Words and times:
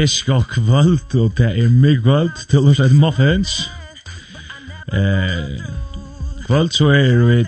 Yes, 0.00 0.22
god 0.22 0.42
kvöld, 0.42 1.14
og 1.20 1.32
det 1.38 1.58
er 1.64 1.68
mig 1.68 1.98
kvöld 1.98 2.30
til 2.48 2.58
å 2.64 2.72
sette 2.78 2.94
muffins. 2.94 3.70
Eh, 4.94 5.58
kvöld 6.46 6.70
så 6.76 6.92
er 6.94 7.24
vi 7.26 7.40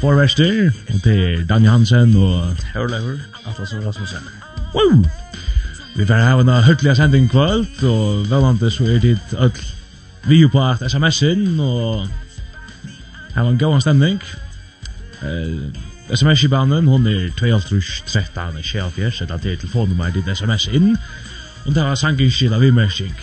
Forverster, 0.00 0.70
og 0.88 1.04
det 1.04 1.16
er 1.32 1.44
Daniel 1.44 1.70
Hansen 1.70 2.16
og 2.16 2.56
Hørlever, 2.74 3.18
og 3.44 3.54
Rasmussen. 3.58 4.28
Wow! 4.74 5.04
Vi 5.96 6.06
får 6.06 6.14
ha 6.14 6.40
en 6.40 6.48
høytelig 6.48 6.96
sending 6.96 7.30
kvöld, 7.30 7.84
og 7.84 8.30
velvandet 8.30 8.72
så 8.72 8.84
er 8.84 8.98
dit 8.98 9.32
öll 9.32 9.62
vi 10.28 10.48
på 10.48 10.68
at 10.68 10.90
sms-en, 10.90 11.60
og 11.60 12.08
ha 13.34 13.48
en 13.48 13.58
god 13.58 13.80
stemning. 13.80 14.22
Uh, 15.22 15.72
SMS-banen, 16.16 16.86
hon 16.86 17.06
er 17.06 17.30
2.13, 17.40 18.62
24, 18.62 19.10
så 19.10 19.24
det 19.24 19.52
er 19.52 19.56
telefonnummer 19.56 20.10
dit 20.10 20.36
sms 20.36 20.66
inn, 20.66 20.96
og 21.66 21.74
det 21.74 21.82
var 21.82 21.94
sangenskild 21.94 22.54
av 22.54 22.64
imersing. 22.64 23.16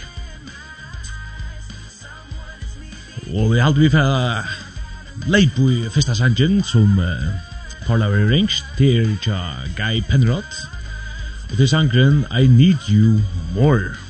Og 3.33 3.53
vi 3.53 3.59
halte 3.59 3.79
vi 3.79 3.89
fyrir 3.89 4.62
leip 5.27 5.59
i 5.59 5.89
fyrsta 5.89 6.15
sangen 6.15 6.63
som 6.63 6.99
uh, 6.99 7.05
Paula 7.85 8.07
Rings 8.09 8.63
till 8.77 9.17
Guy 9.75 10.01
Penrod. 10.01 10.43
og 11.53 11.57
til 11.57 11.63
är 11.63 11.67
sangren 11.67 12.25
I 12.31 12.47
Need 12.47 12.77
You 12.89 13.21
More. 13.55 14.02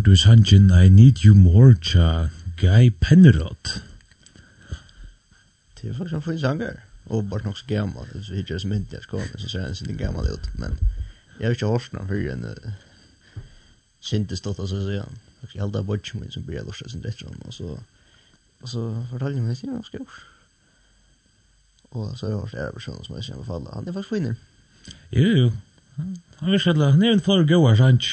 hørt 0.00 0.06
du 0.06 0.16
sangen 0.16 0.70
I 0.70 0.88
Need 0.88 1.24
You 1.24 1.34
More 1.34 1.74
tja 1.74 2.28
Guy 2.56 2.88
Penrod. 3.00 3.80
Det 5.76 5.90
er 5.90 5.94
faktisk 5.94 6.14
en 6.14 6.22
fin 6.22 6.38
sanger. 6.38 6.72
Og 7.06 7.28
bare 7.30 7.44
nok 7.44 7.58
så 7.58 7.64
gammal. 7.68 8.06
Så 8.24 8.34
hittir 8.34 8.54
det 8.54 8.60
som 8.60 8.72
inte 8.72 8.96
jeg 8.96 9.02
skåne, 9.02 9.38
så 9.38 9.48
ser 9.48 9.60
han 9.60 9.74
sin 9.74 9.96
gammal 9.96 10.24
ut. 10.32 10.50
Men 10.58 10.78
jeg 11.38 11.46
har 11.46 11.50
ikke 11.50 11.66
hørt 11.66 11.90
den 11.92 12.08
fyrir 12.08 12.32
enn 12.32 12.46
sintestått, 14.00 14.58
av 14.58 14.70
seg 14.70 14.86
siden. 14.86 15.18
Jeg 15.42 15.60
held 15.60 15.76
av 15.76 15.84
bodgen 15.84 16.20
min 16.20 16.32
som 16.32 16.46
blir 16.48 16.64
lortet 16.64 16.90
sin 16.90 17.04
rett 17.04 17.20
og 17.26 17.52
så 17.52 17.76
og 18.62 18.68
så 18.68 18.84
fortalte 19.10 19.36
jeg 19.36 19.44
meg 19.44 19.56
sin 19.56 19.74
ganske 19.74 20.00
år. 20.00 20.14
Og 21.90 22.16
så 22.16 22.26
har 22.26 22.32
jeg 22.32 22.40
hørt 22.40 22.54
ære 22.54 22.72
personer 22.78 23.04
som 23.04 23.16
jeg 23.16 23.24
sier 23.24 23.36
befalla. 23.42 23.74
Han 23.74 23.88
er 23.88 23.92
faktisk 23.92 24.14
finner. 24.14 24.34
Jo, 25.12 25.28
jo. 25.28 25.52
Han 25.96 26.48
er 26.48 26.50
virkelig, 26.56 26.92
han 26.92 27.02
er 27.02 27.12
en 27.12 27.20
flere 27.20 27.46
gode, 27.52 27.76
sant? 27.76 28.08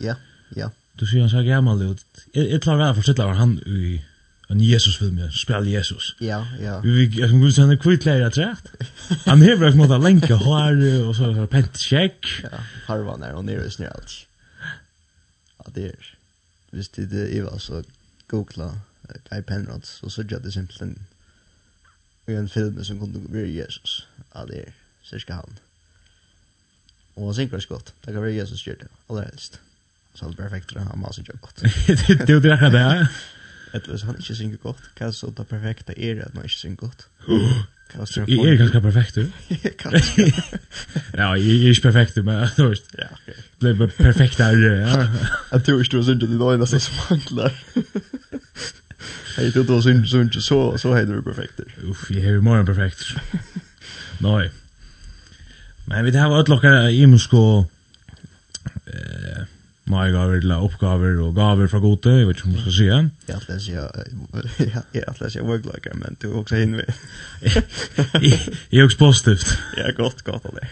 Ja, 0.00 0.14
ja. 0.56 0.70
Du 1.00 1.06
sier 1.06 1.24
han 1.24 1.30
så 1.32 1.42
gammal 1.46 1.82
ut. 1.82 2.02
Jeg 2.34 2.60
klarer 2.64 2.92
å 2.92 2.96
forstille 2.98 3.26
var 3.26 3.38
han 3.40 3.58
i 3.66 4.00
en 4.52 4.60
Jesus-film, 4.60 5.16
jeg 5.18 5.32
spiller 5.32 5.70
Jesus. 5.70 6.10
Ja, 6.20 6.42
ja. 6.60 6.78
Vi, 6.84 7.06
jeg 7.06 7.30
kan 7.30 7.40
gå 7.40 7.50
han 7.56 7.72
er 7.72 7.78
kvittleir 7.80 8.20
jeg 8.20 8.34
trett. 8.36 8.68
Han 9.24 9.44
hever 9.44 9.70
ikke 9.70 9.80
måte 9.80 10.00
lenke 10.02 10.36
håre, 10.36 10.90
og 11.06 11.14
så 11.16 11.30
er 11.30 11.48
pent 11.48 11.80
check. 11.80 12.28
Ja, 12.44 12.60
harvan 12.90 13.24
er 13.24 13.38
og 13.38 13.46
nere 13.48 13.70
snir 13.72 13.94
alt. 13.94 14.18
Ja, 15.56 15.72
det 15.78 15.86
er. 15.94 16.12
Hvis 16.72 16.92
det 16.92 17.08
er 17.16 17.32
Iva, 17.32 17.56
så 17.58 17.80
googla 18.28 18.68
Guy 19.30 19.40
Penrod, 19.48 19.88
så 19.88 20.10
så 20.12 20.24
jeg 20.28 20.44
det 20.44 20.52
simpelthen 20.52 20.98
i 22.28 22.36
en 22.36 22.48
film 22.48 22.84
som 22.84 23.00
kunne 23.00 23.24
være 23.32 23.50
Jesus. 23.56 24.06
Ja, 24.34 24.44
det 24.46 24.64
er. 24.66 24.72
Sørska 25.02 25.40
han. 25.40 25.58
Og 27.16 27.26
han 27.26 27.34
synker 27.34 27.56
det 27.56 27.66
skott. 27.66 27.94
Det 28.04 28.12
kan 28.12 28.22
være 28.22 28.36
Jesus 28.36 28.62
gjør 28.66 28.84
det, 28.84 28.88
aller 29.08 29.28
helst. 29.32 29.60
Ja 29.60 29.71
så 30.14 30.28
det 30.28 30.36
perfekt 30.36 30.74
han 30.76 31.02
har 31.04 31.12
så 31.12 31.22
gott. 31.40 31.62
Det 32.26 32.26
det 32.26 32.40
det 32.40 32.70
där. 32.70 33.08
Det 33.72 33.88
var 33.88 33.98
han 34.04 34.16
inte 34.16 34.34
synker 34.34 34.58
gott. 34.58 34.82
Kan 34.94 35.12
så 35.12 35.30
det 35.30 35.44
perfekta 35.44 35.92
är 35.92 36.14
det 36.14 36.22
att 36.24 36.34
man 36.34 36.44
inte 36.44 36.54
synker 36.54 36.86
gott. 36.86 37.06
Jag 37.94 38.28
är 38.28 38.54
ganska 38.54 38.80
perfekt 38.80 39.14
du. 39.14 39.30
Ja, 41.12 41.36
jag 41.36 41.38
är 41.38 41.68
inte 41.68 41.80
perfekt 41.80 42.16
men 42.16 42.48
då 42.56 42.66
är 42.66 42.76
Ja, 42.98 43.04
okej. 43.12 43.34
Blev 43.58 43.90
perfekt 43.90 44.38
där 44.38 44.56
ja. 44.56 45.08
Jag 45.50 45.64
tror 45.64 45.80
inte 45.80 45.96
det 45.96 46.06
är 46.06 46.12
inte 46.12 46.26
det 46.26 46.54
enda 46.54 46.66
som 46.66 46.94
manglar. 47.10 47.52
Jag 49.36 49.52
tror 49.52 49.64
det 49.64 49.72
var 49.72 49.80
synd 49.80 50.08
synd 50.08 50.42
så 50.42 50.78
så 50.78 50.92
hade 50.92 51.14
du 51.14 51.22
perfekt. 51.22 51.60
Uff, 51.82 52.10
jag 52.10 52.24
är 52.24 52.40
mer 52.40 52.56
än 52.56 52.66
perfekt. 52.66 53.04
Nej. 54.18 54.50
Men 55.84 56.04
vi 56.04 56.16
har 56.16 56.40
åt 56.40 56.48
lockar 56.48 56.88
i 56.88 57.06
musko 57.06 57.66
eh 58.86 59.44
gaver 59.90 60.40
til 60.40 60.52
oppgaver 60.52 61.18
og 61.20 61.34
gaver 61.34 61.68
fra 61.68 61.78
gode, 61.78 62.10
jeg 62.18 62.26
vet 62.26 62.36
ikke 62.36 62.48
om 62.48 62.54
du 62.54 62.60
skal 62.60 62.72
si 62.72 62.84
det. 62.86 63.10
Jeg 63.28 63.36
atler 63.36 63.56
ikke, 63.58 64.82
jeg 64.94 65.02
atler 65.08 65.26
ikke 65.28 65.42
worklager, 65.42 65.94
men 65.94 66.16
du 66.22 66.30
er 66.30 66.38
også 66.38 66.56
inn 66.56 66.76
ved. 66.76 66.84
Jeg 68.72 68.78
er 68.78 68.84
også 68.84 68.98
positivt. 68.98 69.58
Ja, 69.78 69.90
godt, 69.90 70.24
godt 70.24 70.44
av 70.44 70.58
det. 70.60 70.68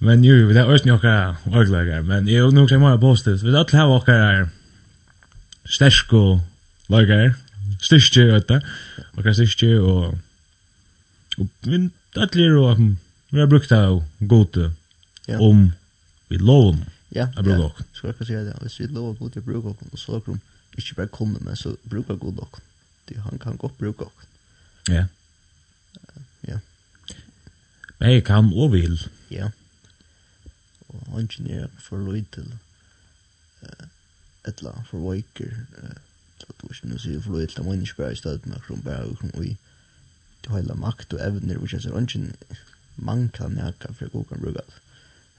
Men 0.00 0.24
jo, 0.24 0.48
det 0.48 0.56
er 0.56 0.64
også 0.64 0.88
noen 0.88 1.36
worklager, 1.52 2.02
men 2.02 2.28
jeg 2.28 2.36
er 2.36 2.44
også 2.44 2.56
noe 2.56 2.78
mer 2.80 2.96
positivt. 3.00 3.44
Vi 3.44 3.54
atler 3.56 3.80
har 3.80 3.88
noen 3.88 4.50
sterske 5.64 6.40
lager, 6.92 7.34
styrke, 7.80 8.26
vet 8.32 8.48
du, 8.48 8.58
noen 9.16 9.34
styrke, 9.34 9.70
og 9.80 10.18
vi 11.64 11.90
atler 12.16 12.50
jo, 12.50 12.66
vi 13.30 13.40
har 13.40 13.48
brukt 13.48 13.72
av 13.72 14.02
gode 14.20 14.72
om 15.38 15.70
vi 16.28 16.40
lover 16.40 16.93
Ja, 17.14 17.28
jeg 17.36 17.44
bruker 17.44 17.58
nok. 17.58 17.82
Skal 17.92 18.14
jeg 18.18 18.26
si 18.26 18.32
det? 18.32 18.54
Hvis 18.60 18.80
vi 18.80 18.86
lover 18.86 19.14
god 19.14 19.30
til 19.30 19.42
å 19.42 19.46
bruke 19.46 19.70
nok, 19.70 19.98
så 19.98 20.16
er 20.16 20.22
det 20.26 20.38
ikke 20.78 20.94
bare 20.98 21.12
komme, 21.14 21.38
men 21.40 21.56
så 21.56 21.76
bruker 21.90 22.16
god 22.18 22.40
nok. 22.40 22.62
Det 23.08 23.16
han 23.22 23.38
kan 23.38 23.56
godt 23.56 23.78
bruke 23.78 24.08
nok. 24.08 24.24
Ja. 24.88 25.04
Ja. 26.48 26.58
Men 28.00 28.10
jeg 28.10 28.24
kan 28.24 28.50
og 28.52 28.72
vil. 28.72 28.98
Ja. 29.30 29.50
Og 30.88 31.06
han 31.12 31.28
er 31.50 31.68
for 31.78 32.02
lov 32.02 32.18
til 32.34 32.50
et 34.44 34.58
eller 34.58 34.72
annet 34.72 34.88
for 34.90 35.06
veiker. 35.06 35.54
Så 36.40 36.56
du 36.60 36.66
ikke 36.68 36.90
nå 36.90 36.98
sier 36.98 37.22
for 37.22 37.38
lov 37.38 37.46
til 37.46 37.60
at 37.60 37.66
man 37.66 37.82
ikke 37.82 38.02
bare 38.02 38.12
i 38.12 38.18
stedet 38.18 38.46
med 38.46 38.58
kron 38.66 38.82
bare 38.82 39.06
og 39.06 39.20
kron 39.22 39.44
i 39.44 39.56
har 40.44 40.58
hele 40.60 40.74
makt 40.76 41.14
og 41.14 41.22
evner, 41.24 41.56
which 41.56 41.72
is 41.74 41.86
er 41.86 41.94
han 41.94 42.34
man 42.96 43.30
kan 43.34 43.56
jakka 43.56 43.92
for 43.92 44.08
god 44.08 44.24
kan 44.24 44.42
bruke 44.42 44.60
alt. 44.60 44.74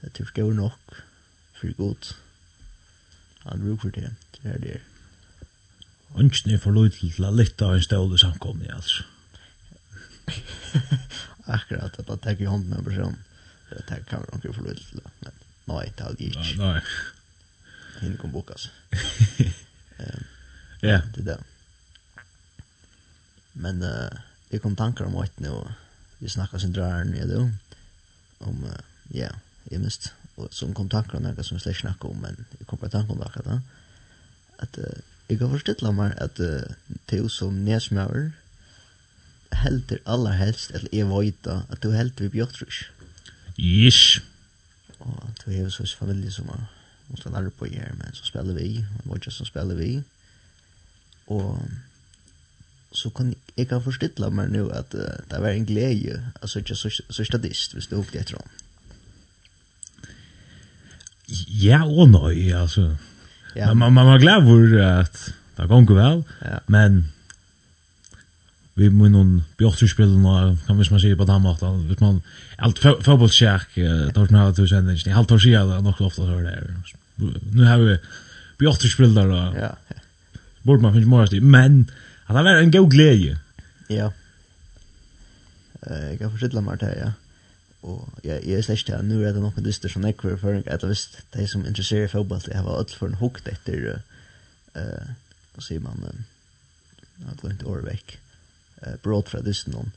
Det 0.00 0.08
er 0.08 0.16
tilgjør 0.24 0.52
nok. 0.52 0.80
Ja 0.96 1.15
for 1.60 1.76
godt. 1.78 2.12
Han 3.46 3.62
bruk 3.62 3.80
for 3.80 3.94
det, 3.94 4.10
det 4.36 4.54
er 4.54 4.62
det. 4.62 4.80
Ønsken 6.16 6.54
er 6.54 6.62
for 6.62 6.74
lyd 6.74 6.96
til 6.96 7.26
å 7.26 7.32
lytte 7.34 7.66
av 7.66 7.76
en 7.76 7.84
ståle 7.84 8.18
samkomne, 8.18 8.70
altså. 8.74 9.04
Akkurat, 11.56 11.98
at 11.98 12.08
jeg 12.08 12.22
tar 12.24 12.40
i 12.42 12.48
hånden 12.48 12.70
med 12.70 12.80
en 12.80 12.88
person. 12.88 13.18
Jeg 13.70 13.84
tar 13.88 14.06
kameran 14.10 14.42
ikke 14.42 14.56
for 14.56 14.66
lyd 14.66 14.80
til 14.80 15.02
det, 15.02 15.12
men 15.22 15.44
nei, 15.70 15.84
det 15.98 16.06
er 16.06 16.16
jeg 16.18 16.32
ikke. 16.32 16.48
Nei, 16.60 16.72
nei. 16.78 16.80
Hinn 18.00 18.18
kom 18.20 18.34
bok, 18.34 18.54
altså. 18.56 18.70
Ja. 20.84 21.00
Det 21.14 21.22
er 21.22 21.24
det. 21.24 21.36
Men 23.56 23.80
uh, 23.82 24.12
jeg 24.52 24.60
kom 24.62 24.76
tanker 24.76 25.06
om 25.08 25.16
åttene, 25.16 25.50
og 25.56 25.70
vi 26.20 26.28
snakket 26.28 26.62
sin 26.62 26.74
drar 26.76 27.04
nede 27.08 27.40
om, 28.44 28.60
ja, 29.10 29.30
jeg 29.70 29.80
mist, 29.80 30.12
som 30.50 30.74
kom 30.74 30.88
tankar 30.88 31.18
om 31.18 31.42
som 31.42 31.56
vi 31.56 31.62
slik 31.62 31.76
snakka 31.76 32.08
om, 32.08 32.16
men 32.22 32.46
jeg 32.58 32.66
kom 32.66 32.78
på 32.78 32.88
tanken 32.88 33.16
om 33.16 33.18
det 33.18 33.26
akkurat 33.26 33.60
at 34.58 34.78
uh, 34.78 35.02
jeg 35.28 35.38
har 35.40 35.50
forstilt 35.50 35.82
meg 35.82 36.14
at 36.22 36.40
uh, 36.40 36.62
du 37.10 37.28
som 37.28 37.64
nesmøver 37.66 38.30
helter 39.52 39.98
aller 40.06 40.32
helst, 40.32 40.70
eller 40.74 40.88
jeg 40.92 41.08
vet 41.08 41.46
at 41.46 41.82
du 41.82 41.90
helter 41.90 42.24
vi 42.24 42.28
bjørtrus. 42.28 42.84
Yes. 43.58 44.20
Og 44.98 45.28
du 45.44 45.50
har 45.50 45.68
så 45.68 45.86
familie 45.98 46.30
som 46.32 46.48
er 46.48 46.66
måste 47.08 47.30
lära 47.30 47.50
på 47.50 47.66
er, 47.66 47.94
men 47.94 48.14
så 48.14 48.24
spelar 48.26 48.54
vi, 48.54 48.84
og 48.98 49.10
vad 49.10 49.30
som 49.30 49.46
spelar 49.46 49.74
vi. 49.74 50.02
og 51.26 51.60
så 52.92 53.10
kan 53.10 53.34
jeg 53.56 53.68
kan 53.68 53.82
förstilla 53.82 54.30
meg 54.30 54.50
nu 54.50 54.70
at 54.70 54.94
uh, 54.94 55.00
det 55.30 55.40
var 55.42 55.48
en 55.48 55.66
glede 55.66 56.32
altså 56.42 56.58
ikke 56.58 56.74
så, 56.74 57.02
så 57.10 57.24
statist, 57.24 57.72
hvis 57.72 57.86
du 57.86 57.96
upplever 57.96 58.36
honom. 58.36 58.65
Ja 61.28 61.82
og 61.84 62.10
nei, 62.12 62.52
altså. 62.54 62.92
Ja. 63.56 63.72
Man 63.74 63.94
man 63.96 64.06
var 64.06 64.22
glad 64.22 64.46
for 64.46 64.80
at 64.84 65.20
det 65.56 65.68
går 65.68 65.94
vel, 65.96 66.24
Ja. 66.44 66.58
Men 66.68 67.06
vi 68.76 68.90
må 68.92 69.08
noen 69.08 69.38
bjørtspillene, 69.56 70.56
kan 70.66 70.76
hvis 70.76 70.90
man 70.92 71.00
sier 71.00 71.16
på 71.16 71.24
den 71.24 71.42
måten, 71.42 71.86
hvis 71.88 72.00
man, 72.02 72.18
alt 72.60 72.78
fotbollskjærk, 72.82 73.72
tar 74.12 74.26
man 74.28 74.40
her 74.42 74.52
til 74.52 74.68
sendingen, 74.68 75.00
jeg 75.06 75.16
halvt 75.16 75.32
år 75.32 75.40
siden 75.40 75.70
det 75.70 75.78
er 75.78 75.86
nok 75.86 76.02
ofte 76.04 76.26
så 76.28 76.40
det 76.44 76.52
er. 76.52 76.66
Nå 77.56 77.64
har 77.64 77.80
vi 77.80 77.96
bjørtspillere, 78.60 79.40
og 79.48 79.96
borde 80.68 80.84
man 80.84 80.92
finne 80.92 81.08
morgens 81.08 81.32
men 81.40 81.86
at 82.28 82.36
det 82.36 82.44
var 82.44 82.60
en 82.60 82.74
god 82.74 82.90
glede. 82.90 83.38
Ja. 83.88 84.10
Jeg 85.86 86.18
kan 86.18 86.30
forstille 86.30 86.60
meg 86.60 86.78
til, 86.82 86.92
ja 86.98 87.10
og 87.86 88.08
ja, 88.24 88.38
jeg 88.42 88.58
er 88.58 88.64
slett 88.66 88.86
til 88.88 88.96
at 88.96 89.06
nå 89.06 89.20
er 89.22 89.34
det 89.34 89.42
noen 89.42 89.64
dyster 89.64 89.90
som 89.92 90.04
jeg 90.06 90.16
kvar 90.18 90.38
føring, 90.40 90.64
at 90.66 90.82
hvis 90.82 91.06
de 91.34 91.44
som 91.46 91.64
interesserer 91.64 92.10
fotball, 92.10 92.42
jeg 92.46 92.58
har 92.58 92.78
alt 92.78 92.94
for 92.94 93.10
en 93.10 93.20
hukt 93.20 93.46
etter, 93.50 94.00
uh, 94.74 95.12
hva 95.54 95.62
sier 95.62 95.84
man, 95.84 96.02
uh, 96.02 96.16
jeg 97.20 97.28
har 97.28 97.38
glemt 97.42 97.62
året 97.66 97.86
vekk, 97.86 98.16
uh, 98.82 98.96
brått 99.04 99.30
fra 99.30 99.42
lysten 99.46 99.76
noen, 99.76 99.92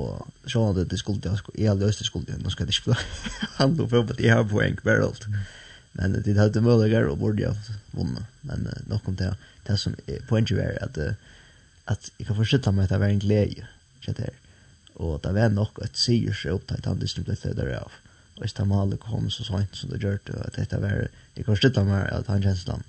og 0.00 0.24
så 0.50 0.64
hadde 0.70 0.86
det 0.90 0.98
skulle 0.98 1.20
jeg, 1.22 1.44
jeg 1.54 1.70
hadde 1.70 1.84
løst 1.84 2.00
det 2.02 2.08
skulle, 2.08 2.38
nå 2.40 2.50
skal 2.50 2.70
jeg 2.70 2.80
ikke 2.80 2.96
handle 3.60 3.84
om 3.84 3.92
fotball, 3.92 4.24
jeg 4.24 4.32
har 4.32 4.48
poeng, 4.48 4.80
bare 4.86 5.04
alt. 5.10 5.28
Men 5.94 6.16
det 6.26 6.34
hadde 6.40 6.64
mulighet 6.64 7.06
og 7.06 7.20
burde 7.20 7.44
jeg 7.44 7.76
vunnet, 7.92 8.32
men 8.48 8.64
uh, 8.70 8.80
nok 8.88 9.12
om 9.12 9.20
det, 9.20 9.34
det 9.68 9.76
som 9.82 9.92
poenget 10.30 10.56
er 10.64 10.80
at, 10.88 10.96
uh, 10.96 11.36
at 11.92 12.08
jeg 12.16 12.30
kan 12.30 12.40
forstå 12.40 12.72
meg 12.72 12.88
at 12.88 12.96
det 12.96 13.04
var 13.04 13.12
en 13.12 13.22
glede, 13.22 13.68
ikke 14.00 14.16
det 14.16 14.30
her 14.30 14.40
og 14.94 15.20
det 15.24 15.34
var 15.34 15.50
nok 15.50 15.78
et 15.82 15.98
sier 15.98 16.34
seg 16.36 16.54
opp 16.54 16.66
til 16.70 16.84
han 16.86 17.00
distum 17.02 17.26
det 17.26 17.38
fødder 17.40 17.72
av. 17.80 17.94
Og 18.34 18.42
hvis 18.42 18.52
det 18.54 18.62
Tamale 18.62 18.98
kom 18.98 19.30
så 19.30 19.46
sent 19.46 19.76
som 19.78 19.90
det 19.90 20.02
gjør 20.02 20.18
det, 20.26 20.34
at 20.46 20.56
dette 20.58 20.80
var, 20.82 21.06
jeg 21.36 21.46
kan 21.46 21.58
slutte 21.58 21.84
meg 21.86 22.06
at 22.10 22.30
han 22.30 22.42
kjennes 22.42 22.66
den. 22.66 22.84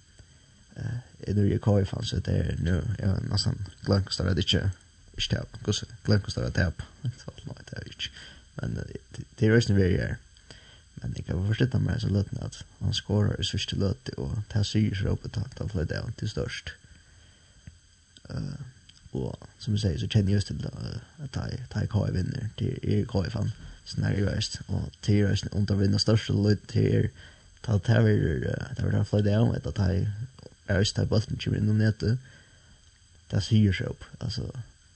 Jeg 1.25 1.35
nu 1.37 1.45
jeg 1.47 1.61
koi 1.63 1.85
fanns 1.87 2.11
så 2.11 2.19
det 2.19 2.35
er 2.35 2.57
nå, 2.59 2.79
jeg 2.99 3.09
var 3.09 3.21
nesten 3.29 3.61
glemt 3.85 4.09
hvordan 4.11 4.35
det 4.35 4.45
ikke, 4.45 4.69
ikke 5.15 5.29
tap, 5.37 5.57
glemt 6.05 6.27
hvordan 6.27 6.51
det 6.51 6.51
er 6.51 6.57
tap, 6.65 6.83
nei, 7.03 7.57
det 7.69 7.77
er 7.79 7.89
ikke. 7.89 8.11
Men 8.55 8.77
det 8.79 9.47
er 9.47 9.53
røysen 9.53 9.75
vi 9.75 9.89
er 9.95 10.17
Men 11.01 11.11
jeg 11.17 11.25
kan 11.27 11.41
forstå 11.47 11.79
meg 11.83 11.99
så 11.99 12.07
løtene 12.07 12.45
at 12.45 12.61
han 12.79 12.93
skårer 12.95 13.39
i 13.39 13.43
sørste 13.43 13.75
løte, 13.75 14.13
og 14.17 14.37
det 14.53 14.61
sier 14.63 14.95
seg 14.95 15.09
opp 15.11 15.25
til 15.27 15.43
at 15.43 15.57
han 15.59 15.69
fløy 15.69 15.89
av 15.91 16.07
til 16.15 16.29
størst. 16.31 16.71
Uh, 18.29 18.55
og 19.15 19.47
som 19.59 19.73
du 19.73 19.79
sier, 19.79 19.99
så 19.99 20.07
kjenner 20.07 20.31
jeg 20.31 20.41
just 20.41 20.47
till 20.47 20.65
at 21.23 21.37
jeg 21.51 21.65
ta 21.71 21.85
KI 21.85 22.11
vinner. 22.13 22.49
Till 22.57 22.77
er 22.83 23.05
KI 23.11 23.29
fan 23.29 23.51
så 23.85 24.01
när 24.01 24.13
jag 24.13 24.35
just 24.35 24.59
och 24.67 24.91
till 25.01 25.15
just 25.15 25.47
om 25.51 25.65
de 25.65 25.79
vinner 25.79 25.97
største 25.97 26.33
största 26.33 26.55
til 26.73 26.91
till 27.01 27.09
ta 27.61 27.77
ta 27.77 28.01
vi 28.01 28.43
ta 28.77 28.85
vi 28.85 28.91
ta 28.91 29.03
fly 29.03 29.21
down 29.21 29.55
att 29.55 29.75
ta 29.75 29.91
är 30.67 30.77
just 30.77 30.95
ta 30.95 31.05
bollen 31.05 31.37
till 31.37 31.55
inom 31.55 31.77
nätet 31.77 32.17
det 33.31 33.43
syr 33.43 33.73
seg 33.73 33.87
opp, 33.89 34.03
altså, 34.19 34.51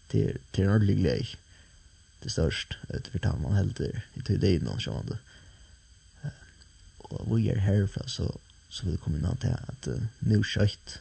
til 0.09 0.37
till 0.53 0.63
en 0.63 0.69
ordentlig 0.69 0.97
glede, 0.97 1.37
det 2.23 2.31
störst 2.31 2.77
utifrån 2.89 3.21
tar 3.21 3.37
man 3.37 3.55
helt 3.55 3.79
i 4.15 4.21
tid 4.25 4.43
in 4.43 4.67
och 4.67 4.81
sånn, 4.81 5.17
vad 7.09 7.21
och 7.21 7.37
vi 7.37 7.49
er 7.49 7.57
herfra, 7.57 8.07
så, 8.07 8.25
så 8.25 8.39
så 8.69 8.85
vi 8.85 8.97
kommer 8.97 9.19
nå 9.19 9.35
till 9.35 9.49
att 9.67 9.87
nu 10.19 10.43
skött 10.43 10.99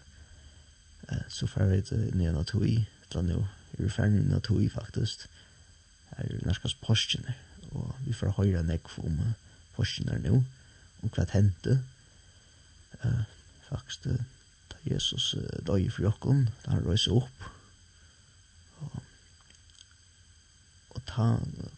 så 1.29 1.47
får 1.47 1.65
vi 1.65 1.81
det 1.81 2.15
nye 2.15 2.33
natur 2.33 2.67
i 2.67 2.87
da 3.13 3.23
nu 3.23 3.39
er 3.41 3.83
vi 3.83 3.91
ferdig 3.91 4.25
med 4.27 4.41
tog 4.47 4.63
faktisk, 4.73 5.29
er 6.11 6.47
norskast 6.47 6.81
postene, 6.81 7.35
og 7.71 7.95
vi 8.07 8.13
får 8.13 8.37
høyre 8.39 8.63
nekv 8.67 8.99
om 9.05 9.21
postene 9.77 10.19
nå, 10.25 10.43
om 11.03 11.13
hva 11.15 11.27
hendte, 11.33 11.79
uh, 13.05 13.23
faktisk, 13.69 14.09
da 14.73 14.81
Jesus 14.89 15.35
uh, 15.39 15.47
døg 15.67 15.91
for 15.93 16.09
jokken, 16.09 16.49
da 16.65 16.75
han 16.75 16.85
røyser 16.87 17.21
opp, 17.21 17.47
og, 18.81 18.99
og 20.97 21.07
ta 21.07 21.31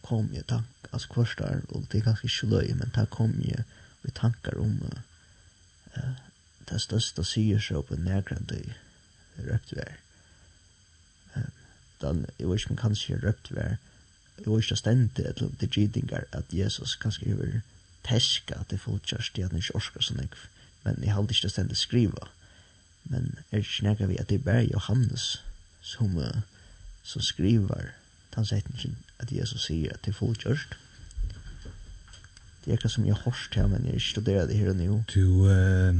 kom 0.07 0.31
jeg 0.33 0.47
tank, 0.49 0.89
altså 0.91 1.13
kvarstar 1.13 1.61
der, 1.61 1.63
og 1.69 1.87
det 1.91 2.01
er 2.01 2.09
ganske 2.09 2.27
ikke 2.27 2.51
løy, 2.55 2.73
men 2.79 2.93
ta 2.95 3.05
kom 3.05 3.37
jeg, 3.45 3.65
vi 4.01 4.13
tankar 4.17 4.57
om 4.59 4.79
uh, 4.89 5.01
uh, 5.97 6.13
det 6.71 6.81
største 6.81 7.23
sier 7.27 7.59
seg 7.61 7.83
på 7.87 7.99
nærgrande 7.99 8.63
røpt 9.37 9.75
vi 9.75 9.91
utan 12.01 12.25
jeg 12.39 12.49
vet 12.49 12.59
ikke 12.59 12.73
inte 12.73 12.81
kanske 12.81 13.19
røpt 13.23 13.51
var 13.55 13.77
jeg 14.37 14.47
vet 14.47 14.63
inte 14.63 14.75
ständigt 14.75 15.27
eller 15.27 15.49
det 15.59 15.69
gidingar 15.69 16.23
at 16.31 16.53
Jesus 16.53 16.95
kanskje 16.95 17.31
över 17.33 17.61
teska 18.03 18.55
att 18.55 18.69
det 18.69 18.77
fortsätter 18.77 19.31
det 19.35 19.43
att 19.43 19.53
ikke 19.53 19.75
orskar 19.75 20.01
sånn, 20.01 20.17
mycket 20.17 20.49
men 20.83 21.03
jeg 21.03 21.13
har 21.13 21.23
ikke 21.23 21.49
ständigt 21.49 21.77
skriva 21.77 22.27
men 23.03 23.37
er 23.51 23.61
ikke 23.61 23.77
snägga 23.77 24.07
vi 24.07 24.17
at 24.17 24.29
det 24.29 24.39
er 24.39 24.45
bare 24.45 24.69
Johannes 24.73 25.41
som 25.81 26.17
uh, 26.17 26.41
som 27.03 27.21
skriver 27.21 27.93
den 28.35 28.45
sättningen 28.45 28.97
att 29.17 29.31
Jesus 29.31 29.65
sier 29.65 29.93
at 29.93 30.05
det 30.05 30.09
er 30.09 30.17
fortsätter 30.17 30.77
det 32.65 32.71
er 32.71 32.77
ikke 32.77 32.89
som 32.89 33.05
jeg 33.05 33.15
har 33.15 33.23
hørt 33.23 33.55
her, 33.55 33.67
men 33.67 33.85
jeg 33.85 34.01
studerer 34.01 34.45
det 34.45 34.57
her 34.57 34.69
og 34.69 34.75
nå. 34.75 35.03
du 35.13 35.49
uh, 35.49 35.95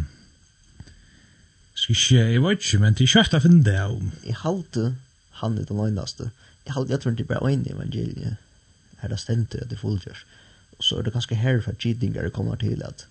Skal 1.73 1.95
ikke, 1.95 2.15
jeg 2.15 2.43
vet 2.43 2.51
ikke, 2.51 2.79
men 2.79 2.93
det 2.93 3.05
er 3.07 3.13
kjørt 3.15 3.33
å 3.33 3.39
finne 3.41 3.63
det 3.65 3.79
om. 3.81 4.11
Jeg 4.27 4.35
halte 4.43 4.83
han 5.41 5.57
er 5.57 5.65
den 5.65 5.79
enaste. 5.79 6.31
Jeg 6.65 6.73
har 6.73 6.85
jag 6.89 7.01
tror 7.01 7.11
inte 7.11 7.23
bara 7.23 7.51
en 7.51 7.67
evangelie. 7.69 8.37
er 9.01 9.07
det 9.07 9.19
stendt 9.19 9.55
att 9.55 9.69
det 9.69 9.79
fullgörs. 9.79 10.25
Og 10.77 10.83
så 10.83 10.97
är 10.97 11.03
det 11.03 11.13
ganska 11.13 11.35
for 11.61 11.71
at 11.71 11.81
cheatingar 11.81 12.29
kommer 12.29 12.55
till 12.55 12.83
att 12.83 13.07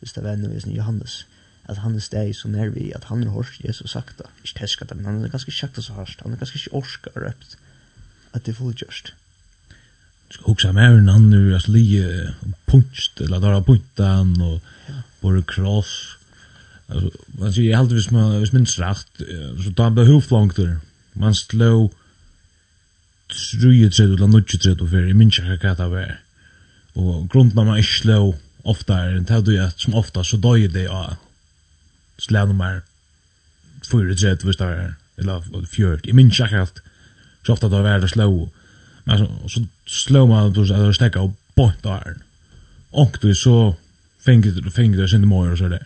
just 0.00 0.14
det 0.14 0.22
vänner 0.22 0.48
med 0.48 0.76
Johannes 0.76 1.26
att 1.64 1.78
han 1.78 1.94
er 1.94 2.00
steg 2.00 2.36
så 2.36 2.48
när 2.48 2.68
vi 2.68 2.94
att 2.94 3.04
han 3.04 3.26
har 3.26 3.34
hört 3.34 3.60
Jesus 3.64 3.90
sakta. 3.90 4.24
Inte 4.44 4.84
det, 4.84 4.94
men 4.94 5.04
han 5.04 5.24
är 5.24 5.28
ganska 5.28 5.52
sakta 5.52 5.82
så 5.82 5.92
harst. 5.92 6.20
Han 6.20 6.32
är 6.32 6.36
ganska 6.36 6.58
inte 6.58 6.76
og 7.06 7.22
røpt 7.22 7.56
att 8.32 8.44
det 8.44 8.54
fullgörs 8.54 9.12
ska 10.32 10.44
huxa 10.44 10.72
mer 10.72 10.96
än 10.96 11.08
han 11.08 11.30
nu 11.30 11.54
altså 11.54 11.72
lige 11.72 12.34
punch 12.66 13.12
eller 13.20 13.40
där 13.40 13.62
puntan 13.62 14.40
och 14.40 14.60
bare 15.20 15.42
cross 15.42 16.16
alltså 16.88 17.10
man 17.26 17.52
ser 17.52 17.76
helt 17.76 17.92
hvis 17.92 18.10
man 18.10 18.40
vis 18.40 18.52
minst 18.52 18.78
rätt 18.78 19.20
så 19.64 19.70
där 19.70 19.90
behov 19.90 20.24
långt 20.30 20.56
där 20.56 20.76
Man 21.14 21.34
slå 21.34 21.90
truje 23.32 23.90
tredje 23.90 24.14
eller 24.14 24.28
nudge 24.28 24.58
tredje 24.58 24.86
for 24.86 25.00
jeg 25.00 25.16
minns 25.16 25.38
ikke 25.38 25.58
hva 25.62 25.74
det 25.78 25.90
var. 25.92 26.14
Og 26.94 27.28
grunden 27.32 27.58
av 27.58 27.68
man 27.68 27.80
ikke 27.80 28.00
slå 28.02 28.22
ofta 28.68 28.98
er 29.02 29.16
en 29.16 29.44
det 29.46 29.58
at 29.60 29.80
som 29.80 29.94
ofta 29.94 30.24
så 30.24 30.36
døy 30.36 30.68
det 30.68 30.88
av 30.88 31.16
slå 32.20 32.46
nummer 32.46 32.82
4 33.88 34.14
tredje 34.14 34.46
hvis 34.46 34.56
det 34.56 34.66
var 34.66 34.94
eller 35.18 35.66
4. 35.66 35.98
I 36.04 36.12
minns 36.12 36.40
ikke 36.40 36.64
hva 36.64 36.66
så 37.42 37.52
ofta 37.52 37.68
det 37.68 37.82
var 37.82 38.00
det 38.00 38.10
slå. 38.10 38.48
Men 39.04 39.18
så, 39.18 39.26
så 39.46 39.64
slå 39.86 40.26
man 40.26 40.50
at 40.50 40.54
det 40.54 40.94
stekka 40.94 41.20
og 41.20 41.34
bort 41.56 41.86
av 41.86 42.04
den. 42.06 42.22
Og 42.92 43.16
du 43.22 43.34
så 43.34 43.74
fengt 44.22 44.46
det 44.96 45.10
sin 45.10 45.26
mor 45.26 45.50
og 45.50 45.58
så 45.58 45.68
det. 45.68 45.82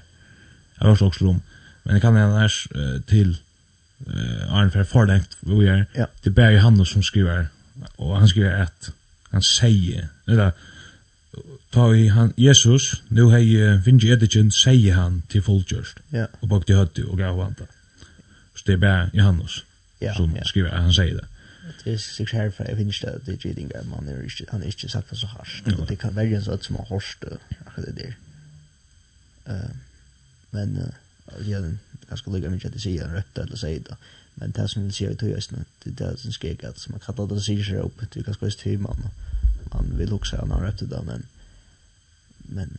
Jeg 0.76 0.88
var 0.88 0.94
så 0.94 1.08
også 1.08 1.18
slum. 1.18 1.40
Men 1.84 1.94
jeg 1.94 2.02
kan 2.02 2.14
gjerne 2.14 3.00
til 3.08 3.36
eh 4.06 4.12
uh, 4.12 4.54
Arne 4.54 4.70
för 4.70 4.84
förlängt 4.84 5.36
vi 5.40 5.66
är 5.68 5.86
ja. 5.94 6.06
det 6.22 6.52
ju 6.52 6.58
han 6.58 6.86
som 6.86 7.02
skriver 7.02 7.48
och 7.96 8.18
han 8.18 8.28
skriver 8.28 8.62
att 8.62 8.90
han 9.30 9.42
säger 9.42 10.08
eller 10.26 10.52
ta 11.70 11.94
i 11.94 12.08
han 12.08 12.32
Jesus 12.36 13.02
nu 13.08 13.22
har 13.22 13.38
ju 13.38 13.82
finge 13.82 14.06
edigen 14.06 14.50
säger 14.50 14.94
han 14.94 15.22
till 15.22 15.42
folkjörst 15.42 15.98
ja. 16.08 16.26
och 16.40 16.48
bakte 16.48 16.74
hött 16.74 16.98
och 16.98 17.18
gav 17.18 17.42
han 17.42 17.54
så 18.54 18.62
det 18.64 18.76
bär 18.76 19.06
Barry 19.06 19.20
Hannes 19.20 19.62
ja, 19.98 20.14
som 20.14 20.36
ja. 20.36 20.44
skriver 20.44 20.70
han 20.70 20.92
säger 20.92 21.14
det 21.14 21.26
det 21.84 21.92
är 21.92 21.98
sig 21.98 22.26
här 22.32 22.50
för 22.50 22.68
jag 22.68 22.76
finns 22.76 23.00
det 23.00 23.20
det 23.24 23.44
är 23.44 23.58
inga 23.58 23.82
man 23.82 24.08
är 24.08 24.22
inte 24.22 24.44
han 24.48 24.62
är 24.62 24.66
inte 24.66 24.88
sagt 24.88 25.16
så 25.16 25.26
harsh 25.26 25.62
ja. 25.64 25.84
det 25.88 25.96
kan 25.96 26.14
välja 26.14 26.42
så 26.42 26.52
att 26.52 26.64
som 26.64 26.76
har 26.76 26.86
harsh 26.86 27.16
det 27.20 27.92
där 27.92 28.16
men 30.50 30.92
ja 31.44 31.60
den 31.60 31.78
ganska 32.08 32.30
lika 32.30 32.50
mycket 32.50 32.74
att 32.74 32.80
säga 32.80 33.14
rätt 33.14 33.38
eller 33.38 33.56
säga 33.56 33.80
det. 33.80 33.96
Men 34.34 34.50
det 34.50 34.68
som 34.68 34.84
vi 34.84 34.92
ser 34.92 35.10
i 35.10 35.16
tog 35.16 35.28
det 35.28 35.90
är 35.90 36.10
det 36.10 36.16
som 36.16 36.32
skrek 36.32 36.64
att 36.64 36.88
man 36.88 37.00
kallar 37.00 37.26
det 37.26 37.40
sig 37.40 37.64
sig 37.64 37.78
upp, 37.78 38.00
det 38.12 38.20
är 38.20 38.24
ganska 38.24 38.46
just 38.46 38.66
hur 38.66 38.78
man, 38.78 39.08
man 39.72 39.96
vill 39.96 40.12
också 40.12 40.36
ha 40.36 40.46
någon 40.46 40.62
rätt 40.62 40.78
det, 40.78 41.02
men, 41.02 41.26
men 42.38 42.78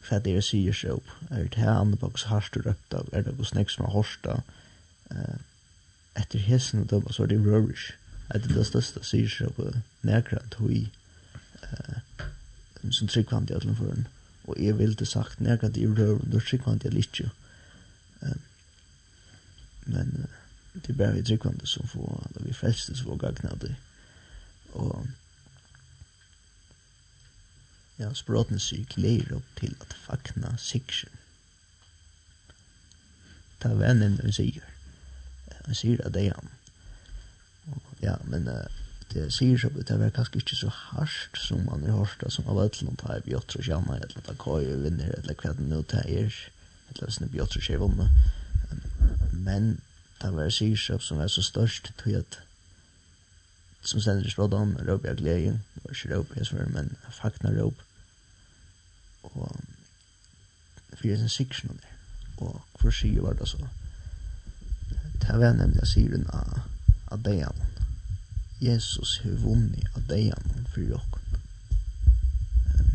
för 0.00 0.16
att 0.16 0.24
det 0.24 0.36
är 0.36 0.40
sig 0.40 0.74
sig 0.74 0.90
upp, 0.90 1.08
är 1.30 1.44
det 1.44 1.60
här 1.60 1.70
andra 1.70 1.96
bakas 1.96 2.24
harst 2.24 2.56
och 2.56 2.64
rätt 2.64 2.94
av, 2.94 3.08
är 3.12 3.22
det 3.22 3.32
något 3.32 3.48
snäck 3.48 3.70
som 3.70 3.84
har 3.84 3.92
harst 3.92 4.26
av, 4.26 4.42
efter 6.14 6.38
hessen 6.38 6.80
och 6.80 6.86
döma 6.86 7.12
så 7.12 7.22
är 7.22 7.26
det 7.26 7.36
rörish, 7.36 7.92
att 8.28 8.42
det 8.42 8.50
är 8.50 8.58
det 8.58 8.64
största 8.64 9.02
sig 9.02 9.28
sig 9.30 9.46
upp 9.46 9.74
närkrant 10.00 10.54
och 10.54 10.70
i, 10.70 10.90
som 12.90 13.08
tryggvand 13.08 13.50
i 13.50 13.54
ödlen 13.54 13.76
för 13.76 13.90
en. 13.90 14.08
Och 14.44 14.60
jag 14.60 14.74
vill 14.74 14.90
inte 14.90 15.06
sagt, 15.06 15.40
när 15.40 15.78
i 15.78 15.86
rören, 15.86 16.28
då 16.30 16.40
tryggvand 16.40 16.80
jag 16.84 16.94
lite 16.94 17.22
ju 17.22 17.28
men 19.86 20.26
det 20.74 20.90
er 20.92 20.98
bare 20.98 21.16
vi 21.16 21.22
tryggvande 21.24 21.66
som 21.66 21.88
får, 21.88 22.26
eller 22.28 22.48
vi 22.48 22.56
frelste 22.56 22.96
som 22.96 23.08
får 23.08 23.22
gagna 23.22 23.54
det. 23.60 23.74
Og 24.76 25.06
ja, 27.98 28.10
språten 28.14 28.60
syk 28.60 28.96
gleder 28.98 29.38
opp 29.38 29.52
til 29.60 29.76
at 29.80 29.94
fakna 30.04 30.56
siksen. 30.60 31.12
Ta 33.62 33.72
vennen 33.72 34.18
hun 34.20 34.34
sier. 34.36 34.64
Han 35.64 35.74
sier 35.74 36.02
at 36.04 36.12
det 36.14 36.26
er 36.28 36.36
han. 36.36 36.52
Ja, 38.02 38.18
men 38.28 38.44
uh, 38.52 38.66
det 39.14 39.30
sier 39.34 39.58
så 39.58 39.70
det 39.72 39.96
var 39.98 40.12
kanskje 40.14 40.42
ikke 40.42 40.58
så 40.58 40.68
hardt 40.68 41.40
som 41.40 41.64
man 41.64 41.86
har 41.88 42.04
hørt 42.04 42.26
som 42.32 42.48
av 42.52 42.60
et 42.62 42.76
eller 42.76 42.92
annet 42.92 43.06
her 43.08 43.24
bjøtter 43.24 43.62
og 43.62 43.68
kjanner, 43.70 44.02
eller 44.04 44.20
at 44.20 44.28
det 44.28 44.38
køyer 44.44 44.82
vinner, 44.84 45.14
eller 45.16 45.40
hva 45.40 45.54
det 45.56 45.68
nå 45.70 45.80
det 45.92 46.04
er, 46.04 46.40
eller 46.92 47.14
sånn 47.16 47.32
bjøtter 47.32 47.62
og 47.62 47.68
kjevånne 47.70 48.08
men 49.46 49.80
det 50.22 50.32
var 50.34 50.50
Sirshov 50.50 51.00
som 51.00 51.18
var 51.22 51.28
så 51.30 51.42
størst 51.42 51.92
til 52.02 52.18
at 52.18 52.38
som 53.86 54.00
sender 54.00 54.26
i 54.26 54.30
språdan 54.30 54.76
råp 54.88 55.04
jeg 55.04 55.16
glede 55.16 55.52
det 55.74 55.84
var 55.84 55.94
ikke 55.94 56.14
råp 56.16 56.36
jeg 56.36 56.46
svør 56.46 56.70
men 56.74 56.88
jeg 57.04 57.18
fakna 57.20 57.52
råp 57.54 57.82
og 59.22 59.30
for 59.32 59.60
jeg 60.90 60.98
fyrir 60.98 61.20
sin 61.22 61.28
siksjon 61.28 61.80
der 61.82 61.94
og 62.36 62.60
hvor 62.80 62.90
sier 62.90 63.22
var 63.22 63.38
det 63.38 63.48
så 63.48 63.68
det 65.22 65.38
var 65.40 65.52
nemlig 65.52 65.80
jeg 65.84 65.92
sier 65.92 66.16
den 66.16 66.26
av 66.40 66.60
av 67.14 67.22
deian 67.24 67.64
Jesus 68.60 69.18
har 69.22 69.38
vunnit 69.44 69.96
av 69.96 70.06
deian 70.10 70.68
for 70.74 70.98
okken 70.98 71.40
um, 72.80 72.92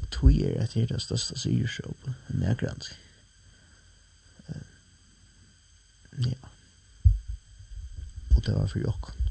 og 0.00 0.06
tog 0.10 0.32
er 0.34 0.62
etter 0.64 0.88
det 0.92 1.02
største 1.04 1.38
sirsjåp 1.38 2.08
nekrandsk 2.42 3.05
Ja. 6.24 6.36
Og 8.36 8.42
det 8.46 8.54
var 8.54 8.66
for 8.70 8.78
jokken. 8.78 9.30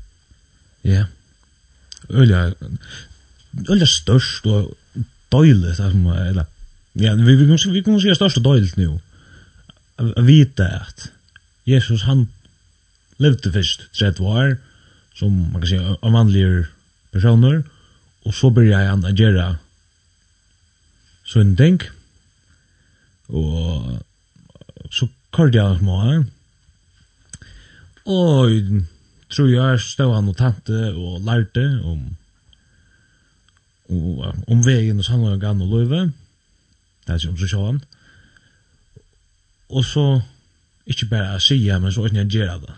Ja. 0.85 1.05
Ølja, 2.09 2.51
ølja 3.69 3.87
størst 3.89 4.45
og 4.45 4.75
døylet, 5.33 5.79
eller, 5.79 6.45
ja, 6.95 7.15
vi, 7.15 7.35
vi, 7.35 7.45
vi, 7.49 7.57
vi 7.73 7.83
kan 7.83 7.99
si 8.01 8.13
størst 8.13 8.41
og 8.41 8.45
døylet 8.45 8.77
nu. 8.77 8.99
A 9.97 10.21
vita 10.27 10.67
at 10.81 11.09
Jesus, 11.65 12.03
han 12.05 12.27
levde 13.17 13.51
først 13.51 13.87
30 13.97 14.27
år, 14.27 14.55
som 15.15 15.31
man 15.31 15.63
kan 15.63 15.69
si, 15.71 15.79
av 15.79 16.13
vanlige 16.13 16.65
personer, 17.15 17.63
og 18.25 18.33
så 18.35 18.51
byrja 18.53 18.83
han 18.89 19.05
å 19.05 19.13
gjøre 19.15 19.55
sånne 21.25 21.55
ting, 21.57 21.79
og 23.33 24.01
så 24.93 25.07
kørte 25.33 25.57
jeg 25.57 25.79
små 25.79 26.01
Og 28.05 28.51
tror 29.33 29.50
jeg 29.50 29.81
stod 29.81 30.13
han 30.13 30.29
og 30.29 30.38
tante 30.38 30.93
og 30.93 31.21
lærte 31.25 31.65
om 31.83 32.05
om, 33.89 34.43
om 34.47 34.65
vegen 34.65 35.00
og 35.00 35.05
samlet 35.05 35.41
gang 35.41 35.62
og 35.62 35.67
løyve. 35.69 36.01
Det 37.05 37.13
er 37.13 37.17
som 37.21 37.38
så 37.38 37.45
seg 37.45 37.53
sjåan. 37.53 37.83
Og 39.69 39.85
så, 39.85 40.05
ikke 40.85 41.09
bare 41.12 41.38
å 41.38 41.43
sige, 41.43 41.77
men 41.81 41.93
så 41.93 42.05
ikke 42.05 42.24
det 42.24 42.39
gjør 42.39 42.63
det. 42.65 42.77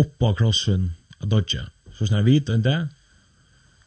Oppa 0.00 0.32
krossen 0.36 0.92
av 1.20 1.30
dodja. 1.32 1.68
Så 1.94 2.08
snar 2.10 2.26
vit 2.26 2.50
enn 2.50 2.64
det, 2.64 2.78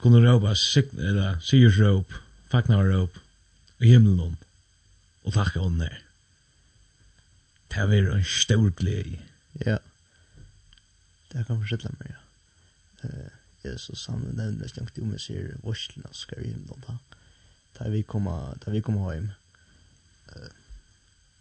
kunne 0.02 0.22
råpa 0.24 0.54
sigursråp, 0.56 2.14
fagnarråp, 2.52 3.18
i 3.84 3.92
himmelen, 3.92 4.38
og 5.26 5.34
takka 5.36 5.62
hon 5.62 5.82
ned. 5.82 5.94
Det 7.70 7.84
er 7.84 8.14
en 8.16 8.26
stor 8.26 8.70
glede. 8.78 9.20
Ja. 9.66 9.76
Yeah 9.76 9.87
det 11.38 11.46
kan 11.46 11.60
forstille 11.62 11.94
meg, 12.00 12.16
ja. 12.16 12.20
Jesus, 13.66 14.06
han 14.06 14.24
nevner 14.38 14.70
slengt 14.70 14.98
om 15.02 15.12
jeg 15.16 15.22
sier 15.22 15.58
vorslen 15.64 16.06
vi 16.08 16.18
skarvim, 16.18 16.64
da. 16.86 16.98
Da 17.78 17.90
vi 17.94 18.02
kommer, 18.02 18.56
da 18.64 18.72
vi 18.74 18.82
kommer 18.82 19.14
hjem. 19.14 19.30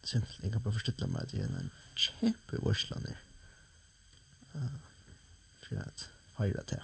Simpelt, 0.05 0.43
jeg 0.43 0.53
kan 0.53 0.63
bare 0.63 0.77
forstille 0.77 1.09
meg 1.11 1.23
at 1.23 1.33
det 1.33 1.45
er 1.45 1.61
en 1.61 1.73
kjempe 1.97 2.61
vorslen 2.65 3.09
her. 3.09 3.23
For 5.65 5.81
at 5.81 6.07
feira 6.37 6.67
det. 6.71 6.83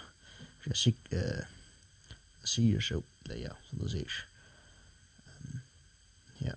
For 0.63 0.73
jeg 0.73 0.81
sikker, 0.81 1.45
sier 2.45 2.81
så 2.83 3.03
opp 3.03 3.33
ja, 3.37 3.53
som 3.69 3.83
du 3.83 3.89
sier. 3.93 4.19
Ja, 6.43 6.57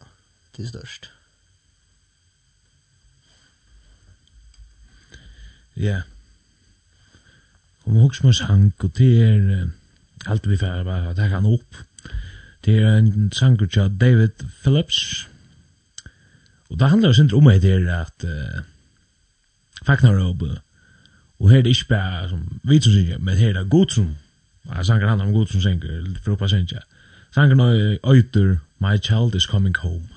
det 0.55 0.65
er 0.65 0.74
størst. 0.74 1.12
Ja, 5.75 6.00
yeah 6.00 6.14
om 7.86 7.96
Hoksmørs 7.96 8.39
hank, 8.39 8.84
og 8.84 8.98
det 8.98 9.12
er 9.24 9.68
alt 10.25 10.50
vi 10.50 10.58
får 10.58 10.84
bare 10.84 11.10
at 11.13 11.32
han 11.32 11.46
opp. 11.46 11.82
Det 12.65 12.80
er 12.82 12.98
en 12.98 13.32
sanger 13.32 13.65
til 13.65 14.00
David 14.01 14.46
Phillips, 14.63 15.27
og 16.70 16.80
det 16.80 16.89
handler 16.89 17.10
jo 17.10 17.13
sindri 17.13 17.38
om 17.38 17.50
det 17.62 17.72
er 17.72 17.92
at 18.01 18.25
uh, 18.25 18.63
Fagnar 19.86 20.17
og 20.17 20.58
og 21.39 21.50
her 21.50 21.58
er 21.58 21.62
det 21.62 21.69
ikke 21.69 21.89
bare 21.89 22.30
som 22.30 22.60
vi 22.63 22.82
som 22.82 22.91
synger, 22.91 23.17
men 23.17 23.38
her 23.38 23.50
er 23.50 23.63
det 23.63 23.69
god 23.69 23.89
som 23.89 24.15
ja, 24.76 24.84
sanger 24.84 25.08
handler 25.08 25.26
om 25.26 25.34
god 25.34 25.48
som 25.48 25.62
synger, 25.62 26.15
for 26.24 26.32
oppa 26.32 26.48
synger. 26.48 26.80
Sanger 27.34 27.56
nå 27.56 27.67
øyter 28.13 28.56
My 28.80 28.98
Child 29.04 29.36
is 29.36 29.43
Coming 29.43 29.78
Home. 29.78 30.08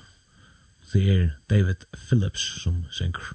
Det 0.93 1.11
er 1.11 1.29
David 1.49 1.75
Phillips 2.07 2.63
som 2.63 2.85
synger. 2.91 3.33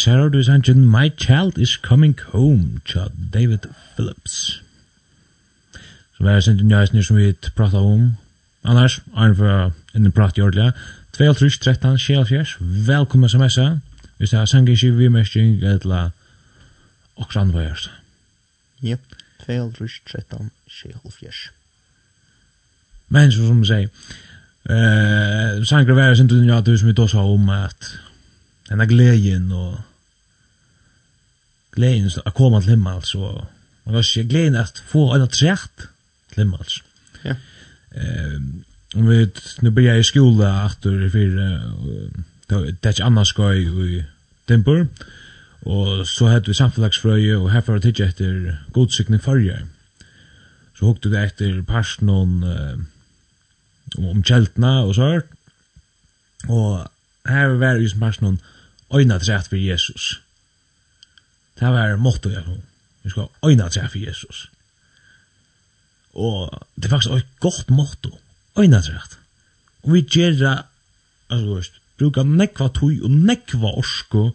Sarah 0.00 0.32
du 0.32 0.42
sangen 0.42 0.90
My 0.90 1.10
Child 1.10 1.58
Is 1.58 1.76
Coming 1.76 2.20
Home 2.32 2.80
tja 2.84 3.08
David 3.32 3.58
Phillips. 3.94 4.62
Så 6.16 6.24
var 6.24 6.34
det 6.34 6.44
sangen 6.44 6.66
njøysene 6.66 7.02
som 7.04 7.16
vi 7.16 7.34
prata 7.56 7.76
om. 7.76 8.06
Annars, 8.64 9.00
Arne 9.14 9.36
for 9.36 9.74
innen 9.94 10.12
prat 10.12 10.38
i 10.38 10.40
ordelig. 10.40 10.72
2.13, 11.18 11.98
24, 11.98 12.46
velkommen 12.86 13.28
smsa. 13.28 13.66
Hvis 14.16 14.30
det 14.30 14.40
er 14.40 14.44
sangen 14.44 14.72
ikke 14.72 14.94
vi 14.96 15.08
mesting, 15.08 15.60
eller 15.62 16.10
også 17.16 17.40
andre 17.40 17.66
gjørst. 17.66 17.90
Jep, 18.82 19.04
2.13, 19.44 20.48
24. 20.80 21.32
Men 23.08 23.32
som 23.32 23.60
vi 23.60 23.66
sier, 23.66 23.88
Eh, 24.70 24.76
uh, 24.76 25.64
sangra 25.64 25.94
vera 25.96 26.14
sindu 26.14 26.34
nja 26.36 26.60
du 26.60 26.74
som 26.78 26.88
vi 26.88 26.92
då 26.92 27.06
sa 27.08 27.22
om 27.24 27.48
at 27.48 27.86
den 28.68 28.88
glädjen 28.88 29.52
och 29.52 29.78
glädjen 31.72 32.10
att 32.24 32.34
komma 32.34 32.60
till 32.60 32.70
himmel 32.70 33.02
så 33.02 33.46
man 33.84 33.94
kan 33.94 34.04
sig 34.04 34.24
glädjen 34.24 34.56
att 34.56 34.78
få 34.78 35.14
en 35.14 35.28
trätt 35.28 35.76
till 36.28 36.42
himmel. 36.42 36.64
Ja. 37.22 37.34
Ehm 37.94 38.64
om 38.94 39.08
vi 39.08 39.30
nu 39.60 39.70
börjar 39.70 39.96
i 39.96 40.04
skola 40.04 40.66
efter 40.66 41.08
för 41.08 41.18
det 42.80 42.86
är 42.86 43.02
annars 43.02 43.28
ska 43.28 43.54
i 43.54 44.04
Dimper 44.44 44.86
och 45.60 46.08
så 46.08 46.26
hade 46.26 46.48
vi 46.48 46.54
samfällagsfröje 46.54 47.36
och 47.36 47.50
här 47.50 47.60
för 47.60 47.76
att 47.76 47.82
titta 47.82 48.04
efter 48.04 48.58
godsikning 48.72 49.20
förrjär. 49.20 49.66
Så 50.78 50.86
hukte 50.86 51.08
vi 51.08 51.16
efter 51.16 51.62
parsen 51.62 52.08
om 52.08 52.44
kjeltene 54.24 54.84
og 54.84 54.94
så 54.94 55.20
Og 56.48 56.90
her 57.26 57.46
var 57.46 57.78
vi 57.78 57.88
som 57.88 58.26
om 58.26 58.38
øyna 58.94 59.18
trætt 59.18 59.48
for 59.48 59.56
Jesus. 59.56 60.20
Det 61.60 61.68
var 61.68 61.96
motto 61.96 62.30
jeg 62.30 62.44
kom. 62.44 62.62
Vi 63.02 63.10
skal 63.10 63.28
øyne 63.46 63.68
treffe 63.70 64.00
Jesus. 64.06 64.50
Og 66.14 66.66
det 66.76 66.84
er 66.84 66.88
faktisk 66.88 67.12
et 67.12 67.40
godt 67.40 67.70
motto. 67.70 68.18
Øyne 68.58 68.82
treffe. 68.82 69.16
Og 69.82 69.92
vi 69.92 70.00
gjør 70.00 70.30
det, 70.30 70.62
altså, 71.30 71.46
du 71.46 71.54
vet, 71.54 71.72
brukar 71.98 72.24
nekva 72.24 72.68
tui 72.68 73.00
og 73.04 73.10
nekva 73.10 73.74
orsko, 73.76 74.30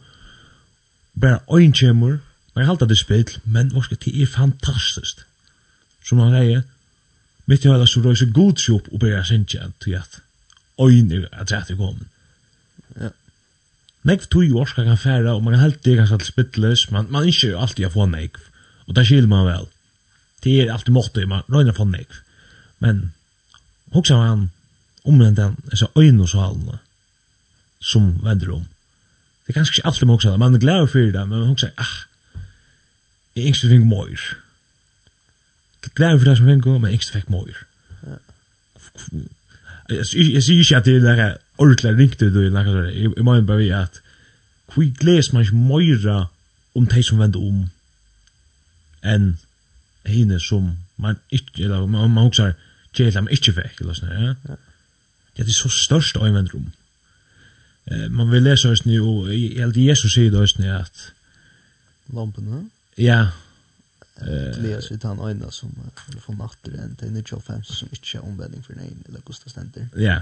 bare 1.22 1.40
øyn 1.54 1.74
kjemur, 1.74 2.18
og 2.54 2.62
jeg 2.62 2.68
halda 2.68 2.86
det 2.86 2.98
spill, 2.98 3.38
men 3.46 3.76
orsko, 3.76 3.96
det 4.06 4.22
er 4.22 4.28
fantastisk. 4.28 5.26
Som 6.06 6.20
han 6.20 6.34
reier, 6.34 6.62
mitt 7.46 7.66
i 7.66 7.70
høyla 7.70 7.88
så 7.90 8.02
røy 8.02 8.14
røyser 8.14 8.34
god 8.34 8.62
sjopp 8.62 8.90
og 8.92 9.00
bera 9.02 9.24
sinja, 9.26 9.70
til 9.82 9.98
at 9.98 10.20
øyn 10.82 11.12
er 11.12 11.28
at 11.32 11.52
rett 11.52 11.74
i 11.74 11.78
gomen 11.80 12.10
nekv 14.06 14.28
tog 14.30 14.46
jo 14.46 14.62
orska 14.62 14.84
kan 14.86 14.98
færa, 14.98 15.34
og 15.36 15.44
man 15.44 15.56
kan 15.56 15.64
helt 15.64 15.86
det 15.86 15.98
ganske 15.98 16.16
alt 16.18 16.28
spittles, 16.28 16.90
man, 16.92 17.08
man 17.10 17.28
ikke 17.28 17.54
jo 17.54 17.62
alltid 17.62 17.88
å 17.88 17.94
få 17.94 18.06
nekv, 18.10 18.42
og 18.86 18.96
det 18.98 19.06
skil 19.08 19.28
man 19.32 19.48
vel. 19.48 19.68
Det 20.46 20.60
er 20.62 20.74
alltid 20.74 20.94
måttet, 20.94 21.28
man 21.30 21.46
røyner 21.50 21.74
få 21.74 21.88
nekv. 21.90 22.22
Men, 22.84 23.12
hoksa 23.96 24.18
man 24.20 24.50
om 25.06 25.20
den 25.20 25.38
den, 25.38 25.58
altså 25.72 25.90
øynosalene, 25.98 26.80
som 27.82 28.14
vender 28.24 28.54
om. 28.54 28.66
Det 29.46 29.54
er 29.54 29.60
kanskje 29.60 29.80
ikke 29.80 29.88
alltid 29.88 30.08
man 30.08 30.18
hoksa 30.18 30.34
det, 30.34 30.40
man 30.40 30.56
er 30.56 30.64
glad 30.64 30.88
for 30.88 31.00
det, 31.00 31.28
men 31.28 31.40
man 31.40 31.48
hoksa, 31.54 31.72
ah, 31.78 31.96
jeg 33.36 33.44
er 33.44 33.48
engst 33.52 33.66
fikk 33.68 33.86
møyr. 33.86 34.22
Glad 35.96 36.20
for 36.20 36.30
det 36.30 36.38
som 36.38 36.48
fikk, 36.50 36.66
men 36.66 36.90
jeg 36.90 37.00
engst 37.00 37.14
fikk 37.14 37.30
møyr. 37.34 37.58
Jeg 39.90 40.06
sier 40.08 40.62
ikke 40.62 40.78
at 40.78 40.88
det 40.88 41.02
er 41.04 41.36
ordentlig 41.58 41.96
ringte 41.98 42.32
du 42.34 42.42
i 42.44 42.52
nakka 42.54 42.74
sånn, 42.74 42.92
jeg, 42.92 43.12
jeg 43.16 43.26
mener 43.26 43.48
bare 43.48 43.64
vi 43.64 43.72
at 43.76 44.02
hvor 44.74 44.88
gles 45.00 45.32
man 45.34 45.46
ikke 45.46 45.60
møyra 45.60 46.18
om 46.76 46.88
de 46.92 47.04
som 47.06 47.22
vender 47.22 47.44
om 47.44 47.66
enn 49.06 49.36
hine 50.10 50.40
som 50.42 50.74
man 51.02 51.20
ikke, 51.34 51.66
eller 51.66 51.86
man, 51.86 52.12
man 52.14 52.28
hoksar 52.28 52.56
kjela 52.96 53.24
man 53.24 53.36
ikke 53.36 53.54
fikk, 53.56 53.82
eller 53.82 53.98
sånn, 53.98 54.12
ja? 54.16 54.34
ja. 54.50 54.58
Det 55.36 55.46
er 55.46 55.56
så 55.56 55.72
størst 55.72 56.18
å 56.18 56.24
vender 56.26 56.56
om. 56.56 56.68
Eh, 57.92 58.08
man 58.10 58.32
vil 58.32 58.46
lese 58.46 58.72
oss 58.72 58.86
nu, 58.88 58.96
og 59.04 59.32
jeg 59.34 59.58
held 59.60 59.78
Jesus 59.78 60.16
sier 60.16 60.32
det 60.34 60.42
oss 60.42 60.56
nu 60.60 60.70
at 60.72 61.10
Lampen, 62.14 62.48
ja? 62.52 62.62
Ja. 63.02 63.22
Leas 64.62 64.88
til 64.88 65.02
han 65.04 65.20
øyne 65.20 65.50
som 65.52 65.74
er 65.84 66.20
fra 66.24 66.36
natter 66.38 66.78
enn 66.80 66.94
til 67.00 67.12
95 67.12 67.66
som 67.68 67.90
ikke 67.92 68.20
er 68.20 68.28
omvending 68.28 68.64
for 68.64 68.78
nein, 68.78 69.02
eller 69.10 69.24
Gustaf 69.26 69.52
Stenter. 69.52 69.90
Ja. 69.98 70.22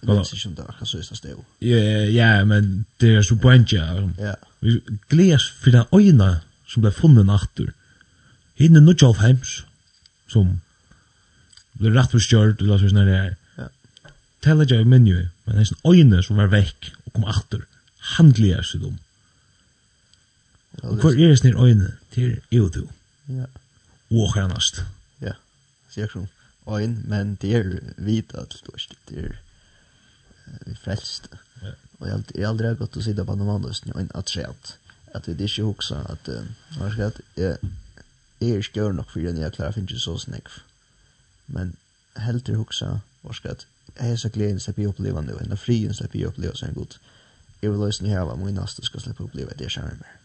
Jag 0.00 0.14
vet 0.14 0.32
inte 0.32 0.48
om 0.48 0.54
det 0.54 0.62
akkurat 0.62 0.88
så 0.88 0.98
är 0.98 1.04
det. 1.22 1.68
Ja, 1.68 2.36
ja, 2.38 2.44
men 2.44 2.84
det 2.96 3.14
är 3.14 3.22
så 3.22 3.36
poänt, 3.36 3.72
ja. 3.72 4.10
Ja. 4.18 4.36
Vi 4.58 4.80
gläs 5.08 5.50
för 5.50 5.70
den 5.70 5.84
öjna 5.92 6.40
som 6.66 6.82
blev 6.82 6.92
funnen 6.92 7.28
efter. 7.28 7.72
Hinne 8.54 8.80
nu 8.80 8.94
tjolv 8.94 9.16
hems 9.16 9.64
som 10.28 10.60
blev 11.72 11.94
rätt 11.94 12.10
förstört 12.10 12.60
eller 12.60 12.78
så 12.78 12.88
sådär 12.88 13.06
det 13.06 13.16
är. 13.16 13.36
Ja. 13.56 13.68
Tälla 14.40 14.64
jag 14.64 14.86
men 14.86 15.06
ju, 15.06 15.28
men 15.44 15.56
det 15.56 15.62
är 15.62 15.72
en 15.72 15.92
öjna 15.92 16.22
som 16.22 16.36
var 16.36 16.46
väck 16.46 16.92
och 17.04 17.12
kom 17.12 17.24
efter. 17.24 17.64
Handliga 17.98 18.62
sig 18.62 18.80
dem. 18.80 18.98
Och 20.82 21.00
kvar 21.00 21.12
är 21.12 21.28
det 21.28 21.36
snir 21.36 21.64
öjna 21.64 21.92
till 22.10 22.40
EU2. 22.50 22.88
Ja. 23.24 23.46
Och 24.08 24.34
hernast. 24.34 24.82
Ja. 25.18 25.32
Säkert. 25.90 26.28
Ein, 26.66 27.04
men 27.08 27.34
det 27.40 27.54
er 27.56 27.70
vidt 27.96 28.34
at 28.34 28.54
det 29.08 29.24
er 29.24 29.38
frelst. 30.82 31.28
Ja. 31.62 31.72
Och 31.98 32.08
jeg 32.08 32.22
jag 32.34 32.48
aldrig 32.48 32.78
gått 32.78 32.96
å 32.96 33.02
sitte 33.02 33.24
på 33.24 33.34
någon 33.34 33.56
annans 33.56 33.84
nu 33.84 33.92
At 35.14 35.28
vi 35.28 35.44
ikke 35.44 35.62
hoksa 35.62 36.06
at, 36.08 36.28
ju 36.28 36.46
också 36.70 36.90
skal 36.90 37.02
jeg, 37.02 37.12
jeg, 37.36 37.56
jag 38.40 38.56
är 38.56 38.62
skör 38.62 38.92
nok 38.92 39.10
for 39.10 39.20
jeg 39.20 39.52
klarer 39.52 39.70
å 39.70 39.72
finne 39.72 40.00
så 40.00 40.18
snakk. 40.18 40.48
Men 41.46 41.76
helt 42.16 42.48
hoksa, 42.48 43.00
hva 43.22 43.34
skal 43.34 43.50
jeg, 43.50 43.66
jeg 44.00 44.12
er 44.12 44.16
så 44.16 44.28
glädjen 44.28 44.60
slipper 44.60 44.82
bli 44.82 44.86
uppleva 44.86 45.20
nu 45.20 45.36
enn 45.38 45.56
frien 45.56 45.94
slipper 45.94 46.18
ju 46.18 46.26
uppleva 46.26 46.54
så 46.54 46.66
en 46.66 46.74
god. 46.74 46.98
Jeg 47.62 47.70
vil 47.70 47.80
løsne 47.80 48.08
her, 48.08 48.24
vad 48.24 48.38
min 48.38 48.54
nästa 48.54 48.82
ska 48.82 48.98
släppa 48.98 49.24
uppleva 49.24 49.50
det 49.58 49.76
jag 49.76 49.84
mer. 49.84 50.16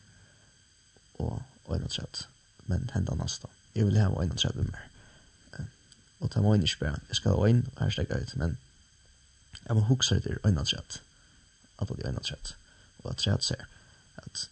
Och 1.18 1.42
och 1.66 1.76
en 1.76 1.84
attrakt. 1.84 2.28
Men 2.66 2.90
hända 2.94 3.16
nästa. 3.16 3.48
Jag 3.74 3.86
vill 3.86 3.98
ha 3.98 4.24
en 4.24 4.32
attrakt 4.32 4.56
mer. 4.56 4.88
Og 6.20 6.32
ta 6.32 6.42
mig 6.42 6.56
inte 6.56 6.68
spärra. 6.68 7.00
Jeg 7.10 7.16
skal 7.16 7.32
ha 7.32 7.48
en 7.48 7.66
och 7.76 7.82
här 7.82 8.18
ut. 8.22 8.36
Men 8.36 8.58
Jeg 9.68 9.76
må 9.76 9.86
hukse 9.90 10.16
etter 10.16 10.38
øynantrett. 10.46 11.02
At 11.80 11.90
det 11.90 12.00
er 12.04 12.12
øynantrett. 12.12 12.56
Og 13.04 13.12
at 13.12 13.18
trett 13.24 13.44
ser 13.44 13.66
at 14.18 14.50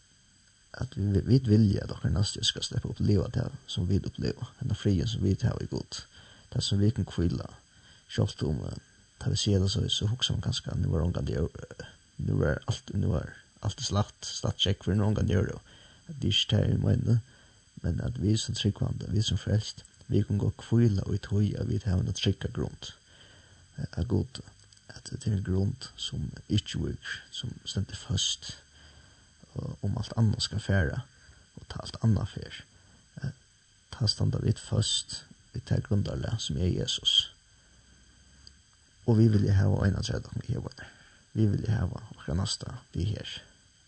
at 0.74 0.98
vi 0.98 1.22
vi 1.22 1.38
vilja 1.46 1.84
at 1.84 1.90
dere 1.90 2.10
neste 2.14 2.44
skal 2.44 2.64
slippe 2.66 2.90
oppleva 2.90 3.28
det 3.34 3.46
som 3.68 3.90
vi 3.90 4.00
oppleva, 4.06 4.48
den 4.60 4.76
frien 4.76 5.08
som 5.08 5.24
vi 5.24 5.36
tar 5.36 5.62
i 5.62 5.70
god, 5.70 6.00
det 6.54 6.64
som 6.64 6.80
vi 6.80 6.90
kan 6.90 7.06
kvilla, 7.06 7.50
kjøpt 8.10 8.44
om 8.44 8.64
det 9.22 9.32
vi 9.32 9.38
ser 9.38 9.60
det 9.60 9.70
så, 9.72 9.84
så 9.90 10.08
hukser 10.10 10.34
man 10.34 10.42
kanskje, 10.42 10.76
nu 10.76 10.90
var 10.90 11.06
omgang 11.06 11.28
det 11.28 11.36
gjør, 11.36 11.86
nu 12.18 12.40
var 12.40 12.60
alt, 12.68 12.92
nu 12.94 13.08
var 13.14 13.30
alt 13.62 13.78
det 13.78 13.86
slagt, 13.86 14.26
slagt 14.26 14.66
tjekk 14.66 14.84
for 14.84 14.98
noen 14.98 15.16
gang 15.16 15.30
gjør 15.30 15.52
det, 15.52 15.60
at 16.10 16.20
det 16.22 16.34
ikke 16.34 16.50
tar 16.56 16.66
i 16.68 16.82
møyne, 16.82 17.20
men 17.86 18.02
at 18.02 18.20
vi 18.22 18.36
som 18.38 18.58
tryggvande, 18.58 19.12
vi 19.14 19.22
som 19.22 19.38
frelst, 19.38 19.86
vi 20.08 20.24
kan 20.26 20.42
gå 20.42 20.50
kvila 20.58 21.06
og 21.06 21.16
i 21.16 21.22
tøy 21.24 21.54
at 21.60 21.70
vi 21.70 21.80
tar 21.80 22.02
en 22.02 22.14
trygga 22.18 22.50
grunn, 22.54 22.82
er 23.78 24.10
god, 24.10 24.42
at 24.96 25.10
det 25.12 25.28
er 25.28 25.38
en 25.38 25.44
grund 25.44 25.90
som 25.98 26.30
ikke 26.50 26.80
virker, 26.80 27.18
som 27.32 27.54
stender 27.66 27.96
fast 27.96 28.54
om 29.82 29.98
alt 29.98 30.14
annet 30.18 30.44
skal 30.44 30.62
fære, 30.62 31.02
og 31.56 31.68
ta 31.70 31.82
alt 31.84 31.98
annet 32.06 32.30
fær. 32.30 32.64
Ta 33.94 34.08
standa 34.08 34.40
vidt 34.42 34.60
først, 34.60 35.24
vi 35.54 35.62
tar 35.62 35.84
grundarle 35.86 36.34
som 36.40 36.58
er 36.58 36.72
Jesus. 36.74 37.34
Og 39.06 39.18
vi 39.18 39.28
vil 39.28 39.50
ha 39.54 39.68
en 39.68 39.98
av 40.00 40.06
tredje 40.08 40.32
med 40.34 40.48
hever. 40.50 40.86
Vi 41.34 41.46
vil 41.50 41.68
ha 41.70 41.86
akkurat 41.86 42.38
nasta 42.38 42.78
vi 42.94 43.06
her. 43.12 43.30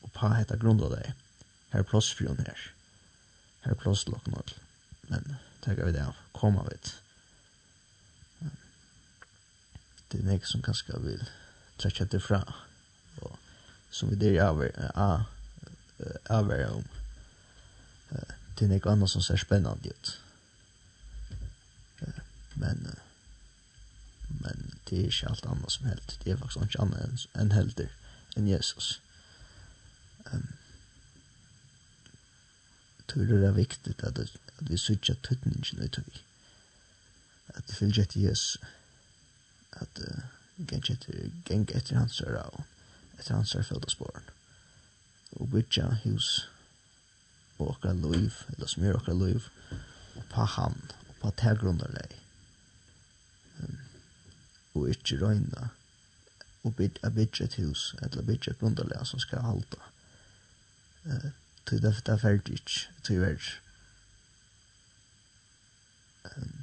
Og 0.03 0.11
pa 0.13 0.33
heta 0.35 0.57
grunda 0.61 0.91
deg. 0.91 1.13
Her 1.71 1.81
er 1.81 1.89
plass 1.89 2.11
for 2.13 2.27
her. 2.29 2.61
Her 3.63 3.73
er 3.73 3.81
plass 3.81 4.03
til 4.03 4.13
Men 5.09 5.37
tenker 5.61 5.85
vi 5.85 5.91
det 5.91 6.05
av. 6.05 6.15
Koma 6.33 6.63
vidt. 6.69 7.04
det 10.15 10.23
er 10.23 10.31
nek 10.31 10.45
som 10.47 10.61
kanskje 10.63 10.99
vil 11.03 11.23
trekke 11.81 12.05
det 12.11 12.21
fra 12.23 12.41
og 13.21 13.35
som 13.91 14.11
vi 14.11 14.15
der 14.19 14.39
avver 16.29 16.69
om 16.71 16.85
det 18.55 18.63
er 18.63 18.71
nek 18.71 18.87
annet 18.87 19.11
som 19.11 19.23
ser 19.25 19.41
spennende 19.41 19.91
ut 19.91 20.13
men 22.55 22.87
men 24.27 24.71
det 24.89 24.99
er 24.99 25.09
ikke 25.09 25.29
alt 25.29 25.45
annet 25.51 25.71
som 25.71 25.89
helt 25.91 26.19
det 26.23 26.31
er 26.31 26.39
faktisk 26.39 26.63
ikke 26.63 26.85
annet 26.85 27.27
enn 27.35 27.51
helder 27.55 27.91
enn 28.35 28.47
Jesus 28.47 29.01
um, 30.31 30.47
tror 33.11 33.27
det 33.27 33.43
er 33.47 33.59
viktig 33.59 33.95
at, 33.99 34.23
at 34.23 34.71
vi 34.71 34.77
sørger 34.77 35.19
tøtningen 35.27 35.83
i 35.83 35.91
tøy 35.99 36.23
at 37.55 37.63
vi 37.67 37.73
fylgjer 37.83 38.07
til 38.11 38.21
Jesus 38.29 38.57
at 39.81 40.01
uh, 40.07 40.23
geng 40.69 40.83
etter, 40.91 41.29
geng 41.47 41.67
etter 41.75 41.99
hans 41.99 42.21
er 42.23 42.37
av, 42.39 42.63
etter 43.17 43.35
hans 43.35 43.55
er 43.55 43.65
fyllt 43.67 43.87
av 43.87 43.93
spåren. 43.93 44.29
Og 45.35 45.49
bytja 45.51 45.87
hus 46.05 46.47
og 47.57 47.75
okra 47.75 47.93
loiv, 47.95 48.41
eller 48.53 48.67
som 48.67 48.81
smyr 48.81 48.99
okra 48.99 49.15
loiv, 49.15 49.49
og 50.15 50.27
pa 50.31 50.47
han, 50.57 50.77
og 51.09 51.15
pa 51.21 51.31
ta 51.39 51.55
grunnarleg. 51.59 52.17
Um, 53.59 53.79
og 54.75 54.91
ikkje 54.91 55.21
røyna, 55.23 55.69
og 56.65 56.75
bytja 56.79 57.11
bytja 57.15 57.47
et 57.47 57.57
hus, 57.61 57.89
eller 58.01 58.27
bytja 58.27 58.53
et 58.53 58.61
grunnarleg 58.61 59.07
som 59.07 59.23
skal 59.23 59.43
halda. 59.45 59.89
Uh, 61.07 61.31
Tui 61.65 61.79
det 61.81 61.95
er 62.05 62.19
ferdig 62.21 62.59
ikkje, 62.59 62.91
tui 63.01 63.15
verdig. 63.17 63.55
Um, 66.29 66.61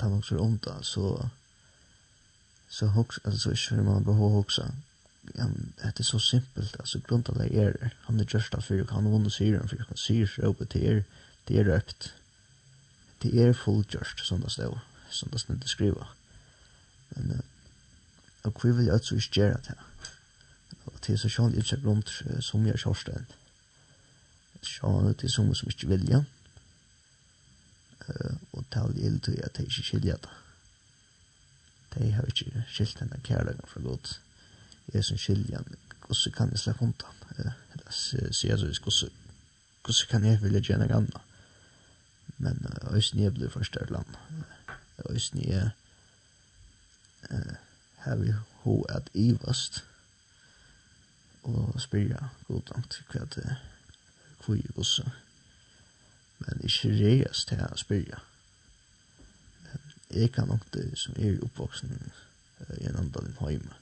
Ta 0.00 0.08
man 0.08 0.22
også 0.22 0.38
rundt 0.40 0.66
så 0.86 1.28
så 2.70 2.86
hooks 2.86 3.18
alltså 3.24 3.54
kör 3.54 3.82
man 3.82 4.04
behöver 4.04 4.28
hoxa 4.28 4.72
um, 5.34 5.72
det 5.78 6.00
är 6.00 6.02
så 6.02 6.20
simpelt 6.20 6.80
alltså 6.80 6.98
grundtalet 7.08 7.52
är 7.52 7.72
det. 7.72 7.90
Han 8.00 8.20
är 8.20 8.26
just 8.34 8.52
där 8.52 8.60
för 8.60 8.84
kan 8.84 9.04
hon 9.04 9.30
se 9.30 9.50
den 9.52 9.68
för 9.68 9.76
kan 9.76 9.96
se 9.96 10.26
så 10.26 10.42
uppe 10.42 10.66
till 10.66 10.84
er 10.84 11.04
det 11.44 11.58
är 11.58 11.64
rätt 11.64 12.12
det 13.18 13.42
är 13.42 13.52
full 13.52 13.84
just 13.88 14.26
som 14.26 14.40
det 14.40 14.50
står 14.50 14.80
som 15.10 15.28
det 15.32 15.38
står 15.38 15.54
skriva 15.66 16.06
men 17.08 17.30
uh, 17.30 17.40
och 18.42 18.64
vi 18.64 18.72
vill 18.72 18.90
alltså 18.90 19.14
inte 19.14 19.40
göra 19.40 19.60
det 19.66 19.74
och 20.84 20.94
det 21.06 21.12
är 21.12 21.16
så 21.16 21.28
sjön 21.28 21.54
i 21.54 21.62
sig 21.62 21.78
som 22.40 22.66
jag 22.66 22.78
körsten 22.78 23.26
sjön 24.62 25.14
det 25.18 25.24
är 25.24 25.28
som 25.28 25.54
som 25.54 25.70
inte 25.70 25.86
vilja. 25.86 26.24
Eh 28.08 28.32
och 28.50 28.70
tal 28.70 28.98
till 29.20 29.44
att 29.44 29.54
det 29.54 29.62
är 29.62 29.70
skilja 29.70 30.16
det 30.16 30.28
de 31.94 32.12
har 32.12 32.24
ikke 32.24 32.64
skilt 32.68 33.00
denne 33.00 33.20
kærløkken 33.24 33.68
fra 33.68 33.80
godt. 33.80 34.20
Jeg 34.94 35.04
som 35.04 35.18
skiljer 35.18 35.56
han, 35.56 35.76
hvordan 36.06 36.32
kan 36.36 36.50
jeg 36.50 36.58
slippe 36.58 36.82
undan? 36.82 37.16
Eller 37.38 37.52
sier 37.90 38.56
jeg 38.56 38.58
så, 38.58 39.10
hvordan 39.84 40.08
kan 40.10 40.24
jeg 40.24 40.42
vilja 40.42 40.60
gjerne 40.60 40.88
ganna? 40.88 41.20
Men 42.38 42.66
øysen 42.90 43.20
jeg 43.20 43.34
blir 43.34 43.48
først 43.48 43.74
der 43.74 43.86
land. 43.90 44.06
Øysen 45.10 45.42
jeg 45.48 45.70
har 47.96 48.16
vi 48.16 48.32
ho 48.62 48.82
at 48.82 49.10
ivast 49.14 49.84
og 51.42 51.80
spyrja 51.80 52.28
godant 52.48 53.02
hva 53.12 53.24
det 53.34 53.56
kvui 54.40 54.64
gosse. 54.74 55.04
Men 56.38 56.64
ikke 56.64 56.92
reias 56.96 57.44
til 57.48 57.60
å 57.64 57.76
spyrja 57.76 58.20
jeg 60.10 60.32
kan 60.32 60.48
nok 60.48 60.66
det 60.74 60.98
som 60.98 61.14
er 61.18 61.38
oppvoksen 61.44 61.94
uh, 62.60 62.76
i 62.80 62.86
en 62.88 62.96
andan 62.96 63.30
i 63.30 63.36
heima. 63.44 63.78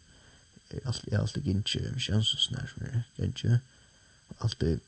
Jeg 0.71 0.83
er 0.83 0.87
alltid, 0.87 1.09
jeg 1.11 1.17
er 1.17 1.21
alltid 1.21 1.43
gynnsje, 1.43 1.81
jeg 1.81 2.09
er 2.09 2.17
alltid 2.19 2.45
som 2.45 2.57
er 2.57 3.03
gynnsje, 3.17 3.61
alltid, 4.41 4.81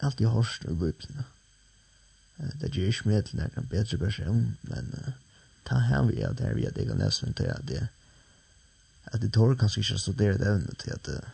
alltid 0.00 0.26
hårst 0.26 0.66
og 0.68 0.78
bøypene. 0.84 1.24
Uh, 2.38 2.52
det 2.60 2.74
gjør 2.74 2.92
ikke 2.92 3.08
med 3.08 3.22
til 3.22 3.40
nærkene 3.40 3.72
bedre 3.72 3.98
person, 3.98 4.44
men 4.62 4.94
uh, 4.98 5.12
ta 5.64 5.80
her 5.86 6.06
vi 6.08 6.20
er 6.20 6.32
der 6.32 6.54
vi 6.54 6.64
er 6.64 6.76
det 6.76 6.86
kan 6.88 6.98
lese 6.98 7.26
min 7.26 7.34
til 7.34 7.52
at 7.52 7.66
det 7.68 7.88
at 9.10 9.22
det 9.22 9.32
tår 9.32 9.54
kanskje 9.58 9.80
ikke 9.80 9.98
studere 9.98 10.38
det 10.38 10.48
evne 10.48 10.74
til 10.78 10.90
at 10.94 11.08
uh, 11.08 11.28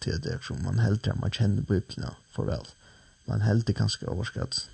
til 0.00 0.10
at 0.14 0.24
det 0.24 0.32
er 0.32 0.42
som 0.46 0.60
man 0.62 0.78
helter, 0.78 1.14
man 1.14 1.32
kjenner 1.34 1.64
bøypene 1.66 2.12
for 2.30 2.46
vel. 2.46 2.66
Man 3.26 3.42
helter 3.42 3.74
kanskje 3.74 4.08
overskatt, 4.08 4.68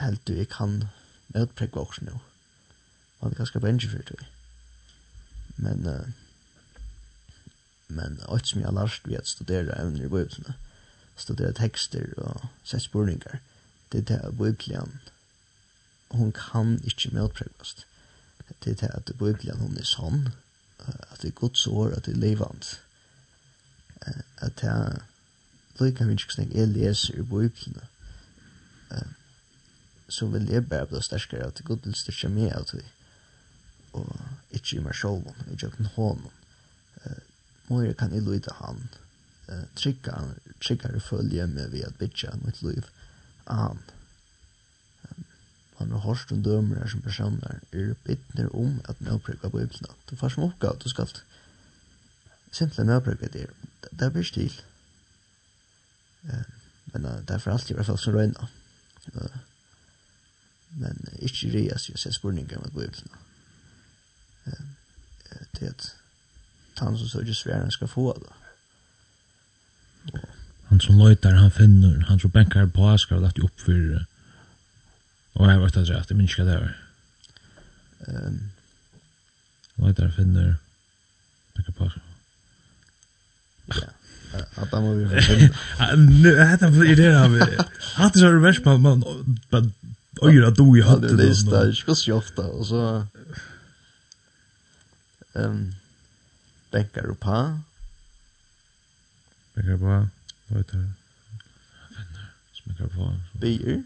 helter 0.00 0.40
jeg 0.40 0.48
kan 0.48 0.86
Jeg 1.34 1.48
prekk 1.48 1.74
var 1.74 1.88
også 1.88 2.04
nå. 2.04 2.20
Han 3.20 3.32
er 3.32 3.36
ganske 3.36 3.60
bengi 3.60 3.88
for 3.88 3.98
det. 3.98 4.26
Men, 5.56 5.86
uh, 5.86 6.08
men 7.88 8.20
alt 8.28 8.48
som 8.48 8.60
jeg 8.60 8.68
har 8.68 8.76
lært 8.76 9.08
ved 9.08 9.20
å 9.20 9.26
studere 9.26 9.76
evner 9.80 10.06
i 10.06 10.12
bøyelsene, 10.12 10.54
studere 11.16 11.56
tekster 11.56 12.12
og 12.20 12.48
sett 12.64 12.84
spurningar, 12.84 13.40
det 13.92 14.02
er 14.02 14.08
det 14.10 14.20
at 14.28 14.38
bøyblian, 14.38 14.98
hun 16.10 16.32
kan 16.32 16.76
ikke 16.84 17.14
medprekvast. 17.14 17.86
Det 18.64 18.72
er 18.72 18.80
det 18.82 18.90
at 18.94 19.12
bøyblian 19.18 19.62
hun 19.62 19.78
er 19.78 19.88
sånn, 19.88 20.28
at 20.86 21.22
det 21.22 21.32
er 21.32 21.40
gods 21.40 21.66
år, 21.66 21.94
at 21.96 22.06
det 22.06 22.14
er 22.14 22.22
levant. 22.22 22.80
At 24.38 24.60
det 24.60 24.70
er, 24.70 24.98
det 25.78 25.94
kan 25.96 26.08
vi 26.08 26.18
ikke 26.18 26.36
snakke, 26.36 26.58
jeg 26.58 26.68
leser 26.74 27.18
i 27.18 27.26
bøyblene. 27.26 27.88
Uh, 28.90 29.08
så 30.08 30.26
vil 30.30 30.50
jeg 30.50 30.68
bare 30.68 30.86
bli 30.86 31.02
sterkere 31.02 31.48
at 31.50 31.64
Gud 31.64 31.84
vil 31.84 31.94
styrke 31.98 32.30
meg 32.30 32.52
av 32.54 32.68
det 32.72 32.84
og 33.96 34.12
ikke 34.56 34.76
i 34.76 34.84
meg 34.84 34.96
selv 34.98 35.26
ikke 35.30 35.52
i 35.54 35.58
jøkken 35.62 35.90
hånden 35.96 36.32
uh, 37.04 37.22
Møyre 37.68 37.96
kan 37.98 38.14
jeg 38.14 38.22
lyde 38.26 38.54
han 38.60 38.82
uh, 39.50 39.64
trygge 39.78 40.14
han 40.14 40.34
tryggere 40.62 41.00
følge 41.00 41.46
med 41.50 41.72
ved 41.72 41.86
at 41.88 41.98
bytja 41.98 42.36
mitt 42.44 42.62
liv 42.62 42.86
an. 43.46 43.80
Um, 45.08 45.24
han 45.78 45.90
har 45.92 46.04
hørt 46.06 46.32
om 46.32 46.42
dømer 46.42 46.86
som 46.88 47.02
personer 47.04 47.58
er 47.72 47.94
bittner 48.04 48.52
om 48.54 48.80
at 48.88 49.00
medbrygge 49.00 49.50
Bibelen 49.50 49.98
du 50.10 50.16
får 50.16 50.34
som 50.34 50.46
oppgave 50.48 50.80
du 50.84 50.88
skal 50.92 51.10
simpelthen 52.50 52.92
medbrygge 52.92 53.32
det 53.32 53.48
det 53.90 54.12
blir 54.12 54.26
stil 54.26 54.54
um, 56.30 56.54
men 56.92 57.10
uh, 57.10 57.18
det 57.18 57.36
er 57.36 57.42
for 57.42 57.56
alltid 57.56 57.74
i 57.74 57.80
hvert 57.80 57.90
fall 57.90 58.00
som 58.00 58.14
røyna 58.16 58.48
uh, 59.14 59.38
men 60.70 61.08
ikke 61.18 61.50
reas 61.54 61.88
jeg 61.88 61.98
ser 61.98 62.12
spurninger 62.12 62.58
med 62.58 62.70
Bibelen. 62.70 63.10
Det 65.56 65.62
er 65.62 65.68
at 65.68 65.94
han 66.78 66.98
som 66.98 67.08
sørger 67.08 67.34
sværen 67.34 67.70
skal 67.70 67.88
få 67.88 68.18
det. 68.20 68.32
Han 70.68 70.80
som 70.80 70.98
løytar, 70.98 71.30
han 71.30 71.50
finner, 71.50 72.04
han 72.04 72.20
som 72.20 72.30
bänkar 72.30 72.66
på, 72.66 72.88
han 72.88 72.98
skal 72.98 73.20
lagt 73.22 73.42
opp 73.42 73.60
for 73.60 74.04
og 75.36 75.48
jeg 75.50 75.60
vet 75.60 75.76
at 75.76 76.10
jeg 76.10 76.16
minns 76.16 76.32
ikke 76.32 76.44
det 76.48 76.54
er. 76.54 76.68
Um, 78.08 78.40
løytar, 79.76 80.10
finner, 80.10 80.54
bänkar 81.54 81.72
på, 81.72 81.90
Ja. 83.74 83.88
Att 84.54 84.72
han 84.72 84.82
må 84.82 84.94
vi 84.94 85.04
Nu 85.96 86.38
hade 86.38 86.64
han 86.64 86.74
för 86.74 86.96
det 86.96 87.02
her, 87.02 87.64
Hade 87.94 88.18
så 88.18 88.26
er 88.26 88.32
det 88.32 88.42
verst, 88.42 88.64
man 88.64 88.80
man 89.50 89.72
Öra 90.22 90.50
då 90.50 90.76
i 90.76 90.80
hade 90.80 91.16
det 91.16 91.50
där. 91.50 91.66
Jag 91.66 91.76
ska 91.76 91.94
sjofta 91.94 92.42
och 92.42 92.66
så 92.66 93.06
Um, 95.36 95.74
bänkar 96.70 97.06
upp 97.06 97.24
här. 97.24 97.60
Bänkar 99.54 99.76
på. 99.76 100.08
Vad 100.46 100.58
heter 100.58 100.76
det? 100.78 100.90
Vänner. 102.64 102.88
På. 102.88 103.14
Bier. 103.32 103.82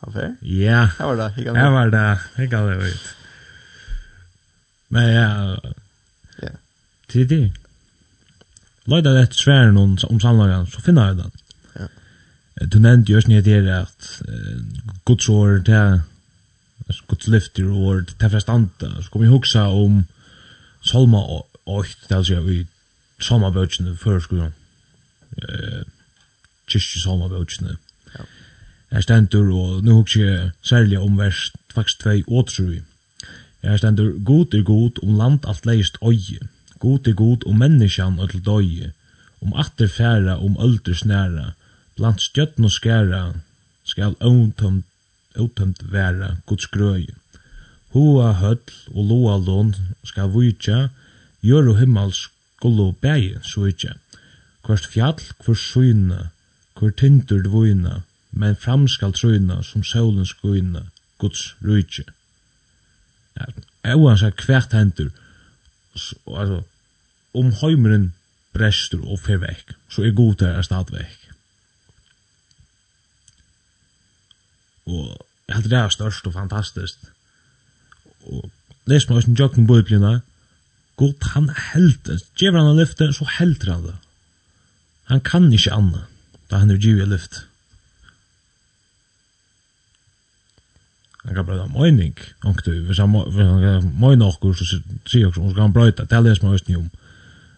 Affär? 0.00 0.36
Ja. 0.40 0.84
Här 0.98 1.06
var 1.06 1.16
det. 1.16 1.28
Här 1.28 1.70
var 1.70 1.88
det. 1.88 2.20
Här 2.34 2.46
gav 2.46 2.70
det 2.70 2.88
ut. 2.88 3.02
Men 4.88 5.12
ja. 5.12 5.60
Ja. 6.42 6.48
Tidig. 7.06 7.54
Lojda 8.84 9.10
det 9.10 9.22
etter 9.22 9.34
sværen 9.34 9.76
om 9.76 10.20
samlagen, 10.20 10.66
så 10.66 10.80
finner 10.80 11.06
jeg 11.06 11.16
den. 11.16 11.30
Du 12.70 12.78
nevnte 12.78 13.12
jo 13.12 13.16
også 13.16 13.28
nye 13.28 13.42
der 13.42 13.80
at 13.80 14.22
Guds 15.04 15.28
år, 15.28 15.62
det 15.66 15.74
er 15.74 16.00
Guds 17.08 17.28
lyfter 17.28 17.70
år, 17.70 17.94
det 17.94 18.22
er 18.22 18.28
forstanda. 18.28 18.90
Så 19.02 19.10
kom 19.10 19.22
jeg 19.22 19.30
hugsa 19.30 19.58
om 19.58 20.04
Salma 20.84 21.18
8, 21.66 21.96
det 22.08 22.12
er 22.12 22.16
altså 22.16 22.40
i 22.50 22.66
Salma 23.20 23.50
bøtjene 23.50 23.96
før 23.96 24.18
skolen. 24.18 24.54
Uh, 25.32 25.82
Kyrkje 26.66 27.00
Salma 27.00 27.28
bøtjene. 27.28 27.76
Ja. 28.14 28.24
Jeg 28.92 29.02
stendur, 29.02 29.52
og 29.56 29.84
nu 29.84 29.94
hugsa 29.94 30.20
jeg 30.20 30.50
særlig 30.62 30.98
om 30.98 31.18
vers 31.18 31.52
faktisk 31.74 32.04
2 32.04 32.10
og 32.28 32.48
3. 32.48 32.82
Jeg 33.62 33.78
stendur, 33.78 34.24
god 34.24 34.54
er 34.54 34.62
god 34.62 35.02
om 35.02 35.16
land 35.18 35.48
alt 35.48 35.66
leist 35.66 35.98
øye. 36.02 36.48
God 36.78 37.06
er 37.06 37.12
god 37.12 37.46
om 37.46 37.58
menneskjan 37.58 38.18
og 38.18 38.30
til 38.30 38.44
døye. 38.44 38.92
Om 39.42 39.52
atter 39.58 39.86
færa, 39.88 40.44
om 40.44 40.56
ölder 40.58 40.94
snæra 40.94 41.52
Blant 41.96 42.22
stjøtten 42.22 42.64
og 42.64 42.72
skæra 42.72 43.22
skal 43.84 44.16
åntømt, 44.20 44.86
åntømt 45.36 45.82
være 45.92 46.36
Guds 46.46 46.66
grøye. 46.66 47.14
Hoa 47.92 48.32
høll 48.40 48.72
og 48.94 49.02
loa 49.10 49.36
lån 49.36 49.74
skal 50.08 50.32
vujtja, 50.32 50.88
gjør 51.44 51.74
og 51.74 51.78
himmels 51.82 52.28
gullo 52.62 52.92
bæge 52.92 53.42
suitja. 53.44 53.92
Kvart 54.64 54.86
fjall, 54.88 55.20
kvart 55.42 55.60
suina, 55.60 56.30
kvart 56.78 56.96
tindur 57.02 57.42
dvujna, 57.44 58.00
men 58.32 58.56
fram 58.56 58.86
skal 58.88 59.12
trøyna 59.12 59.60
som 59.66 59.84
solen 59.84 60.26
skuina, 60.26 60.86
Guds 61.18 61.52
rujtja. 61.62 62.06
Ja, 63.36 63.48
Euan 63.92 64.18
seg 64.20 64.40
hvert 64.46 64.72
hendur, 64.72 65.10
altså, 65.94 66.62
om 67.34 67.52
heimeren 67.60 68.12
brestur 68.54 69.04
og 69.08 69.20
fer 69.26 69.40
vekk, 69.42 69.74
så 69.90 70.06
er 70.06 70.16
god 70.16 70.38
der 70.40 70.56
er 70.56 70.66
stad 70.66 70.92
vekk. 70.94 71.21
Og 74.86 75.26
jeg 75.48 75.56
heldur 75.56 75.70
det 75.70 75.78
er 75.78 75.94
størst 75.94 76.26
og 76.26 76.36
fantastisk. 76.36 76.98
Og 78.26 78.50
les 78.90 79.08
meg 79.08 79.20
også 79.20 79.34
jokken 79.38 79.66
bøyblina, 79.66 80.20
god 80.96 81.28
han 81.34 81.48
helter, 81.72 82.20
gjever 82.38 82.58
han 82.60 82.72
a 82.72 82.80
lyfte, 82.80 83.12
så 83.12 83.26
helter 83.38 83.72
han 83.72 83.86
det. 83.86 83.96
Han 85.10 85.20
kan 85.20 85.52
ikke 85.52 85.74
anna, 85.74 86.04
da 86.50 86.62
han 86.62 86.70
er 86.70 86.80
givet 86.82 87.10
lyft. 87.10 87.42
Han 91.24 91.34
kan 91.34 91.46
brøyda 91.46 91.68
møyning, 91.70 92.18
onktu, 92.44 92.72
hvis 92.86 92.98
han 92.98 93.12
møyna 93.12 94.26
okkur, 94.32 94.56
så 94.58 94.66
sier 95.06 95.28
okkur, 95.28 95.50
så 95.50 95.54
kan 95.54 95.68
han 95.68 95.76
brøyda 95.76 96.06
det 96.10 96.18
er 96.18 96.26
les 96.26 96.42
meg 96.42 96.58
også 96.58 96.78
om. 96.80 96.90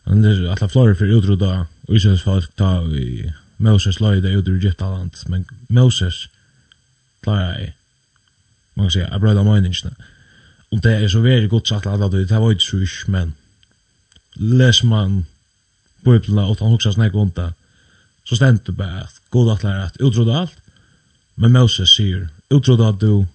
Han 0.05 0.25
er 0.29 0.43
alla 0.53 0.69
flore 0.69 0.97
fyrir 0.99 1.17
utrudda, 1.17 1.53
og 1.89 1.97
Israels 1.97 2.25
folk 2.25 2.51
ta 2.61 2.83
i 2.93 3.31
Moses 3.65 4.01
løy 4.05 4.21
det 4.21 4.35
utrudda 4.37 4.59
i 4.59 4.61
Egyptaland, 4.67 5.23
men 5.33 5.47
Moses, 5.69 6.27
klarar 7.25 7.59
ei. 7.59 7.73
man 8.75 8.87
kan 8.87 8.91
säga, 8.91 9.09
jeg 9.13 9.21
brøyda 9.21 9.43
møyningene. 9.43 9.95
Om 10.73 10.81
det 10.81 10.93
er 10.93 11.09
så 11.09 11.21
veri 11.23 11.49
godt 11.49 11.69
sagt 11.69 11.87
alla 11.87 12.09
det, 12.09 12.29
det 12.29 12.41
var 12.41 12.51
ikke 12.51 12.65
så 12.65 12.79
ikke, 12.83 13.11
men 13.11 13.35
les 14.37 14.83
man 14.85 15.27
bøyblina 16.05 16.49
og 16.49 16.59
han 16.61 16.75
hoksa 16.75 16.93
snakk 16.93 17.15
om 17.15 17.31
det, 17.31 17.53
så 18.25 18.37
stendt 18.37 18.67
det 18.67 18.77
bare 18.77 19.05
at 19.05 19.21
god 19.31 19.53
atler 19.53 19.85
at 19.85 20.01
utrodda 20.01 20.41
alt, 20.41 20.59
men 21.37 21.53
Moses 21.53 21.91
sier, 21.91 22.29
utrodda 22.51 22.93
du, 23.01 23.27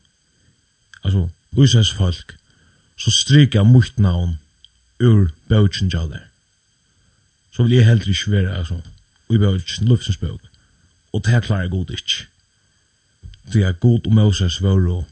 altså, 1.04 1.30
Israels 1.58 1.93
folk, 1.93 2.36
så 2.97 3.12
stryka 3.12 3.63
mot 3.63 3.97
navn 3.97 4.38
ur 4.99 5.30
bøtjen 5.47 5.91
av 5.95 6.10
det. 6.12 6.21
Så 7.56 7.63
vil 7.63 7.78
jeg 7.78 7.88
heller 7.88 8.10
ikke 8.10 8.32
være, 8.32 8.58
altså, 8.58 8.82
i 9.30 9.38
bøtjen, 9.38 9.88
luftens 9.88 10.17
bøk, 10.17 10.41
og 11.13 11.25
det 11.25 11.43
klarer 11.43 11.62
jeg 11.62 11.71
god 11.71 11.95
ikke 11.95 12.28
vi 13.55 13.63
har 13.63 13.73
god 13.73 14.05
och 14.07 14.13
Moses 14.13 14.62
var 14.62 15.05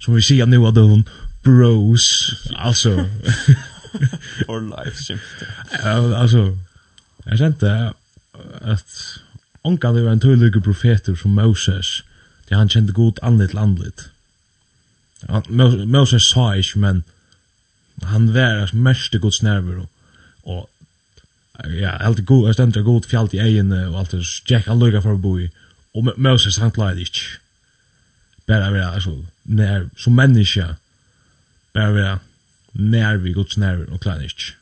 som 0.00 0.14
vi 0.14 0.22
ser 0.22 0.46
nu 0.46 0.66
att 0.66 0.76
hon 0.76 1.08
bros. 1.42 2.34
Alltså 2.56 2.90
or 4.48 4.60
life 4.60 5.02
shift 5.02 5.42
alltså 6.16 6.58
jag 7.24 7.38
kände 7.38 7.94
att 8.60 9.18
onka 9.62 9.92
det 9.92 10.02
var 10.02 10.10
en 10.10 10.20
tydlig 10.20 10.64
profeter 10.64 11.14
som 11.14 11.34
Moses 11.34 12.02
det 12.48 12.54
han 12.54 12.68
kände 12.68 12.92
god 12.92 13.18
andligt 13.22 13.54
landligt 13.54 14.08
Moses 15.86 16.22
sa 16.22 16.54
ikke, 16.54 16.78
men 16.78 17.02
han 18.02 18.34
var 18.34 18.74
mest 18.74 19.14
gods 19.20 19.42
nerver 19.42 19.86
og 20.42 20.68
ja, 21.64 21.98
helt 22.04 22.26
god, 22.26 22.46
jeg 22.46 22.54
stendte 22.54 22.82
god 22.82 23.06
fjallt 23.06 23.34
i 23.34 23.38
egene 23.38 23.86
og 23.88 23.98
alt 23.98 24.12
det, 24.12 24.26
så 24.26 24.42
Jack 24.50 24.66
han 24.66 24.78
lukka 24.78 25.02
for 25.04 25.14
å 25.14 25.22
bo 25.22 25.36
i 25.38 25.48
og 25.94 26.14
Moses 26.16 26.56
han 26.56 26.72
klarer 26.74 26.98
det 26.98 27.06
ikke 27.12 27.41
bara 28.46 28.70
vara 28.70 28.88
alltså 28.88 29.26
när 29.42 29.90
som 29.96 30.14
människa 30.14 30.76
bara 31.72 31.92
vara 31.92 32.20
när 32.72 33.16
vi 33.16 33.32
Guds 33.32 33.56
nerver 33.56 33.90
och 33.90 34.02
klanisch. 34.02 34.56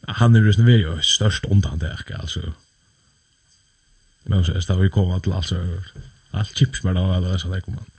Han 0.00 0.36
är 0.36 0.40
ju 0.40 0.52
snäver 0.52 0.72
ju 0.72 1.02
störst 1.02 1.44
undantag 1.44 2.12
alltså. 2.12 2.52
Men 4.22 4.44
så 4.44 4.62
står 4.62 4.76
vi 4.76 4.90
kommer 4.90 5.20
till 5.20 5.32
alltså 5.32 5.82
allt 6.30 6.58
chips 6.58 6.82
med 6.82 6.94
då 6.94 7.12
eller 7.12 7.38
så 7.38 7.48
där 7.48 7.60
kommer 7.60 7.78
man. 7.78 7.90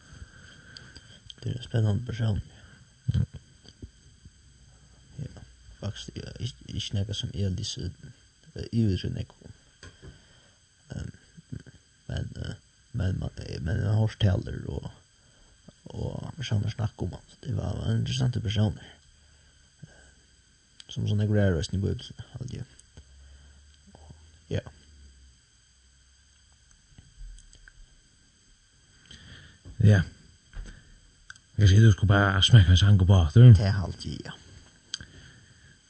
Det 1.42 1.50
är 1.50 1.58
en 1.58 1.64
spännande 1.64 2.06
person. 2.06 2.42
Ja. 3.06 3.20
Ja, 5.16 5.42
faktiskt 5.80 6.10
jag 6.14 6.52
jag 6.68 6.82
snackar 6.82 7.14
som 7.14 7.30
är 7.34 7.50
lite 7.50 7.92
i 8.72 8.86
vet 8.96 9.04
inte. 9.04 9.28
Ehm 10.90 11.12
men 12.08 12.56
men 12.98 13.20
man 13.20 13.30
men 13.60 13.84
man 13.86 13.96
har 13.96 14.08
taler 14.08 14.66
och 14.68 14.92
och 15.84 16.36
personer 16.36 16.70
snackar 16.70 17.04
om 17.04 17.14
att 17.14 17.38
det 17.42 17.54
var 17.54 17.86
en 17.86 18.00
intressant 18.00 18.44
person 18.44 18.80
som 20.90 21.08
såna 21.08 21.26
grejer 21.26 21.54
och 21.54 21.66
snibud 21.66 22.02
alltså 22.34 22.58
ja 24.48 24.62
ja 29.78 30.02
Jag 31.60 31.70
ser 31.70 31.82
du 31.82 31.92
skulle 31.92 32.08
bara 32.08 32.42
smäcka 32.42 32.72
en 32.72 32.78
sang 32.78 32.98
på 32.98 33.14
åter. 33.14 33.54
Det 33.58 33.64
är 33.64 33.72
halt 33.72 34.06
ja. 34.06 34.32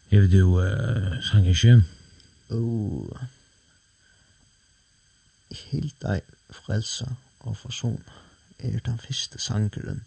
Är 0.09 0.21
du 0.21 0.43
uh, 0.43 1.21
sangen 1.21 1.55
sjön? 1.55 1.83
Oh. 2.49 3.17
Helt 5.71 5.99
dejligt 5.99 6.36
frelsa 6.51 7.05
og 7.39 7.57
forsona 7.57 8.17
er 8.59 8.79
den 8.85 8.99
første 8.99 9.39
sangeren 9.39 10.03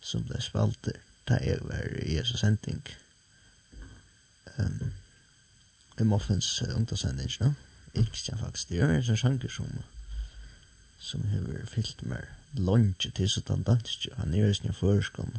som 0.00 0.24
ble 0.26 0.40
spalter 0.40 0.98
da 1.28 1.38
jeg 1.42 1.58
var 1.62 1.86
i 2.02 2.16
Jesus 2.16 2.40
sending. 2.40 2.82
Um, 4.58 4.92
I 6.00 6.04
Moffens 6.04 6.62
uh, 6.62 6.74
ungdomssending, 6.76 7.30
no? 7.40 7.52
Ikke 7.94 8.24
jeg 8.28 8.38
faktisk, 8.38 8.68
det 8.68 8.80
er 8.80 8.90
en 8.90 9.16
sanger 9.16 9.48
som 9.48 9.82
som 11.02 11.22
har 11.26 11.66
fyllt 11.66 12.02
meg 12.06 12.28
lunge 12.54 13.10
til 13.10 13.30
så 13.30 13.40
den 13.48 13.62
danske, 13.66 14.10
han 14.16 14.34
er 14.34 14.46
jo 14.46 14.54
sin 14.54 14.72
førskånd, 14.72 15.34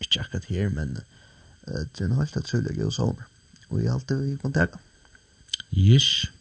ikke 0.00 0.20
akkurat 0.20 0.44
her, 0.44 0.68
men 0.68 0.96
uh, 1.68 1.80
det 1.80 2.00
er 2.00 2.04
en 2.04 2.16
helt 2.16 2.36
utrolig 2.36 2.76
god 2.78 2.94
sånn, 2.96 3.20
og 3.68 3.82
jeg 3.82 3.92
alltid 3.92 4.22
vil 4.22 4.38
kontakte. 4.38 4.80
Yes. 5.72 6.32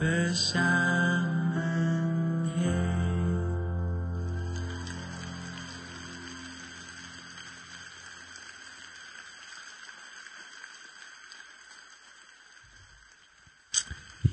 besammenhed 0.00 1.58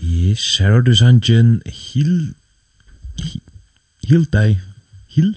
Yes, 0.01 0.57
her 0.57 0.72
har 0.72 0.82
du 0.82 0.95
sangen 0.95 1.61
Hil... 1.66 2.36
Hil 4.03 4.26
deg... 4.34 4.59
Hil, 5.07 5.32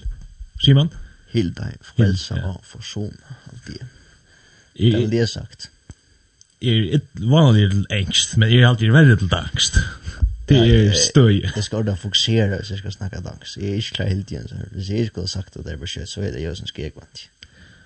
sier 0.61 0.75
man? 0.75 0.93
Hil 1.31 1.53
deg, 1.57 1.77
frelsa 1.81 2.35
og 2.51 2.59
forsona, 2.67 3.35
alltid. 3.51 3.79
Det 4.77 5.03
er 5.03 5.09
det 5.09 5.29
sagt 5.29 5.69
er 6.61 6.99
vanlig 7.15 7.69
til 7.71 7.85
engst, 7.91 8.37
men 8.37 8.51
er 8.51 8.67
alltid 8.67 8.91
verre 8.91 9.15
til 9.15 9.31
dangst. 9.31 9.79
Det 10.49 10.57
er 10.57 10.93
støy. 10.97 11.41
Det 11.55 11.63
skal 11.63 11.83
orda 11.83 11.93
fokusera 11.93 12.57
hvis 12.57 12.71
jeg 12.71 12.81
skal 12.81 12.91
snakka 12.91 13.21
dangst. 13.25 13.57
Jeg 13.57 13.69
er 13.69 13.81
ikke 13.81 13.95
klar 13.99 14.07
hele 14.07 14.23
tiden, 14.23 14.47
så 14.47 14.55
hvis 14.71 14.89
jeg 14.89 15.07
skulle 15.07 15.27
sagt 15.27 15.55
at 15.55 15.65
det 15.65 15.73
er 15.73 15.77
bare 15.77 16.05
så 16.05 16.21
er 16.21 16.31
det 16.31 16.41
jeg 16.41 16.57
som 16.57 16.67
skal 16.67 16.91
vant. 16.95 17.29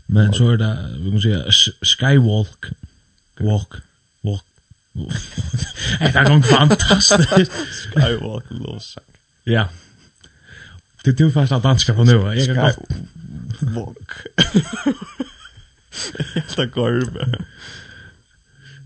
Men 0.08 0.34
så 0.34 0.48
er 0.54 0.58
det, 0.58 0.72
vi 1.04 1.12
må 1.12 1.22
si, 1.22 1.72
skywalk, 1.84 2.72
walk, 3.42 3.80
walk, 4.24 4.46
Det 6.00 6.16
er 6.16 6.28
noen 6.30 6.44
fantastisk. 6.46 7.56
Skywalk, 7.80 8.52
lovsang. 8.52 9.06
Ja. 9.50 9.66
Det 11.06 11.20
er 11.20 11.26
jo 11.26 11.32
fast 11.34 11.52
at 11.52 11.64
danskar 11.64 11.98
på 11.98 12.04
nu. 12.04 12.20
Skywalk. 12.40 12.78
Walk. 13.76 14.28
Jeg 16.36 16.44
tar 16.50 16.66
gorbe. 16.66 17.26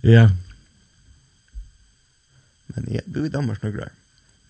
Ja. 0.03 0.27
Men 2.73 2.91
jeg 2.91 3.05
bor 3.13 3.25
i 3.25 3.33
Danmark 3.33 3.63
noen 3.63 3.77
greier. 3.77 3.95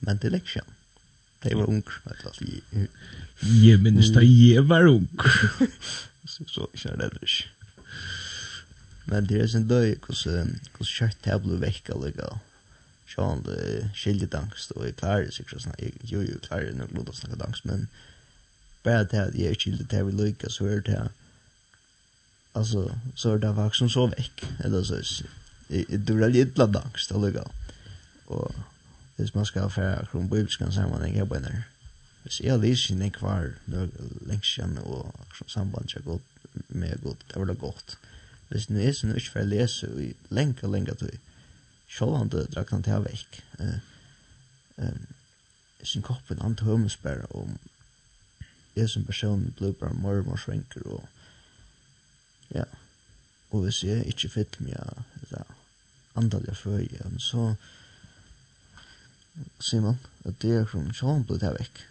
Men 0.04 0.20
det 0.20 0.30
er 0.30 0.38
lekk 0.38 0.50
kjent. 0.58 0.74
Det 1.44 1.54
var 1.54 1.70
ung, 1.70 1.84
vet 2.06 2.40
du 2.40 2.46
Je 2.50 2.88
Jeg 3.70 3.80
minnes 3.80 4.10
da 4.10 4.24
jeg 4.26 4.66
var 4.68 4.88
ung. 4.90 5.08
Så 6.28 6.66
ikke 6.74 6.90
er 6.90 6.98
det 6.98 7.06
ellers. 7.12 7.36
Men 9.06 9.28
det 9.30 9.42
er 9.42 9.48
sin 9.48 9.68
døy, 9.70 9.96
hvordan 10.04 10.58
kjørt 10.84 11.22
det 11.24 11.38
ble 11.44 11.60
vekk 11.62 11.94
allega. 11.96 12.28
Sjån 13.08 13.46
det 13.46 13.60
skilje 13.96 14.28
og 14.76 14.84
jeg 14.84 14.98
klarer 15.00 15.32
sikkert 15.32 15.62
å 15.62 15.64
snakke. 15.68 15.92
Jo, 16.04 16.24
jo, 16.26 16.42
klarer 16.44 16.72
jeg 16.72 16.80
nok 16.82 16.92
lov 16.98 17.14
å 17.14 17.16
snakke 17.16 17.40
dangst, 17.40 17.66
men 17.66 17.88
bare 18.84 19.06
det 19.08 19.22
at 19.22 19.38
jeg 19.38 19.62
skilje 19.62 19.88
det 19.94 20.04
vi 20.06 20.18
lykka, 20.18 20.52
så 20.52 20.68
er 20.74 20.84
det 20.90 21.00
alltså 22.54 23.00
så 23.16 23.34
är 23.34 23.38
det 23.38 23.52
var 23.52 23.72
som 23.72 23.90
så 23.90 24.08
veck 24.08 24.44
eller 24.60 24.84
så 24.84 25.24
det 25.68 26.14
blir 26.14 26.30
lite 26.30 26.52
illa 26.52 26.68
dags 26.68 27.08
det 27.08 27.18
ligger 27.18 27.48
och 28.26 28.56
hvis 29.16 29.34
man 29.34 29.46
ska 29.46 29.62
affära 29.62 30.06
kron 30.06 30.30
bibelskan 30.30 30.72
så 30.72 30.82
man 30.82 31.02
tänker 31.02 31.26
på 31.26 31.40
när 31.40 31.64
hvis 32.24 32.42
jag 32.42 32.62
läser 32.62 32.94
inte 32.94 33.10
kvar 33.20 33.54
längsen 34.28 34.78
och 34.78 35.16
samband 35.48 35.90
jag 35.96 36.04
gott 36.04 36.28
med 36.68 37.02
gott 37.04 37.24
det 37.28 37.40
var 37.40 37.46
det 37.46 37.60
gott 37.60 37.98
hvis 38.50 38.70
nu 38.70 38.80
er 38.80 38.94
så 38.94 39.08
ikke 39.08 39.32
for 39.32 39.44
å 39.44 39.50
lese 39.50 39.88
i 39.88 40.14
lenge, 40.30 40.68
lenge 40.68 40.96
til 40.96 41.10
länka 41.12 42.06
länka 42.06 42.30
det 42.32 42.48
drakk 42.52 42.72
han 42.72 42.84
til 42.84 43.04
vekk. 43.04 43.44
Eh, 43.60 43.80
eh, 44.78 45.00
sin 45.84 46.02
koppen 46.02 46.42
antihømesbær 46.42 47.26
om 47.36 47.60
jeg 48.76 48.90
som 48.90 49.06
person 49.06 49.54
blir 49.58 49.72
bare 49.72 49.94
mer 49.94 50.20
og 50.22 50.28
mer 50.28 50.38
svenker 50.38 50.88
og 50.88 51.04
Ja. 52.56 52.64
Og 53.52 53.64
hvis 53.64 53.84
jeg 53.84 54.06
ikke 54.08 54.30
fyller 54.30 54.64
meg 54.68 55.32
ja, 55.32 55.44
andalige 56.16 56.56
føye, 56.56 57.12
så 57.20 57.54
sier 59.60 59.84
man 59.86 60.00
at 60.26 60.40
det 60.42 60.56
er 60.58 60.66
som 60.72 60.90
sjån 60.94 61.26
blir 61.28 61.40
det 61.42 61.54
vekk. 61.60 61.84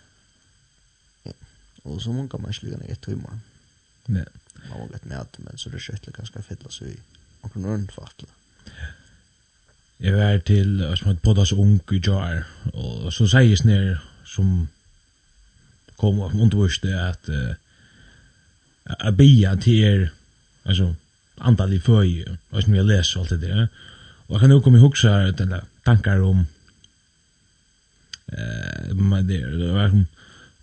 Ja. 1.26 1.36
Og 1.84 2.00
så 2.02 2.12
mange 2.12 2.40
man 2.40 2.50
ikke 2.50 2.66
lykke 2.66 2.82
ned 2.82 2.92
i 2.92 3.00
timer. 3.06 3.38
Ja. 4.08 4.26
Man 4.68 4.80
må 4.80 4.88
lett 4.90 5.06
med 5.06 5.38
men 5.38 5.58
så 5.58 5.68
er 5.68 5.76
det 5.76 5.82
skjøttelig 5.84 6.14
ganske 6.16 6.42
fyller 6.42 6.72
seg 6.74 6.94
i 6.94 7.00
omkring 7.42 7.66
ordentlig 7.66 7.94
fattelig. 7.94 8.32
Jeg 10.00 10.12
var 10.12 10.38
til, 10.44 10.82
som 10.96 11.08
heter 11.08 11.22
Podas 11.24 11.52
Ung 11.52 11.80
i 11.92 12.00
Jar, 12.06 12.42
og 12.74 13.12
så 13.12 13.26
sies 13.32 13.64
ned 13.64 13.96
som 14.28 14.68
kom 15.96 16.20
og 16.20 16.34
undervurste 16.34 16.92
at 16.92 17.30
uh, 17.32 17.54
a 19.00 19.10
bia 19.10 19.54
til 19.56 19.84
er 19.84 20.08
alltså 20.66 20.94
antal 21.38 21.72
i 21.72 21.80
föj 21.80 22.26
och 22.50 22.62
som 22.62 22.74
jag 22.74 22.86
läser 22.86 23.20
allt 23.20 23.28
det 23.28 23.36
där. 23.36 23.68
Och 24.26 24.34
jag 24.34 24.40
kan 24.40 24.50
nog 24.50 24.64
komma 24.64 24.78
ihåg 24.78 24.98
så 24.98 25.08
här 25.08 25.32
den 25.32 25.48
där 25.48 25.64
tankar 25.82 26.20
om 26.20 26.46
eh 28.26 28.94
men 28.94 29.26
det 29.26 29.72
var 29.72 29.88
som 29.88 30.06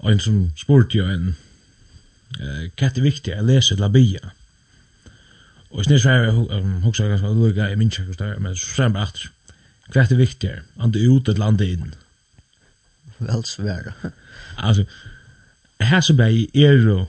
en 0.04 0.20
som 0.20 0.52
sport 0.58 0.96
ju 0.96 1.14
en 1.14 1.36
eh 2.40 2.70
katte 2.76 3.02
viktigt 3.02 3.38
att 3.38 3.46
läsa 3.46 3.76
labia. 3.76 4.32
Och 5.70 5.86
sen 5.86 6.00
så 6.00 6.10
här 6.10 6.28
hooks 6.82 7.00
jag 7.00 7.10
ganska 7.10 7.28
lugga 7.28 7.72
i 7.72 7.76
min 7.76 7.92
check 7.92 8.18
där 8.18 8.38
men 8.40 8.56
så 8.56 8.68
sen 8.76 8.94
bara 8.94 9.04
åter. 9.04 9.30
Kvärt 9.92 10.12
är 10.12 10.16
viktigt 10.16 10.52
Ande 10.78 11.00
ut 11.00 11.28
ett 11.28 11.38
land 11.38 11.62
in. 11.62 11.96
Väl 13.18 13.44
svär. 13.44 13.94
Alltså 14.56 14.86
här 15.80 16.02
så 16.02 16.14
bär 16.14 16.58
är 16.58 16.86
då 16.86 17.08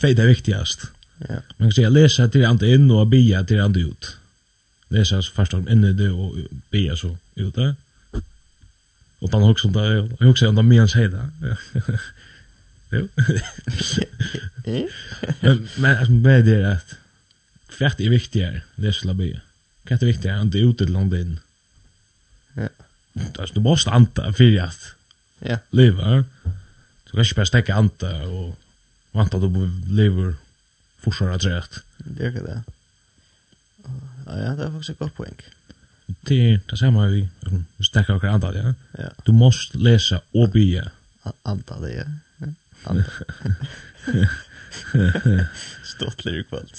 det 0.00 0.26
viktigast. 0.26 0.90
Ja. 1.18 1.34
Man 1.56 1.68
kan 1.68 1.72
säga 1.72 1.88
läsa 1.88 2.28
till 2.28 2.44
ant 2.44 2.62
in 2.62 2.90
och 2.90 3.06
bia 3.06 3.44
till 3.44 3.60
ant 3.60 3.76
ut. 3.76 4.16
Läsa 4.88 5.22
så 5.22 5.32
först 5.32 5.54
om 5.54 5.68
inne 5.68 5.92
det 5.92 6.10
och 6.10 6.36
bia 6.70 6.96
så 6.96 7.16
ut 7.34 7.54
där. 7.54 7.74
Och 9.18 9.32
han 9.32 9.42
också 9.42 9.68
där 9.68 10.16
jag 10.20 10.30
också 10.30 10.46
ända 10.46 10.62
med 10.62 10.96
en 10.96 11.10
det. 11.10 11.30
Jo. 12.90 13.08
Men 15.40 15.68
men 15.76 15.96
alltså 15.96 16.12
med 16.12 16.44
det 16.44 16.56
är 16.56 16.72
att 16.72 16.94
kvart 17.68 18.00
är 18.00 18.10
viktigare 18.10 18.62
läsa 18.74 19.06
la 19.06 19.14
bia. 19.14 19.40
Kvart 19.84 20.02
är 20.02 20.06
viktigare 20.06 20.40
ant 20.40 20.54
ut 20.54 20.78
till 20.78 20.92
land 20.92 21.14
in. 21.14 21.38
Ja. 22.54 22.68
Alltså 23.38 23.54
du 23.54 23.60
måste 23.60 23.90
anta 23.90 24.32
för 24.32 24.58
att. 24.58 24.94
Ja. 25.38 25.58
Leva. 25.70 26.24
Så 27.10 27.16
kanske 27.16 27.34
bara 27.34 27.46
stäcka 27.46 27.74
anta 27.74 28.22
och 28.22 28.58
vänta 29.12 29.38
då 29.38 29.70
lever 29.86 30.34
pushar 31.06 31.28
att 31.28 31.44
rätt. 31.44 31.78
Det 31.98 32.26
är 32.26 32.30
det. 32.30 32.62
Ja, 34.26 34.38
ja, 34.38 34.54
det 34.54 34.64
är 34.64 34.70
faktiskt 34.70 34.90
ett 34.90 34.98
gott 34.98 35.14
poäng. 35.14 35.34
Det 36.06 36.52
är 36.52 36.60
det 36.66 36.76
samma 36.76 37.06
vi 37.06 37.28
vi 37.76 37.84
stäcker 37.84 38.14
och 38.14 38.24
antal, 38.24 38.56
ja. 38.56 38.74
ja. 38.98 39.10
Du 39.24 39.32
måste 39.32 39.78
läsa 39.78 40.20
och 40.32 40.48
be. 40.48 40.90
det, 41.80 41.92
ja. 41.94 42.04
Antal. 42.82 43.04
Stottlig 45.84 46.48
kväll. 46.48 46.72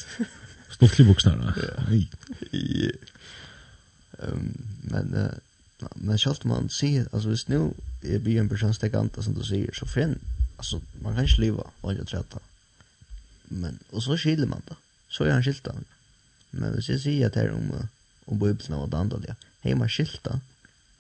Stort 0.69 0.97
boksnarna. 0.97 1.53
Ja. 1.57 1.83
Nej. 1.87 2.09
Ehm 4.23 4.67
men 4.89 5.13
uh, 5.13 5.29
men 5.95 6.17
självt 6.17 6.43
man 6.43 6.69
ser 6.69 7.07
alltså 7.11 7.29
visst 7.29 7.47
nu 7.47 7.73
är 8.01 8.19
bi 8.19 8.37
en 8.37 8.49
person 8.49 8.73
stäcker 8.73 9.21
som 9.21 9.33
du 9.33 9.43
säger 9.43 9.73
så 9.73 9.85
fin 9.85 10.19
alltså 10.57 10.81
man 11.01 11.15
kan 11.15 11.23
inte 11.23 11.41
leva 11.41 11.63
vad 11.81 11.95
jag 11.95 12.07
tror 12.07 12.23
Men, 13.49 13.79
och 13.89 14.03
så 14.03 14.17
skiljer 14.17 14.47
man 14.47 14.61
det. 14.67 14.75
Så 15.09 15.23
är 15.23 15.31
han 15.31 15.43
skilt 15.43 15.65
Men 15.65 15.85
Men 16.51 16.73
hvis 16.73 16.89
jeg 16.89 17.23
att 17.23 17.33
det 17.33 17.41
är 17.41 17.51
om, 17.51 17.87
om 18.25 18.39
Bibelen 18.39 18.73
och 18.73 18.89
det 18.89 18.97
andra. 18.97 19.35
Hej 19.61 19.75
man 19.75 19.89
skilt 19.89 20.27
av, 20.27 20.39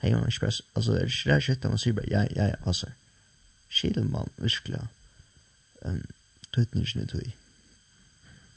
man 0.01 0.27
express. 0.27 0.61
Alltså 0.73 0.91
det 0.93 0.99
är 0.99 1.23
det 1.25 1.41
skilt 1.41 1.63
man 1.63 1.79
säger 1.79 2.09
ja, 2.11 2.27
ja, 2.35 2.47
ja, 2.47 2.55
passer. 2.63 2.93
Skiljer 3.69 4.03
man 4.03 4.29
verkligen. 4.35 4.87
Ehm 5.81 6.07
tøytningen 6.57 7.09
i. 7.21 7.33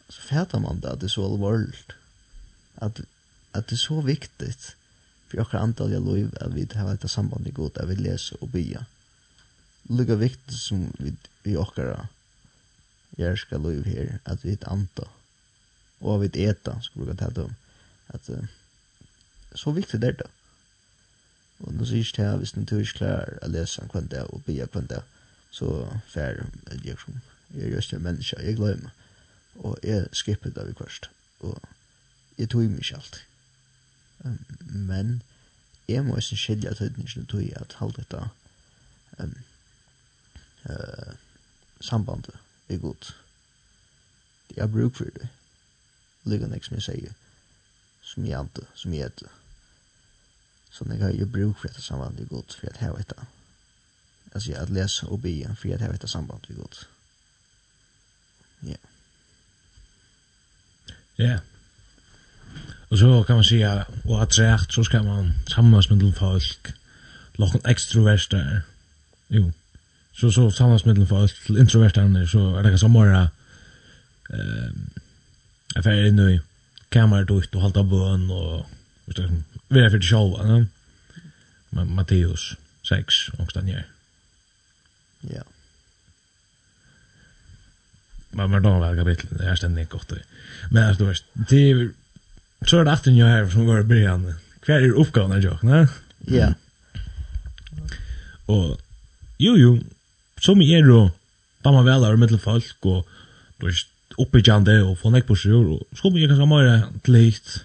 Så 0.08 0.22
färdar 0.22 0.60
man 0.60 0.80
det 0.80 0.96
det 1.00 1.06
är 1.06 1.08
så 1.08 1.24
allvarligt. 1.24 1.92
at, 2.80 3.00
at 3.52 3.70
det 3.70 3.76
er 3.76 3.76
så 3.76 4.00
viktigt 4.00 4.76
for 5.28 5.40
okra 5.40 5.60
antall 5.62 5.92
jag 5.92 6.02
lov 6.02 6.30
at 6.40 6.54
vi 6.54 6.66
har 6.74 6.92
et 6.92 7.10
samband 7.10 7.46
i 7.46 7.50
god, 7.50 7.76
at 7.76 7.88
vi 7.88 7.94
leser 7.94 8.36
og 8.40 8.52
bya. 8.52 8.84
Lika 9.90 10.14
viktig 10.14 10.58
som 10.58 10.94
vi, 10.98 11.12
vi 11.44 11.56
jeg 13.18 13.38
skal 13.38 13.60
lov 13.60 13.82
her, 13.84 14.18
at 14.24 14.44
vi 14.44 14.56
anta, 14.66 15.06
og 16.00 16.20
vi 16.20 16.30
eta, 16.46 16.78
skal 16.82 17.06
vi 17.06 17.16
ta 17.16 17.30
om, 17.42 17.54
at 18.08 18.28
uh, 18.28 18.44
så 19.54 19.72
viktig 19.72 20.00
det 20.00 20.08
er 20.08 20.12
det. 20.22 20.30
Og 21.60 21.74
nå 21.74 21.84
sier 21.84 22.12
jeg 22.16 22.36
hvis 22.40 22.54
du 22.56 22.60
ikke 22.78 22.98
klarer 23.02 23.38
å 23.44 23.50
lese 23.52 23.82
en 23.82 23.90
kvante 23.92 24.22
og 24.32 24.44
bia 24.46 24.66
kvante, 24.66 25.02
så 25.50 25.68
fer 26.08 26.40
jeg 26.84 26.96
som, 27.02 27.20
jeg 27.54 27.66
er 27.66 27.74
just 27.74 27.92
en 27.92 28.02
menneske, 28.02 28.38
jeg 28.40 28.56
glemmer, 28.56 28.94
og 29.58 29.78
jeg 29.82 30.06
skipper 30.12 30.54
det 30.54 30.68
vi 30.68 30.76
kvart, 30.78 31.10
og 31.40 31.58
jeg 32.38 32.48
tog 32.48 32.64
meg 32.70 32.80
ikke 32.80 32.96
alt. 32.96 33.20
Um, 34.24 34.38
men 34.64 35.22
jeg 35.88 36.04
må 36.06 36.16
ikke 36.16 36.36
skilje 36.36 36.74
tøytningen 36.74 37.26
tog 37.26 37.42
at 37.56 37.76
halvt 37.80 37.96
dette 37.96 38.22
um, 39.18 39.34
uh, 40.70 41.12
sambandet 41.80 42.36
er 42.70 42.78
godt. 42.78 43.16
Jeg 44.56 44.62
har 44.62 44.72
bruk 44.72 44.96
for 44.96 45.04
det. 45.04 45.28
Lykke 46.24 46.48
nek 46.50 46.64
som 46.64 46.78
jeg 46.78 46.86
sier. 46.86 47.12
Som 48.04 48.26
jeg 48.26 48.38
ante, 48.38 48.66
som 48.74 48.94
jeg 48.94 49.06
etter. 49.06 49.28
Så 50.70 50.86
jeg 50.88 51.02
har 51.02 51.10
jo 51.10 51.26
bruk 51.26 51.58
for 51.58 51.68
dette 51.68 51.82
sambandet 51.82 52.24
er 52.24 52.34
godt, 52.34 52.54
for 52.54 52.66
jeg 52.66 52.78
har 52.78 52.98
etter. 52.98 53.26
Altså 54.32 54.50
jeg 54.50 54.58
har 54.58 54.74
lest 54.74 55.02
og 55.04 55.22
be 55.22 55.30
igjen, 55.30 55.56
for 55.56 55.68
jeg 55.68 55.80
har 55.80 55.94
etter 55.94 56.08
sambandet 56.08 56.50
er 56.50 56.60
godt. 56.62 56.88
Ja. 58.62 58.76
Ja. 61.18 61.38
Og 62.90 62.98
så 62.98 63.22
kan 63.26 63.34
man 63.34 63.44
säga, 63.44 63.86
och 64.04 64.22
attrakt 64.22 64.72
så 64.72 64.84
ska 64.84 65.02
man 65.02 65.32
sammas 65.46 65.90
med 65.90 66.14
folk. 66.16 66.72
Locken 67.32 67.60
extroverter. 67.64 68.62
Jo, 69.28 69.52
så 70.20 70.32
så 70.32 70.50
samarbetsmedel 70.50 71.06
för 71.06 71.24
oss 71.24 71.44
till 71.46 71.58
introverta 71.58 72.00
så 72.26 72.56
är 72.56 72.62
det 72.62 72.70
ganska 72.70 72.88
mera 72.88 73.30
ehm 74.30 74.90
affär 75.74 76.06
in 76.06 76.16
nu 76.16 76.40
kameran 76.88 77.26
då 77.26 77.36
och 77.36 77.60
hålla 77.60 77.82
bön 77.82 78.30
och 78.30 78.66
vet 79.04 79.16
du 79.16 79.42
vi 79.68 79.80
är 79.80 79.90
för 79.90 80.00
show 80.00 80.30
va 80.32 80.66
men 81.70 81.94
Matteus 81.94 82.56
6 82.88 83.28
och 83.38 83.50
där 83.54 83.62
nere 83.62 83.84
ja. 85.20 85.42
Men 88.30 88.50
men 88.50 88.62
då 88.62 88.78
var 88.78 88.96
kapitel 88.96 89.38
det 89.38 89.44
är 89.44 89.56
ständigt 89.56 89.90
kort 89.90 90.12
men 90.70 90.88
alltså 90.88 91.04
du 91.04 91.08
vet 91.10 91.24
det 91.34 91.90
så 92.66 92.78
är 92.78 92.84
det 92.84 92.92
att 92.92 93.06
ni 93.06 93.22
här 93.22 93.48
som 93.48 93.66
går 93.66 93.82
början 93.82 94.34
kvar 94.60 94.74
är 94.74 94.90
uppgåvan 94.90 95.42
jag 95.42 95.64
nej 95.64 95.86
ja. 96.18 96.54
Och 98.46 98.80
jo 99.38 99.56
jo 99.56 99.80
som 100.40 100.62
er 100.64 100.88
og 100.90 101.10
damma 101.64 101.82
velar 101.86 102.16
og 102.16 102.22
mittelfolk 102.22 102.88
og 102.90 103.08
du 103.60 103.68
er 103.68 103.82
oppbyggjande 104.20 104.78
og 104.84 104.96
få 105.00 105.12
nek 105.12 105.28
på 105.28 105.36
sjur 105.38 105.76
og 105.76 105.98
som 105.98 106.16
er 106.16 106.30
kanskje 106.30 106.48
mer 106.50 106.88
til 107.06 107.20
hitt 107.20 107.58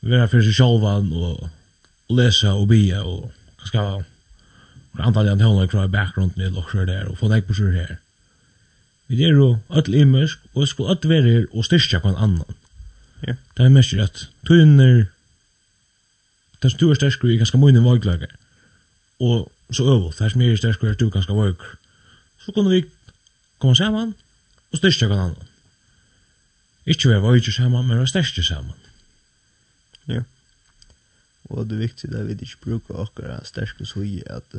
vera 0.00 0.28
for 0.30 0.44
seg 0.44 0.56
sjálvan 0.60 1.10
og 1.12 1.48
lesa 2.14 2.54
og 2.54 2.68
bia 2.70 3.02
og 3.02 3.32
kanskje 3.64 3.86
antallet 4.98 5.34
av 5.34 5.42
tøvnene 5.42 5.70
kvar 5.70 5.88
i 5.88 5.94
bakgrunden 5.94 6.44
i 6.44 6.52
lokker 6.52 6.86
der 6.88 7.10
og 7.10 7.18
få 7.20 7.32
nek 7.32 7.48
på 7.48 7.58
sjur 7.58 7.74
her 7.74 7.98
vi 9.08 9.24
er 9.24 9.36
jo 9.36 9.56
öll 9.72 9.94
imersk 9.96 10.40
og 10.54 10.68
sko 10.68 10.88
öll 10.92 11.12
her 11.12 11.46
og 11.52 11.64
styrkja 11.64 12.02
kvann 12.04 12.18
annan 12.20 12.58
Ja. 13.26 13.34
Det 13.56 13.64
er 13.64 13.72
mest 13.74 13.94
rett. 13.98 14.26
Tøyner, 14.46 15.08
det 16.58 16.68
er 16.68 16.74
styrer 16.74 16.98
sterskere 16.98 17.34
i 17.34 17.40
ganske 17.40 17.58
mye 17.58 17.82
vaglager 17.82 18.30
og 19.20 19.52
så 19.72 19.84
øvult, 19.84 20.18
her 20.18 20.28
som 20.28 20.40
er 20.40 20.56
sterk 20.56 20.82
og 20.82 21.00
du 21.00 21.10
ganske 21.10 21.32
vøk. 21.32 21.62
Så 22.38 22.52
kunne 22.52 22.70
vi 22.70 22.84
komme 23.58 23.76
sammen 23.76 24.14
og 24.72 24.78
styrke 24.78 25.06
hver 25.06 25.20
annen. 25.20 25.48
Ikke 26.86 27.08
være 27.08 27.22
vøyker 27.22 27.52
sammen, 27.52 27.86
men 27.86 27.98
være 27.98 28.06
sterke 28.08 28.42
sammen. 28.42 28.74
Ja. 30.08 30.22
Og 31.44 31.64
det 31.64 31.76
er 31.76 31.86
viktig 31.86 32.14
at 32.14 32.28
vi 32.28 32.32
ikke 32.32 32.62
bruker 32.64 33.02
akkurat 33.02 33.46
sterke 33.46 33.86
søye 33.86 34.22
at 34.30 34.56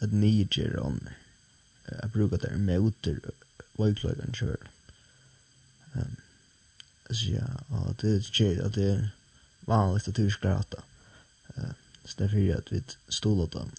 at 0.00 0.12
niger 0.12 0.78
on 0.82 1.08
at 1.86 2.12
bruker 2.12 2.36
der 2.36 2.56
møter 2.58 3.16
vøykløyden 3.78 4.32
kjør. 4.32 4.56
Um, 5.94 6.16
så 7.10 7.30
ja, 7.30 7.46
og 7.68 7.94
det 8.02 8.16
er 8.16 8.30
kjøy 8.32 8.60
at 8.64 8.74
det 8.74 8.90
er 8.90 9.08
vanligt 9.66 10.08
at 10.08 10.16
du 10.16 10.30
skal 10.30 10.50
rata. 10.50 10.82
Uh, 11.56 11.70
så 12.06 12.12
stedet 12.12 12.30
for 12.30 12.56
at 12.56 12.72
vi 12.72 12.82
stoler 13.08 13.46
dem, 13.46 13.70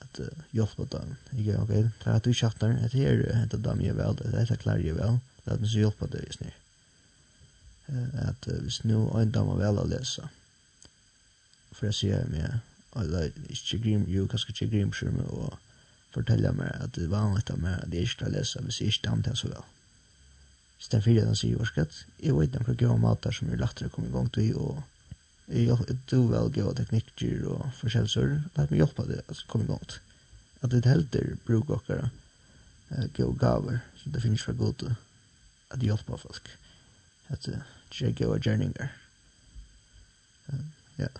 at 0.00 0.20
uh, 0.20 0.44
hjelpe 0.52 0.86
dem. 0.92 1.16
Ikke, 1.38 1.58
ok, 1.60 1.74
for 2.02 2.10
at 2.10 2.24
du 2.24 2.32
kjattar, 2.32 2.72
at 2.84 2.96
her 2.96 3.20
hentet 3.36 3.64
dem 3.64 3.82
jeg 3.84 3.96
vel, 3.96 4.16
det 4.16 4.32
dette 4.32 4.56
klarer 4.56 4.84
jeg 4.84 4.96
vel, 4.96 5.20
at 5.44 5.60
vi 5.60 5.68
så 5.68 5.84
hjelpe 5.84 6.08
deg 6.12 6.24
i 6.24 6.38
snill. 6.38 6.56
At 8.24 8.48
uh, 8.48 8.56
hvis 8.62 8.80
nu 8.84 9.04
en 9.04 9.30
dam 9.30 9.50
dame 9.50 9.60
vel 9.60 9.82
å 9.82 9.86
lese, 9.90 10.24
for 11.76 11.90
jeg 11.90 11.98
sier 12.00 12.26
meg, 12.32 12.58
eller 12.96 13.28
ikke 13.52 13.82
grim, 13.84 14.08
jo, 14.08 14.24
kanskje 14.30 14.54
ikke 14.54 14.72
grimskjørme, 14.72 15.28
og 15.36 15.58
fortelle 16.16 16.52
meg 16.56 16.72
at 16.80 16.94
det 16.96 17.04
er 17.04 17.12
vanligt 17.12 17.52
av 17.52 17.60
meg 17.60 17.76
at 17.82 17.92
jeg 17.92 18.08
ikke 18.08 18.16
skal 18.16 18.32
lese, 18.32 18.62
hvis 18.64 18.80
jeg 18.80 18.94
ikke 18.94 19.08
dam 19.10 19.24
det 19.26 19.36
så 19.36 19.52
vel. 19.52 19.72
det 20.90 21.02
for 21.04 21.10
at 21.10 21.28
den 21.28 21.36
sier, 21.36 21.90
jeg 22.22 22.36
vet 22.36 22.56
ikke 22.56 22.88
hva 22.88 22.96
mater 22.96 23.32
som 23.36 23.52
er 23.52 23.60
lagt 23.60 23.76
til 23.78 23.90
å 23.90 23.92
komme 23.92 24.08
i 24.08 24.16
gang 24.16 24.32
til, 24.32 24.56
og 24.56 24.82
du 25.46 26.16
vel 26.26 26.50
gode 26.50 26.74
teknikker 26.80 27.46
og 27.46 27.70
forskjellsør, 27.78 28.32
lær 28.56 28.70
meg 28.70 28.80
hjelpe 28.80 29.06
det, 29.06 29.20
altså 29.28 29.46
kom 29.46 29.62
i 29.62 29.68
gang 29.70 29.82
til. 29.86 30.00
At 30.62 30.72
det 30.72 30.86
helter 30.88 31.36
bruker 31.46 31.82
dere 31.86 32.10
uh, 32.90 33.06
gode 33.14 33.38
gaver, 33.38 33.78
så 34.00 34.10
det 34.10 34.22
finnes 34.22 34.42
for 34.42 34.58
god 34.58 34.74
til 34.82 34.94
at 35.70 35.82
hjelpe 35.82 36.18
folk. 36.18 36.50
At 37.28 37.46
det 37.46 37.60
er 38.02 38.16
gode 38.18 38.40
gjerninger. 38.42 38.88
Ja. 40.98 41.12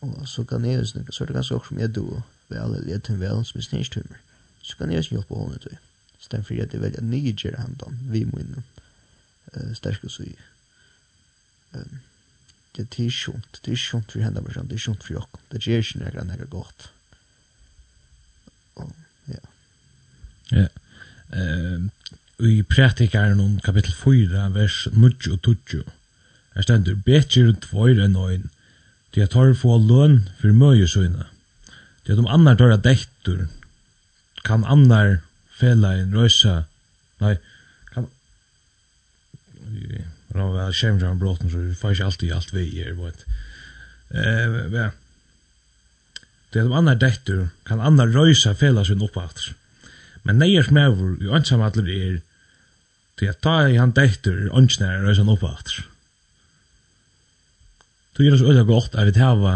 Og 0.00 0.28
så 0.28 0.44
kan 0.44 0.64
jeg 0.64 0.78
jo 0.78 0.86
snakke, 0.86 1.12
så 1.12 1.24
er 1.24 1.26
det 1.26 1.34
ganske 1.34 1.54
også 1.54 1.68
som 1.68 1.78
jeg 1.78 1.94
do, 1.94 2.22
vel, 2.48 2.74
eller 2.76 2.88
jeg 2.88 3.02
tømmer 3.02 3.28
vel, 3.28 3.44
som 3.44 3.58
er 3.58 3.62
snirstummer. 3.62 4.16
Så 4.62 4.76
kan 4.76 4.92
jeg 4.92 5.04
jo 5.04 5.16
hjelpe 5.16 5.38
henne 5.38 5.58
til. 5.58 5.76
Stem 6.18 6.44
for 6.44 6.54
at 6.54 6.72
jeg 6.72 6.80
velger 6.80 7.02
nye 7.02 7.32
gjerninger, 7.32 7.92
vi 8.08 8.24
må 8.24 8.40
innom 8.40 8.64
uh, 9.52 9.74
sterke 9.74 10.08
så 10.08 10.22
i. 10.22 10.36
Um, 11.74 12.00
det 12.76 12.86
er 12.98 13.10
sjunt, 13.14 13.60
det 13.62 13.72
er 13.72 13.78
sjunt 13.78 14.12
for 14.12 14.24
henne 14.24 14.42
person, 14.42 14.66
det 14.68 14.78
er 14.78 14.84
sjunt 14.86 15.04
for 15.04 15.14
jokken, 15.14 15.42
det 15.52 15.62
gjør 15.62 15.82
ikke 15.84 16.00
noe 16.00 16.14
grann 16.14 16.32
her 16.34 16.46
godt. 16.50 16.88
Ja. 19.30 19.42
Ja. 20.50 20.66
I 22.44 22.62
prætikaren 22.66 23.40
om 23.40 23.60
kapitel 23.62 23.94
4, 23.94 24.48
vers 24.54 24.80
9 24.92 25.30
og 25.30 25.38
20, 25.46 25.84
er 26.54 26.66
stendur, 26.66 26.98
«Betjer 27.06 27.52
og 27.52 27.60
tvøyr 27.62 28.02
enn 28.04 28.18
øyn, 28.18 28.50
til 29.12 29.22
jeg 29.22 29.30
tar 29.30 29.54
få 29.58 29.78
løn 29.78 30.20
for 30.40 30.54
møyesøyne, 30.54 31.28
til 32.04 32.12
at 32.12 32.22
om 32.22 32.30
annar 32.30 32.58
tar 32.58 32.74
dektur, 32.82 33.46
kan 34.44 34.66
annar 34.66 35.20
fela 35.54 35.94
en 35.98 36.14
røysa, 36.14 36.64
nei, 37.22 37.36
kan, 37.94 38.10
Nå 40.34 40.50
var 40.50 40.74
skjem 40.74 40.98
fra 40.98 41.14
bråten, 41.14 41.50
så 41.50 41.62
vi 41.62 41.74
får 41.78 41.94
ikke 41.94 42.06
alltid 42.10 42.32
alt 42.34 42.54
vi 42.54 42.66
er, 42.82 42.94
vet. 42.98 43.24
Eh, 44.10 44.56
ja. 44.74 44.88
Det 46.50 46.62
er 46.62 46.68
de 46.68 46.78
andre 46.78 46.94
dettur, 46.98 47.48
kan 47.66 47.82
andre 47.82 48.08
røysa 48.10 48.54
fela 48.58 48.84
sin 48.86 49.02
oppvatt. 49.02 49.52
Men 50.26 50.40
neier 50.42 50.66
smævur, 50.66 51.16
jo 51.22 51.34
ansamallir 51.34 51.90
er, 51.94 52.18
til 53.18 53.30
at 53.30 53.40
ta 53.46 53.60
i 53.70 53.78
han 53.78 53.94
dettur, 53.94 54.48
er 54.48 54.58
ønsknær 54.58 55.06
røysa 55.06 55.22
sin 55.22 55.30
oppvatt. 55.34 55.76
Du 58.14 58.22
gjør 58.22 58.36
det 58.36 58.42
så 58.42 58.50
øyla 58.50 58.66
godt, 58.66 58.94
at 58.94 59.06
vi 59.06 59.14
tava 59.14 59.54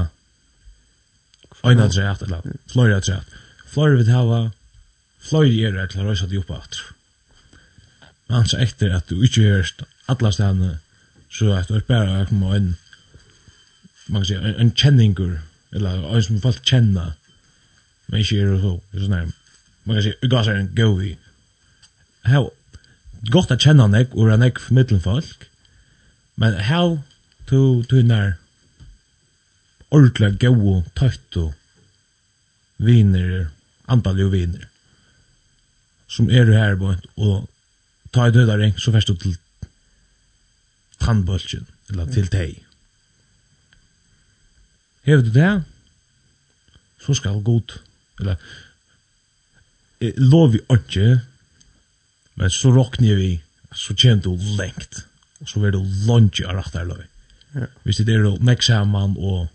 øyna 1.66 1.88
træt, 1.90 2.22
eller 2.22 2.42
fløyra 2.70 3.00
træt. 3.00 3.36
Fløyra 3.66 3.98
vi 3.98 4.10
hava 4.10 4.40
fløyra 5.18 5.82
er 5.82 5.90
til 5.90 6.06
røysa 6.06 6.26
sin 6.26 6.38
oppvatt. 6.38 6.82
Men 8.28 8.40
han 8.40 8.50
sa 8.50 8.62
etter 8.62 8.94
at 8.94 9.10
du 9.10 9.22
ikke 9.22 9.42
gjørst 9.42 9.86
alla 10.08 10.32
stedene, 10.32 10.78
så 11.30 11.52
at 11.52 11.68
det 11.68 11.84
bare 11.88 12.20
er 12.22 12.30
en, 12.32 12.76
man 14.08 14.22
kan 14.22 14.24
si, 14.24 14.36
en, 14.36 14.54
en 14.56 14.72
kjenninger, 14.72 15.38
eller 15.76 16.04
en 16.08 16.22
som 16.24 16.40
folk 16.40 16.62
kjenner, 16.64 17.12
men 18.08 18.22
ikke 18.22 18.40
er 18.40 18.54
så, 18.62 18.76
sånn 18.94 19.16
her, 19.16 19.26
man 19.84 19.98
kan 19.98 20.06
si, 20.06 20.14
uga 20.24 20.44
seg 20.46 20.62
en 20.62 20.70
gøy. 20.76 21.10
Her, 22.28 22.48
godt 23.32 23.52
at 23.52 23.64
kjenne 23.64 23.88
nek, 23.92 24.16
og 24.16 24.32
er 24.32 24.40
nek 24.40 24.60
formidlen 24.62 25.04
folk, 25.04 25.48
men 26.40 26.56
how 26.70 26.96
to, 27.50 27.82
to 27.90 28.00
nær, 28.06 28.38
ordentlig 29.92 30.38
gøy, 30.40 30.80
tøyt 30.96 31.40
og 31.42 31.52
viner, 32.80 33.50
antallig 33.92 34.30
viner, 34.32 34.64
som 36.08 36.32
er 36.32 36.48
her, 36.54 36.80
og 36.80 37.44
ta 38.14 38.30
i 38.30 38.32
ring 38.32 38.72
så 38.80 38.92
først 38.94 39.12
du 39.12 39.20
til 39.20 39.36
tann 41.00 41.24
eller 41.28 42.12
til 42.12 42.28
teg. 42.28 42.64
Hever 45.08 45.22
du 45.24 45.30
det, 45.32 45.52
så 47.00 47.14
skal 47.14 47.42
god, 47.42 47.78
eller 48.20 48.36
lov 50.18 50.52
vi 50.52 50.60
ikke, 50.74 51.20
men 52.38 52.50
så 52.50 52.72
råkner 52.74 53.16
vi, 53.16 53.30
så 53.72 53.94
kjenner 53.94 54.22
du 54.22 54.36
lengt, 54.58 55.04
og 55.40 55.48
så 55.48 55.64
er 55.64 55.74
du 55.74 55.80
lunge 56.06 56.44
av 56.44 56.58
rett 56.58 56.76
her 56.76 56.88
lov. 56.90 57.04
Ja. 57.54 57.70
Hvis 57.86 58.02
det 58.04 58.14
er 58.14 58.26
du 58.26 58.44
nekk 58.44 58.62
sammen, 58.62 59.16
og 59.16 59.48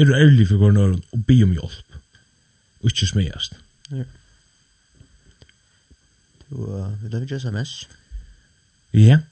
er 0.00 0.08
du 0.08 0.14
ærlig 0.16 0.48
for 0.48 0.60
går 0.60 0.74
nøren, 0.76 1.02
og 1.12 1.26
be 1.28 1.38
om 1.44 1.54
hjelp, 1.54 1.98
og 2.80 2.90
ikke 2.90 3.06
smest. 3.12 3.54
Ja. 3.92 4.06
Du, 6.50 6.64
uh, 6.66 6.90
vil 7.02 7.12
du 7.12 7.20
ha 7.22 7.38
sms? 7.38 7.74
Ja. 8.92 8.98
Yeah 8.98 9.29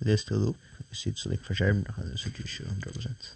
lest 0.00 0.28
det 0.28 0.40
opp. 0.48 0.56
Jeg 0.90 0.96
sitter 0.96 1.20
så 1.20 1.28
litt 1.32 1.46
for 1.46 1.58
skjermen, 1.58 1.86
jeg 2.12 2.18
sitter 2.18 2.44
ikke 2.44 2.64
100%. 2.90 3.30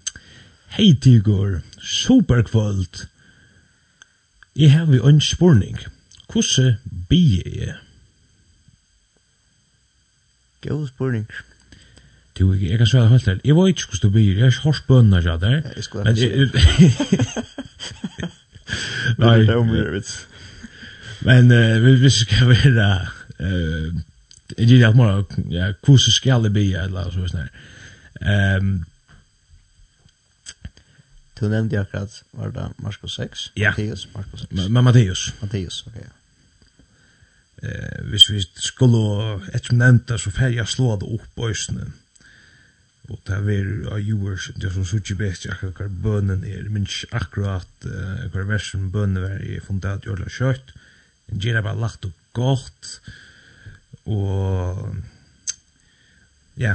Hei, 0.77 0.93
Tigor. 1.01 1.61
Superkvalt. 1.81 3.07
Jeg 4.57 4.73
har 4.73 4.87
vi 4.91 4.99
en 4.99 5.21
spurning. 5.21 5.79
Hvordan 6.33 6.75
bier 7.09 7.49
jeg? 7.55 7.75
God 10.63 10.89
spurning. 10.89 11.27
Du, 12.39 12.53
jeg, 12.53 12.71
jeg 12.71 12.79
kan 12.79 12.87
svare 12.87 13.09
helt 13.09 13.29
ærlig. 13.29 13.41
Jeg 13.45 13.57
vet 13.57 13.69
ikke 13.69 13.87
hvordan 13.87 14.03
du 14.03 14.11
blir. 14.11 14.33
Jeg 14.33 14.41
har 14.41 14.47
ikke 14.47 14.63
hørt 14.63 14.85
bønner 14.89 15.23
ja, 15.23 15.37
der. 15.37 15.51
Ja, 15.51 15.71
Jeg 15.77 15.85
skulle 15.85 16.05
ha 16.05 16.13
det. 16.13 16.19
Nei. 19.19 19.39
Det 19.39 19.49
er 19.49 19.57
omgjøret. 19.57 20.29
Men 21.21 21.51
uh, 21.53 21.83
hvis 21.83 22.03
vi 22.03 22.11
skal 22.11 22.49
være... 22.49 23.09
Uh, 23.39 24.01
det 24.67 24.83
är 24.83 24.95
mer 24.95 25.25
ja 25.49 25.73
kurser 25.83 26.13
ska 26.13 26.39
det 26.39 26.51
bli 26.51 26.75
eller 26.75 27.11
så 27.11 27.29
sån 27.29 27.49
Ehm 28.21 28.85
Du 31.41 31.49
nämnde 31.49 31.81
akkurat 31.81 32.25
var 32.31 32.51
det 32.51 32.71
Markus 32.77 33.15
6? 33.15 33.51
Ja. 33.55 33.71
Matteus, 33.71 34.09
Markus 34.15 34.41
6. 34.41 34.69
Ma 34.69 34.83
Matteus. 34.83 35.33
Matteus, 35.41 35.85
ok, 35.87 35.93
Okay. 35.93 36.09
Eh, 37.63 38.05
hvis 38.11 38.31
vi 38.31 38.43
skulle 38.55 39.41
etter 39.55 39.75
nevnta 39.75 40.19
så 40.19 40.31
fer 40.31 40.53
jeg 40.55 40.69
slå 40.69 40.97
det 40.97 41.09
opp 41.11 41.41
øysene. 41.43 41.89
Og 43.09 43.19
det 43.27 43.35
er 43.35 43.71
av 43.93 43.99
jord, 43.99 44.53
det 44.57 44.69
er 44.69 44.75
så 44.75 44.85
suttje 44.85 45.17
best 45.19 45.47
akkurat 45.51 45.81
hva 45.81 45.89
bønnen 45.89 46.45
er, 46.45 46.69
minns 46.71 47.05
akkurat 47.11 47.87
hva 48.35 48.45
versen 48.47 48.91
bønnen 48.95 49.25
er 49.41 49.65
funnet 49.67 49.91
at 49.91 50.07
jordla 50.07 50.29
kjøtt. 50.31 50.75
Det 51.27 51.55
er 51.55 51.63
bare 51.63 51.81
lagt 51.81 52.05
og 52.05 52.13
godt 52.33 53.01
og 54.09 54.97
ja, 56.59 56.75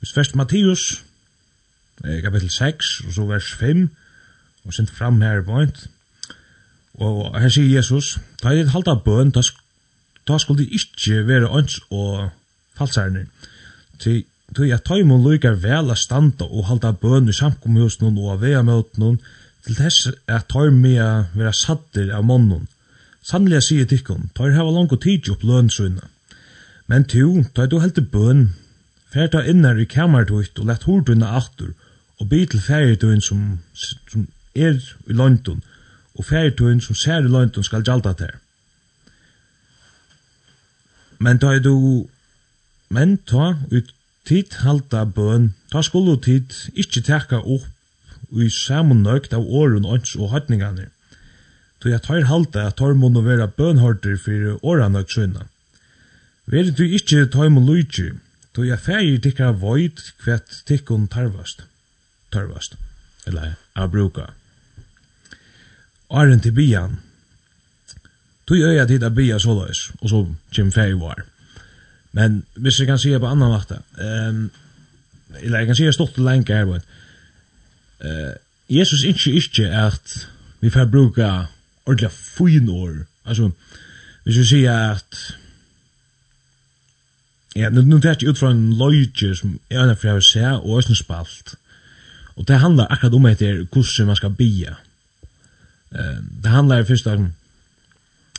hvis 0.00 0.12
først 0.16 0.36
Mattius, 0.36 1.04
kapitel 2.00 2.50
6, 2.50 3.00
og 3.06 3.12
så 3.12 3.26
vers 3.28 3.52
5, 3.60 3.88
og 4.64 4.74
sent 4.74 4.90
fram 4.90 5.20
her 5.20 5.42
på 5.44 5.64
og 7.00 7.40
her 7.40 7.48
sier 7.48 7.76
Jesus, 7.76 8.18
ta 8.42 8.50
i 8.52 8.58
ditt 8.60 8.72
halda 8.72 8.96
bøn, 9.04 9.30
ta, 9.32 9.44
ta 10.26 10.38
skulle 10.40 10.66
ikkje 10.66 11.22
være 11.28 11.52
øns 11.58 11.78
og 11.90 12.30
falsærner, 12.76 13.28
til 14.00 14.24
Tui 14.54 14.72
at 14.74 14.82
taimon 14.82 15.22
lukar 15.22 15.54
vel 15.62 15.92
a 15.92 15.94
standa 15.94 16.46
og 16.48 16.66
halda 16.66 16.90
bøn 17.02 17.28
i 17.30 17.34
samkomhjusnum 17.36 18.16
og 18.18 18.32
a 18.32 18.36
vea 18.40 18.62
møtnum 18.66 19.20
til 19.66 19.76
þess 19.78 20.08
at 20.26 20.48
tøy 20.50 20.72
mea 20.74 21.10
vera 21.36 21.52
sattir 21.54 22.10
av 22.16 22.24
monnum. 22.26 22.66
Samlega 23.30 23.60
sier 23.62 23.86
tikkun, 23.86 24.30
tar 24.34 24.56
hava 24.56 24.72
langt 24.74 24.92
og 24.96 25.02
tidsi 25.04 25.30
opp 25.30 25.44
løn. 25.46 25.68
Men 26.90 27.04
tu, 27.06 27.44
tar 27.54 27.68
du 27.70 27.78
heldur 27.78 28.08
bøn, 28.10 28.40
fer 29.12 29.30
ta 29.30 29.44
innar 29.46 29.78
i 29.78 29.86
kamartuitt 29.86 30.58
og 30.58 30.66
lett 30.66 30.86
hordunna 30.88 31.28
aftur, 31.38 31.76
og 32.18 32.28
by 32.32 32.40
til 32.50 32.60
ferituin 32.64 33.22
som, 33.22 33.60
som 34.10 34.26
er 34.54 34.82
i 35.06 35.14
løntun, 35.14 35.62
og 36.18 36.26
ferituin 36.26 36.82
som 36.82 36.98
ser 36.98 37.22
i 37.22 37.30
løntun 37.30 37.66
skal 37.66 37.86
gjalda 37.86 38.16
ter. 38.18 38.34
Men 41.22 41.38
ta 41.38 41.54
du, 41.62 42.08
men 42.90 43.18
ta 43.30 43.54
ut 43.70 43.94
tid 44.26 44.58
halda 44.64 45.04
bøn, 45.06 45.52
ta 45.70 45.84
skulle 45.86 46.18
tid 46.18 46.50
ikkje 46.74 47.06
teka 47.06 47.44
opp 47.44 48.34
i 48.34 48.50
samunøkt 48.50 49.34
av 49.38 49.46
åren 49.46 49.86
ånds 49.86 50.16
og 50.18 50.34
høytningarnir 50.34 50.90
tog 51.80 51.92
jeg 51.92 52.02
tar 52.04 52.26
halte 52.28 52.60
at 52.60 52.76
tar 52.76 52.96
månne 52.98 53.22
være 53.24 53.48
bønhørter 53.56 54.18
for 54.20 54.58
årene 54.66 55.04
sønne. 55.08 55.46
Vær 56.50 56.70
du 56.76 56.84
ikke 56.84 57.26
tar 57.32 57.48
må 57.52 57.62
lykke, 57.64 58.12
tog 58.54 58.66
jeg 58.66 58.82
feir 58.84 59.20
tikka 59.22 59.52
void 59.62 60.02
kvett 60.22 60.62
tikkun 60.68 61.08
tarvast. 61.08 61.64
Tarvast. 62.32 62.76
Eller 63.26 63.54
a 63.74 63.86
bruka. 63.86 64.30
Åren 66.10 66.40
til 66.40 66.52
bian. 66.52 66.98
Tog 68.46 68.58
øya 68.66 68.86
tid 68.86 69.02
a 69.06 69.10
bia 69.14 69.38
såløys, 69.38 69.90
og 70.00 70.08
så 70.10 70.24
kjem 70.52 70.72
feir 70.74 70.98
var. 70.98 71.22
Men 72.12 72.42
hvis 72.56 72.80
jeg 72.80 72.86
kan 72.86 72.98
sige 72.98 73.20
på 73.20 73.26
annan 73.30 73.52
vakta, 73.52 73.78
um, 74.02 74.50
eller 75.40 75.58
jeg 75.58 75.66
kan 75.66 75.76
sige 75.78 75.92
stått 75.92 76.18
lenge 76.18 76.54
her, 76.54 76.64
men, 76.66 76.82
uh, 78.04 78.34
Jesus 78.68 79.04
ikke 79.06 79.32
ikke 79.38 79.70
at 79.70 80.28
vi 80.60 80.70
får 80.70 80.90
bruka 80.90 81.46
ordentlig 81.86 82.10
fin 82.12 82.68
år. 82.68 83.06
Altså, 83.24 83.50
hvis 84.24 84.38
vi 84.38 84.44
sier 84.44 84.72
at... 84.92 85.36
Ja, 87.56 87.70
nu, 87.70 87.82
nu 87.82 88.00
tar 88.00 88.08
jag 88.08 88.22
ut 88.22 88.38
från 88.38 88.56
en 88.56 88.78
lojtje 88.78 89.34
som 89.36 89.58
jag 89.68 89.80
har 89.80 89.94
för 89.94 90.08
jag 90.08 90.14
vill 90.14 90.22
säga 90.22 90.58
och 90.58 90.78
ösnen 90.78 90.96
spalt. 90.96 91.54
Och 92.34 92.44
det 92.44 92.56
handlar 92.56 92.86
akkurat 92.92 93.14
om 93.14 93.24
att 93.24 93.40
hur 93.40 94.04
man 94.04 94.16
ska 94.16 94.28
bia. 94.28 94.76
Uh, 95.94 96.20
det 96.42 96.48
handlar 96.48 96.84
först 96.84 97.06
om 97.06 97.32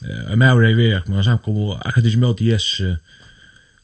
uh, 0.04 0.36
med 0.36 0.54
och 0.54 0.62
revirk, 0.62 1.08
man 1.08 1.24
samkom 1.24 1.58
och 1.58 1.88
akkurat 1.88 2.06
inte 2.06 2.18
möter 2.18 2.46
Jesus 2.46 2.80
uh, 2.80 2.96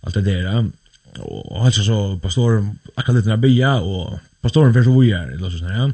allt 0.01 0.13
det 0.13 0.21
där. 0.21 0.71
Och, 1.19 1.65
alltså 1.65 1.83
så 1.83 2.19
pastoren 2.19 2.79
akkurat 2.95 3.15
lite 3.15 3.29
när 3.29 3.37
bia 3.37 3.79
och 3.79 4.19
pastoren 4.41 4.73
först 4.73 4.87
och 4.87 4.93
vojar 4.93 5.27
eller 5.27 5.49
så 5.49 5.57
sådär. 5.57 5.73
Ja. 5.73 5.91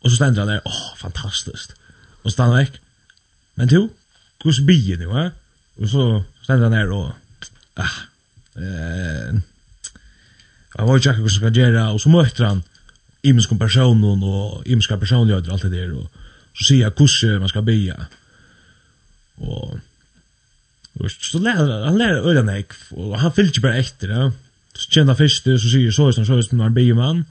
Och 0.00 0.10
så 0.10 0.16
ständer 0.16 0.40
han 0.40 0.48
där, 0.48 0.60
åh, 0.64 0.72
oh, 0.72 0.96
fantastiskt 0.96 1.74
og 2.22 2.32
stanna 2.32 2.56
väck. 2.56 2.80
Men 3.56 3.68
to, 3.68 3.88
hos 4.44 4.60
byen 4.66 4.98
nu, 4.98 5.10
eh? 5.20 5.30
Och 5.82 5.88
så 5.88 6.24
stendet 6.42 6.64
han 6.64 6.72
her 6.72 6.90
och... 6.90 7.12
ah, 7.74 7.96
eh, 8.56 9.40
han 10.76 10.88
var 10.88 10.96
jo 10.96 11.04
tjekka 11.04 11.20
hva 11.20 11.30
som 11.30 11.40
skal 11.42 11.56
gjøre, 11.56 11.84
og 11.92 12.00
så 12.00 12.10
møter 12.12 12.46
han 12.46 12.62
imenskon 13.22 13.60
personen 13.60 14.22
og 14.24 14.62
imenska 14.66 14.96
personligheter 14.98 15.52
og 15.52 15.58
alt 15.58 15.66
det 15.68 15.72
der, 15.74 15.92
og 15.94 16.06
så 16.56 16.68
sier 16.68 16.88
han 16.88 16.96
hvordan 16.96 17.42
man 17.42 17.52
skal 17.52 17.66
bya. 17.66 17.98
Og, 19.42 19.76
og 21.00 21.12
så 21.12 21.40
lærer 21.42 21.84
han 21.86 22.00
lærer 22.00 22.24
øyla 22.24 22.44
nek, 22.46 22.74
og 22.96 23.18
han 23.20 23.34
fyllt 23.36 23.60
bare 23.62 23.84
etter, 23.84 24.16
ja. 24.16 24.30
Så 24.72 24.88
kjenner 24.88 25.12
han 25.12 25.20
først, 25.20 25.44
så 25.44 25.68
sier 25.68 25.92
så 25.92 26.08
sånn, 26.16 26.24
så 26.24 26.40
sånn, 26.40 26.58
når 26.58 26.70
han 26.70 26.76
byer 26.78 26.96
mann, 26.96 27.24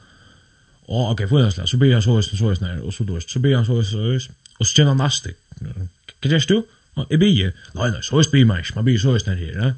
og 0.92 1.16
ok, 1.16 1.26
for 1.30 1.42
en 1.42 1.54
slag, 1.54 1.70
så 1.70 1.80
blir 1.82 1.96
han 1.96 2.06
så 2.06 2.20
sånn, 2.22 2.38
så 2.38 2.54
sånn, 2.60 2.86
og 2.86 2.94
så 2.94 3.06
då 3.08 3.18
så 3.26 3.42
blir 3.42 3.58
han 3.58 3.66
så 3.66 3.80
sånn, 3.82 4.38
og 4.62 4.68
så 4.68 4.76
tjener 4.78 4.94
han. 4.94 5.90
Hva 6.22 6.40
du? 6.50 6.60
Jeg 7.10 7.20
blir. 7.20 7.54
Nei, 7.74 7.90
nei, 7.90 8.04
så 8.06 8.22
spyr 8.22 8.46
man 8.46 8.62
ikke. 8.62 8.76
Man 8.78 8.86
blir 8.86 9.00
så 9.02 9.16
snar 9.18 9.40
her. 9.40 9.74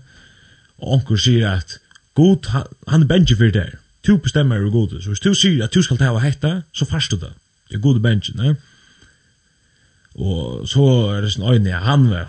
Og 0.81 0.97
onker 0.97 1.21
sier 1.21 1.47
at 1.53 1.77
God, 2.19 2.49
han 2.51 3.05
er 3.05 3.07
benji 3.07 3.37
for 3.39 3.53
der. 3.53 3.77
Tu 4.03 4.17
bestemmer 4.17 4.59
er 4.59 4.73
god. 4.73 4.99
Så 4.99 5.13
hvis 5.13 5.23
du 5.23 5.31
sier 5.33 5.63
at 5.63 5.73
du 5.73 5.81
skal 5.85 5.97
ta 6.01 6.11
og 6.11 6.21
hetta, 6.21 6.61
så 6.75 6.85
farst 6.89 7.13
du 7.13 7.21
det. 7.21 7.31
Det 7.69 7.79
er 7.79 7.85
god 7.85 8.01
benji, 8.03 8.35
ne? 8.35 8.55
Og 10.19 10.67
så 10.69 10.83
er 11.15 11.23
det 11.23 11.31
sånn 11.33 11.47
øyne, 11.47 11.79
han 11.81 12.09
var 12.11 12.27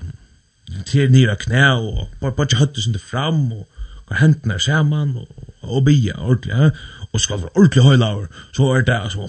til 0.89 1.11
nira 1.13 1.35
knæ, 1.37 1.65
og 1.77 2.13
bare 2.21 2.37
bare 2.39 2.61
høtte 2.61 2.81
sin 2.81 2.95
det 2.95 3.03
fram, 3.03 3.51
og 3.53 3.67
hva 4.09 4.21
hendene 4.23 4.57
er 4.57 4.63
saman, 4.63 5.17
og, 5.21 5.51
og 5.63 5.85
bia, 5.85 6.15
ordentlig, 6.17 6.55
ja? 6.55 6.71
og 7.11 7.21
skal 7.21 7.43
være 7.43 7.53
ordentlig 7.57 7.85
høylaver, 7.85 8.31
så 8.57 8.71
er 8.73 8.87
det, 8.89 8.97
altså, 8.97 9.29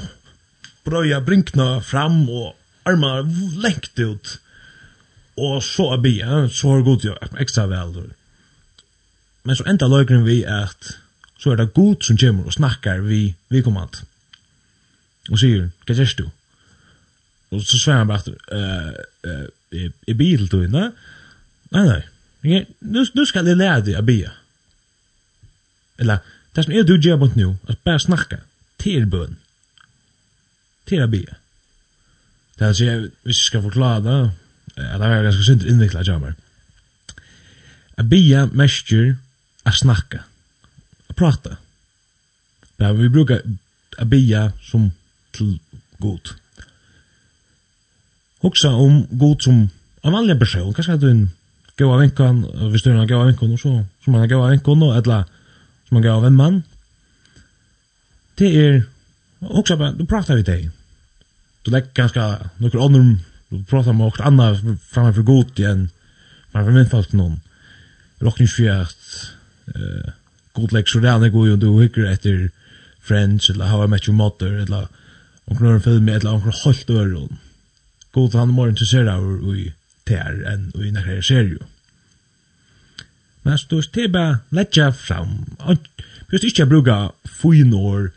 brøya 0.85 1.19
brinkna 1.19 1.81
fram, 1.83 2.29
og 2.29 2.55
armar 2.85 3.25
lengt 3.61 3.99
ut 3.99 4.37
og 5.35 5.63
så 5.63 5.89
er 5.93 6.03
bia, 6.03 6.45
så 6.47 6.77
er 6.77 6.83
god 6.85 7.03
jo 7.03 7.15
ekstra 7.39 7.65
vel. 7.67 8.13
Men 9.43 9.55
så 9.55 9.65
enda 9.67 9.87
løgren 9.91 10.25
vi 10.25 10.43
at 10.47 10.95
så 11.39 11.51
er 11.51 11.59
det 11.59 11.73
god 11.73 12.03
som 12.03 12.17
kommer 12.17 12.45
og 12.45 12.53
snakkar 12.53 13.03
vi, 13.03 13.35
vi 13.49 13.61
kommand. 13.61 13.99
Og 15.31 15.39
sier, 15.39 15.69
hva 15.85 15.95
gjør 15.95 16.15
du? 16.17 16.25
Og 17.51 17.61
så 17.61 17.77
svarer 17.77 18.03
han 18.03 18.07
bare, 18.07 18.33
uh, 18.51 18.95
uh, 19.27 19.45
er, 19.75 19.91
er 20.07 20.17
bil 20.17 20.47
du 20.51 20.61
inne? 20.63 20.89
Nei, 21.75 21.85
nei. 21.85 22.01
Nu, 22.79 23.03
nu 23.13 23.25
skal 23.25 23.47
jeg 23.47 23.57
lære 23.57 23.83
deg 23.85 23.99
å 23.99 24.05
bia. 24.05 24.31
Eller, 25.99 26.23
det 26.55 26.65
som 26.65 26.73
er 26.73 26.87
du 26.87 26.95
gjør 26.95 27.19
mot 27.19 27.35
nu, 27.35 27.55
at 27.67 27.81
bare 27.83 27.99
snakka 27.99 28.39
til 28.81 29.07
bøn. 29.09 29.35
Til 30.87 31.03
å 31.03 31.09
bia. 31.11 31.39
Det 32.59 32.67
vil 32.67 32.75
si, 32.75 32.87
hvis 33.23 33.39
jeg 33.41 33.49
skal 33.49 33.65
forklare 33.65 34.03
det, 34.03 34.31
at 34.77 34.99
det 34.99 35.07
er 35.07 35.23
ganske 35.27 35.43
synd 35.43 35.65
innvikla 35.67 36.03
av 36.03 36.07
jammer. 36.07 36.35
A 37.97 38.03
bia 38.03 38.45
mestjer 38.51 39.15
a 39.65 39.71
snakka, 39.71 40.23
a 41.09 41.15
prata. 41.15 41.57
Det 42.79 42.91
vi 42.97 43.09
brukar 43.09 43.41
a 43.97 44.05
bia 44.05 44.49
som 44.63 44.91
til 45.33 45.59
god. 45.99 46.35
Hugsa 48.43 48.69
om 48.69 49.05
god 49.19 49.41
som 49.41 49.69
en 50.05 50.13
vanlig 50.13 50.39
person, 50.39 50.73
kanskje 50.73 50.93
at 50.93 51.01
du 51.01 51.09
en 51.09 51.29
gaua 51.77 51.97
vinkan, 51.99 52.43
hvis 52.71 52.83
du 52.83 52.91
er 52.91 52.99
en 53.01 53.07
gaua 53.07 53.25
vinkan, 53.25 53.57
så 53.57 53.83
som 54.03 54.13
man 54.13 54.23
en 54.23 54.29
gaua 54.29 54.51
vinkan, 54.51 54.83
og 54.83 54.97
etla 54.97 55.23
som 55.87 55.97
en 55.97 56.03
gaua 56.03 56.23
vimman. 56.27 56.63
Det 58.39 58.51
er, 58.59 58.81
hugsa 59.41 59.75
bara, 59.79 59.95
du 59.95 60.05
pratar 60.05 60.35
vi 60.39 60.45
deg, 60.47 60.69
du 61.65 61.71
lägger 61.71 61.87
ganska 61.93 62.49
några 62.57 62.83
andra 62.85 63.17
du 63.49 63.63
pratar 63.63 63.89
om 63.89 63.97
något 63.97 64.19
annat 64.19 64.59
framför 64.89 65.21
god 65.21 65.59
igen 65.59 65.89
framför 66.51 66.71
min 66.71 66.89
fast 66.89 67.11
någon 67.11 67.39
rock 68.19 68.39
ni 68.39 68.47
fjärt 68.47 68.97
eh 69.75 70.11
god 70.53 70.71
lägger 70.73 70.85
så 70.87 70.99
där 70.99 71.29
går 71.29 71.47
ju 71.47 71.57
du 71.57 71.81
hickar 71.83 72.01
efter 72.01 72.51
Friends 73.01 73.49
eller 73.49 73.65
How 73.65 73.85
I 73.85 73.87
Met 73.87 74.07
Your 74.07 74.17
Mother 74.17 74.53
eller 74.53 74.87
och 75.45 75.61
någon 75.61 75.81
film 75.81 76.09
eller 76.09 76.33
om 76.33 76.51
helt 76.65 76.89
öron 76.89 77.37
god 78.11 78.33
han 78.33 78.49
är 78.49 78.53
mer 78.53 78.69
intresserad 78.69 79.07
av 79.07 79.55
i 79.57 79.73
tär 80.03 80.43
än 80.43 80.71
i 80.85 80.91
några 80.91 81.21
serier 81.21 81.65
Men 83.41 83.57
så 83.57 83.81
det 83.91 84.07
bara 84.07 84.39
lägga 84.49 84.93
fram. 84.93 85.55
Just 86.31 86.43
inte 86.43 86.65
bruka 86.65 87.11
fin 87.23 87.73
år 87.73 88.11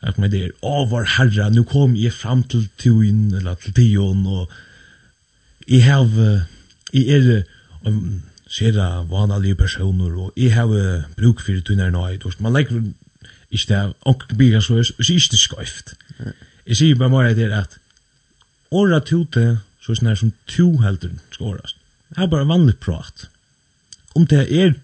Jag 0.00 0.14
kommer 0.14 0.28
där, 0.28 0.52
åh 0.60 0.88
var 0.90 1.04
herra, 1.04 1.48
nu 1.48 1.64
kom 1.64 1.96
jag 1.96 2.14
fram 2.14 2.42
till 2.42 2.68
tuin, 2.68 3.34
eller 3.34 3.54
till 3.54 3.74
tion, 3.74 4.26
och 4.26 4.50
jag 5.66 5.86
har, 5.86 6.40
jag 6.92 7.04
er, 7.04 7.44
um, 7.84 8.22
sera 8.50 9.02
vanlige 9.02 9.54
personer, 9.54 10.16
og 10.18 10.32
jeg 10.36 10.54
har 10.54 11.04
bruk 11.16 11.40
for 11.40 11.60
tunnere 11.62 11.92
nøy, 11.94 12.18
man 12.40 12.52
legger 12.52 12.82
ikke 13.50 13.68
det, 13.68 13.94
og 14.00 14.22
bygger 14.38 14.60
så, 14.60 14.82
så 14.82 14.94
er 14.98 15.16
ikke 15.16 15.34
det 15.34 15.40
skøyft. 15.40 15.94
Jeg 16.66 16.76
sier 16.76 16.98
bare 16.98 17.10
mer 17.10 17.34
det 17.34 17.50
at, 17.52 17.78
åra 18.70 19.00
tute, 19.00 19.60
så 19.80 19.92
er 19.92 19.98
sånn 19.98 20.10
her 20.10 20.18
som 20.18 20.32
to 20.50 20.68
helter 20.82 21.14
skal 21.30 21.54
åras. 21.54 21.76
Det 22.10 22.18
er 22.18 22.30
bare 22.30 22.48
vanlig 22.48 22.76
prat. 22.82 23.28
Om 24.14 24.26
det 24.26 24.46
er, 24.50 24.74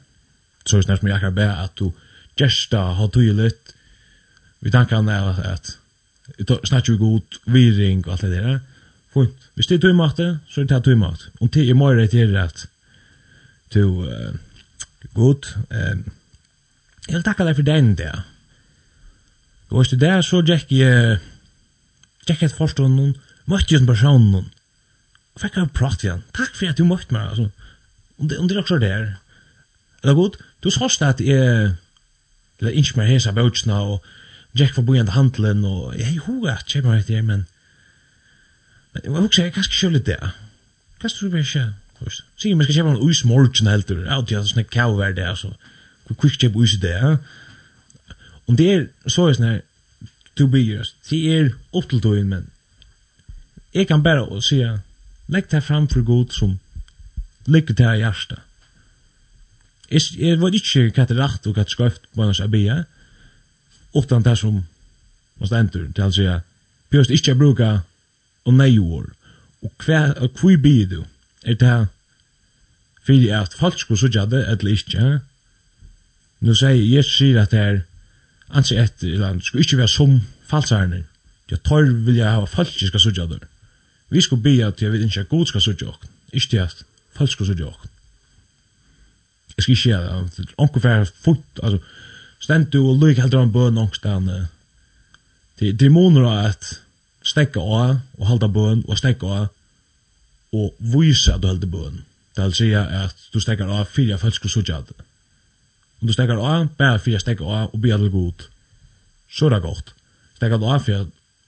så 0.64 0.78
er 0.78 0.86
sånn 0.86 0.94
her 0.94 1.02
som 1.02 1.10
jeg 1.10 1.18
akkurat 1.18 1.38
ber, 1.38 1.54
at 1.66 1.74
du 1.78 1.90
gjersta, 2.38 2.82
har 2.98 3.10
tydelig, 3.14 3.52
vi 4.60 4.70
tankan 4.70 5.08
er 5.08 5.28
at, 5.32 5.76
at 6.38 6.68
snakker 6.68 6.92
vi 6.92 6.98
god, 6.98 7.40
viring 7.46 8.06
og 8.06 8.12
alt 8.12 8.26
det 8.26 8.32
der. 8.32 8.58
Fint. 9.14 9.44
Hvis 9.54 9.66
det 9.66 9.78
er 9.78 9.86
tøymatte, 9.86 10.40
så 10.48 10.60
er 10.60 10.64
det 10.64 10.84
tøymatte. 10.84 11.30
Om 11.40 11.48
det 11.48 11.68
er 11.68 11.74
mer 11.74 11.96
rett 11.96 12.12
her 12.12 12.34
at 12.42 12.66
du 13.74 14.04
uh, 14.04 14.34
god, 15.14 15.48
uh, 15.70 15.96
jeg 17.06 17.14
vil 17.14 17.24
takke 17.24 17.46
deg 17.46 17.56
for 17.56 17.66
den 17.66 17.94
der. 17.96 18.26
Og 19.70 19.80
hvis 19.80 19.94
det 19.94 20.00
der, 20.00 20.20
så 20.20 20.42
gikk 20.42 20.72
jeg, 20.72 21.18
gikk 22.26 22.42
jeg 22.42 22.50
til 22.50 22.58
forstånd 22.58 22.98
noen, 22.98 23.14
møtte 23.46 23.74
jeg 23.74 23.82
en 23.82 23.88
person 23.88 24.28
noen, 24.32 24.50
og 25.34 25.42
fikk 25.42 25.56
jeg 25.56 25.66
en 25.66 25.72
prat 25.78 26.04
igjen. 26.04 26.22
Takk 26.36 26.54
for 26.54 26.70
at 26.70 26.78
du 26.78 26.84
møtte 26.84 27.14
meg, 27.14 27.30
altså. 27.30 27.48
Om 28.18 28.28
det, 28.28 28.38
om 28.40 28.48
det 28.48 28.56
er 28.56 28.62
også 28.62 28.78
der. 28.80 29.08
Eller 30.02 30.14
god, 30.14 30.38
du 30.64 30.70
sa 30.70 30.88
at 31.08 31.20
jeg, 31.20 31.72
eller 32.60 32.78
ikke 32.78 33.00
mer 33.00 33.10
hesa 33.10 33.32
bøtsna, 33.36 33.80
og 33.82 34.04
Jack 34.58 34.74
for 34.74 34.82
bojande 34.82 35.12
handelen, 35.12 35.64
og 35.64 35.94
jeg 35.98 36.06
hej 36.06 36.18
hur 36.26 36.48
att 36.48 36.74
meg 36.84 36.98
etter, 36.98 37.14
där 37.14 37.22
men 37.22 37.46
men 38.92 39.14
jag 39.14 39.24
också 39.24 39.42
jag 39.42 39.54
kanske 39.54 39.74
skulle 39.74 39.98
det. 39.98 40.30
Kanskje 41.00 41.18
tror 41.18 41.30
jeg 41.30 41.40
ikke, 41.40 41.50
själv. 41.50 41.72
Så 42.36 42.48
jag 42.48 42.62
skal 42.62 42.74
checka 42.74 42.90
en 42.90 43.08
us 43.08 43.24
morgen 43.24 43.66
helt. 43.66 43.90
Ja, 43.90 44.20
det 44.20 44.32
er 44.32 44.40
är 44.40 44.44
såna 44.44 44.64
cowver 44.64 45.12
där 45.12 45.34
så. 45.34 45.54
Hur 46.08 46.14
quick 46.14 46.40
checka 46.40 46.58
us 46.58 46.78
ja. 46.82 47.16
Och 48.46 48.54
det 48.56 48.74
er, 48.74 48.86
så 49.06 49.28
er 49.28 49.32
sånn 49.32 49.48
her, 49.48 49.60
to 50.36 50.46
be 50.46 50.58
yours. 50.58 50.94
Det 51.10 51.18
er 51.32 51.50
opp 51.72 51.88
til 51.90 52.02
dig 52.02 52.24
men 52.24 52.50
jeg 53.74 53.88
kan 53.88 54.02
bare 54.02 54.22
och 54.22 54.44
säga 54.44 54.80
lägg 55.26 55.50
det 55.50 55.64
fram 55.64 55.88
for 55.88 56.02
god 56.02 56.32
som 56.32 56.58
ligger 57.44 57.74
där 57.74 57.94
i 57.94 57.98
hjertet. 57.98 58.38
Jeg 59.90 60.00
jeg 60.18 60.40
vet 60.40 60.54
ikke 60.54 60.90
hva 60.90 61.04
det 61.06 61.16
er 61.16 61.22
rett 61.22 61.46
og 61.46 61.54
hva 61.54 61.62
det 61.62 61.70
er 61.70 61.74
skrøft 61.74 62.02
på 62.14 62.22
hans 62.22 62.40
arbeid, 62.40 62.84
utan 63.96 64.24
det 64.24 64.36
som 64.38 64.60
man 65.38 65.48
stendur, 65.48 65.86
til 65.94 66.04
å 66.04 66.12
si 66.14 66.26
at 66.30 66.46
bjørst 66.92 67.12
ikke 67.12 67.32
jeg 67.32 67.40
bruker 67.40 67.78
og 68.46 68.54
neior, 68.54 69.08
og 69.64 69.84
hva, 69.84 70.00
hva 70.14 70.56
blir 70.62 70.86
du? 70.90 71.00
Er 71.46 71.58
det 71.58 71.88
fyrir 73.06 73.40
at 73.40 73.54
folk 73.54 73.78
skulle 73.78 74.00
sutja 74.00 74.26
det, 74.30 74.44
eller 74.50 74.72
ikke? 74.72 75.18
Nu 76.40 76.54
sier 76.54 76.76
Jesus 76.76 77.18
sier 77.18 77.42
at 77.42 77.52
det 77.54 77.60
er 77.60 77.82
ansi 78.50 78.78
etter, 78.78 79.12
eller 79.14 79.32
han 79.32 79.42
skulle 79.42 79.64
ikke 79.66 79.80
være 79.80 79.90
som 79.90 80.20
falsarne, 80.46 81.04
ja, 81.50 81.56
tar 81.56 81.86
vil 81.86 82.18
jeg 82.18 82.30
ha 82.30 82.46
folk 82.50 82.70
som 82.72 82.90
skal 82.90 83.02
sutja 83.02 83.26
det. 83.30 83.42
Vi 84.10 84.22
skulle 84.22 84.42
be 84.42 84.56
til 84.70 84.86
jeg 84.86 84.92
vil 84.92 85.04
ikke 85.04 85.20
at 85.20 85.28
god 85.28 85.46
skal 85.46 85.60
sutja 85.60 85.88
ok, 85.90 86.08
ikke 86.32 86.48
til 86.50 86.62
at 86.62 86.82
folk 87.16 87.30
skal 87.30 87.46
sutja 87.46 87.70
ok. 87.70 87.86
Jeg 89.56 89.62
skal 89.62 89.72
ikke 89.72 89.88
gjøre 89.88 90.28
det, 90.36 90.48
onker 90.58 90.80
fyrir 90.80 91.10
fullt, 91.24 91.62
altså, 91.62 91.78
stend 92.40 92.70
du 92.72 92.82
og 92.84 93.00
lyk 93.02 93.20
heldur 93.22 93.44
han 93.44 93.54
bøn 93.54 93.78
ångstene 93.80 94.46
til 95.58 95.76
dæmoner 95.80 96.26
av 96.28 96.50
at 96.50 96.72
stekka 97.26 97.60
av 97.60 97.96
og 98.18 98.26
halda 98.28 98.48
bøn 98.52 98.84
og 98.86 98.98
stekka 98.98 99.32
av 99.40 99.46
og 100.56 100.74
vise 100.78 101.32
at 101.34 101.42
du 101.42 101.48
heldur 101.50 101.72
bøn. 101.72 102.04
Det 102.36 102.44
vil 102.44 102.54
si 102.54 102.70
at 102.76 103.16
du 103.32 103.40
stekkar 103.40 103.70
av 103.72 103.88
fyrir 103.88 104.20
folk 104.20 104.36
skulle 104.36 104.52
sutja 104.52 104.82
det. 104.84 104.96
Om 106.00 106.08
du 106.08 106.12
stekkar 106.12 106.40
av, 106.40 106.66
bare 106.76 107.00
fire 107.00 107.20
stekkar 107.20 107.48
av 107.48 107.74
og 107.74 107.80
bia 107.80 107.96
til 107.96 108.12
god, 108.12 108.44
så 109.32 109.48
er 109.48 109.56
det 109.56 109.62
godt. 109.64 109.94
Stekkar 110.36 110.60
av 110.60 110.84
fyrir 110.84 111.06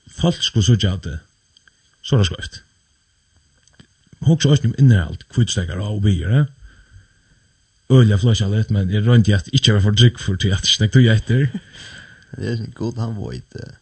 folk 0.09 0.41
skulle 0.43 0.65
sutja 0.65 0.95
det, 1.05 1.19
så 2.03 2.17
er 2.17 2.25
det 2.25 2.31
skrøft. 2.31 2.63
Hoks 4.25 4.49
også 4.49 4.71
om 4.71 4.79
innehalt 4.81 5.29
kvitt 5.29 5.53
stekkar 5.53 5.83
av 5.83 5.99
og 5.99 6.07
bia, 6.09 6.47
öliga 7.89 8.19
flasha 8.19 8.49
lite 8.49 8.73
men 8.73 8.91
jag 8.91 9.07
runt 9.07 9.29
jag 9.29 9.41
inte 9.53 9.73
var 9.73 9.81
för 9.81 9.91
drick 9.91 10.19
för 10.19 10.37
till 10.37 10.53
att 10.53 10.67
snack 10.67 10.93
du 10.93 11.05
jätter. 11.05 11.61
Det 12.31 12.49
är 12.49 12.67
god 12.75 12.99
han 12.99 13.17
var 13.17 13.33
inte. 13.33 13.73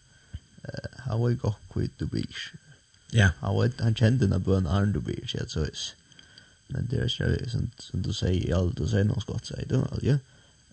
Han 0.96 1.20
var 1.20 1.28
ju 1.28 1.36
gott 1.36 1.60
kvitt 1.72 1.98
du 1.98 2.06
blir. 2.06 2.36
Ja. 3.10 3.30
Han 3.40 3.54
var 3.54 3.70
han 3.78 3.94
kände 3.94 4.26
när 4.26 4.38
bön 4.38 4.66
arm 4.66 4.92
du 4.92 5.00
blir 5.00 5.26
så 5.26 5.38
så 5.48 5.60
är. 5.60 5.70
Men 6.68 6.86
det 6.90 6.96
är 6.96 7.08
så 7.08 7.50
som 7.50 7.70
som 7.78 8.02
du 8.02 8.12
säger 8.12 8.50
ja, 8.50 8.72
du 8.76 8.88
säger 8.88 9.04
något 9.04 9.24
gott 9.24 9.46
säger 9.46 9.66
du 9.68 9.82
ja. 10.02 10.18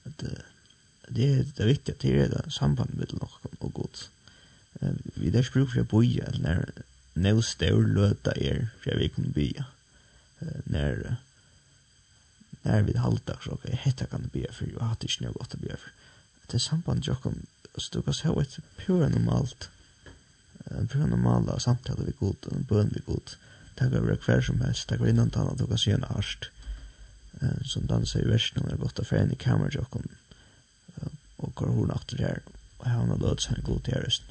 Att 0.04 0.24
det 1.08 1.34
är 1.34 1.46
det 1.56 1.66
viktiga 1.66 1.96
det 2.00 2.20
är 2.20 2.30
det 2.30 2.52
samband 2.52 2.94
med 2.94 3.14
något 3.14 3.54
och 3.60 3.74
gott. 3.74 4.10
Vi 5.14 5.30
där 5.30 5.44
spruk 5.44 5.72
för 5.72 5.84
boja 5.84 6.26
när 6.40 6.70
när 7.14 7.42
stor 7.42 7.88
löta 7.88 8.38
er 8.38 8.68
för 8.80 8.96
vi 8.96 9.10
kunde 9.10 9.30
bya. 9.30 9.66
När 10.64 11.16
när 12.64 12.82
vi 12.82 12.98
halta 12.98 13.38
så 13.44 13.52
okej 13.52 13.76
hetta 13.76 14.06
kan 14.06 14.22
det 14.22 14.32
bli 14.32 14.48
för 14.52 14.70
jag 14.74 14.80
hade 14.80 15.08
inte 15.08 15.24
något 15.24 15.54
att 15.54 15.60
bli 15.60 15.70
för 15.70 15.92
det 16.48 16.58
är 16.58 16.60
samband 16.60 17.04
jag 17.06 17.22
kom 17.22 17.46
stukas 17.78 18.22
ha 18.22 18.42
ett 18.42 18.58
pure 18.78 19.10
normalt 19.10 19.70
en 20.66 20.88
pure 20.88 21.06
normala 21.08 21.60
samtal 21.60 22.06
vi 22.06 22.14
god 22.20 22.46
och 22.46 22.60
bön 22.60 22.92
vi 22.96 23.02
god 23.06 23.30
tagga 23.76 23.98
över 23.98 24.16
kvar 24.16 24.42
som 24.42 24.62
helst 24.62 24.88
tagga 24.88 25.10
innan 25.10 25.30
tal 25.30 25.72
att 25.72 25.80
se 25.80 25.92
en 25.92 26.04
arst 26.04 26.52
som 27.66 27.86
dansar 27.86 28.20
i 28.20 28.26
versen 28.26 28.64
när 28.68 28.76
borta 28.76 29.04
för 29.04 29.16
en 29.16 29.32
i 29.32 29.36
kameran 29.36 29.72
jag 29.74 29.90
kom 29.90 30.08
och 31.36 31.56
går 31.56 31.68
hon 31.68 31.92
efter 31.92 32.18
där 32.18 32.42
och 32.78 32.86
han 32.86 33.10
har 33.10 33.18
låtit 33.18 33.42
sig 33.42 33.64
god 33.64 33.84
terrorist 33.84 34.24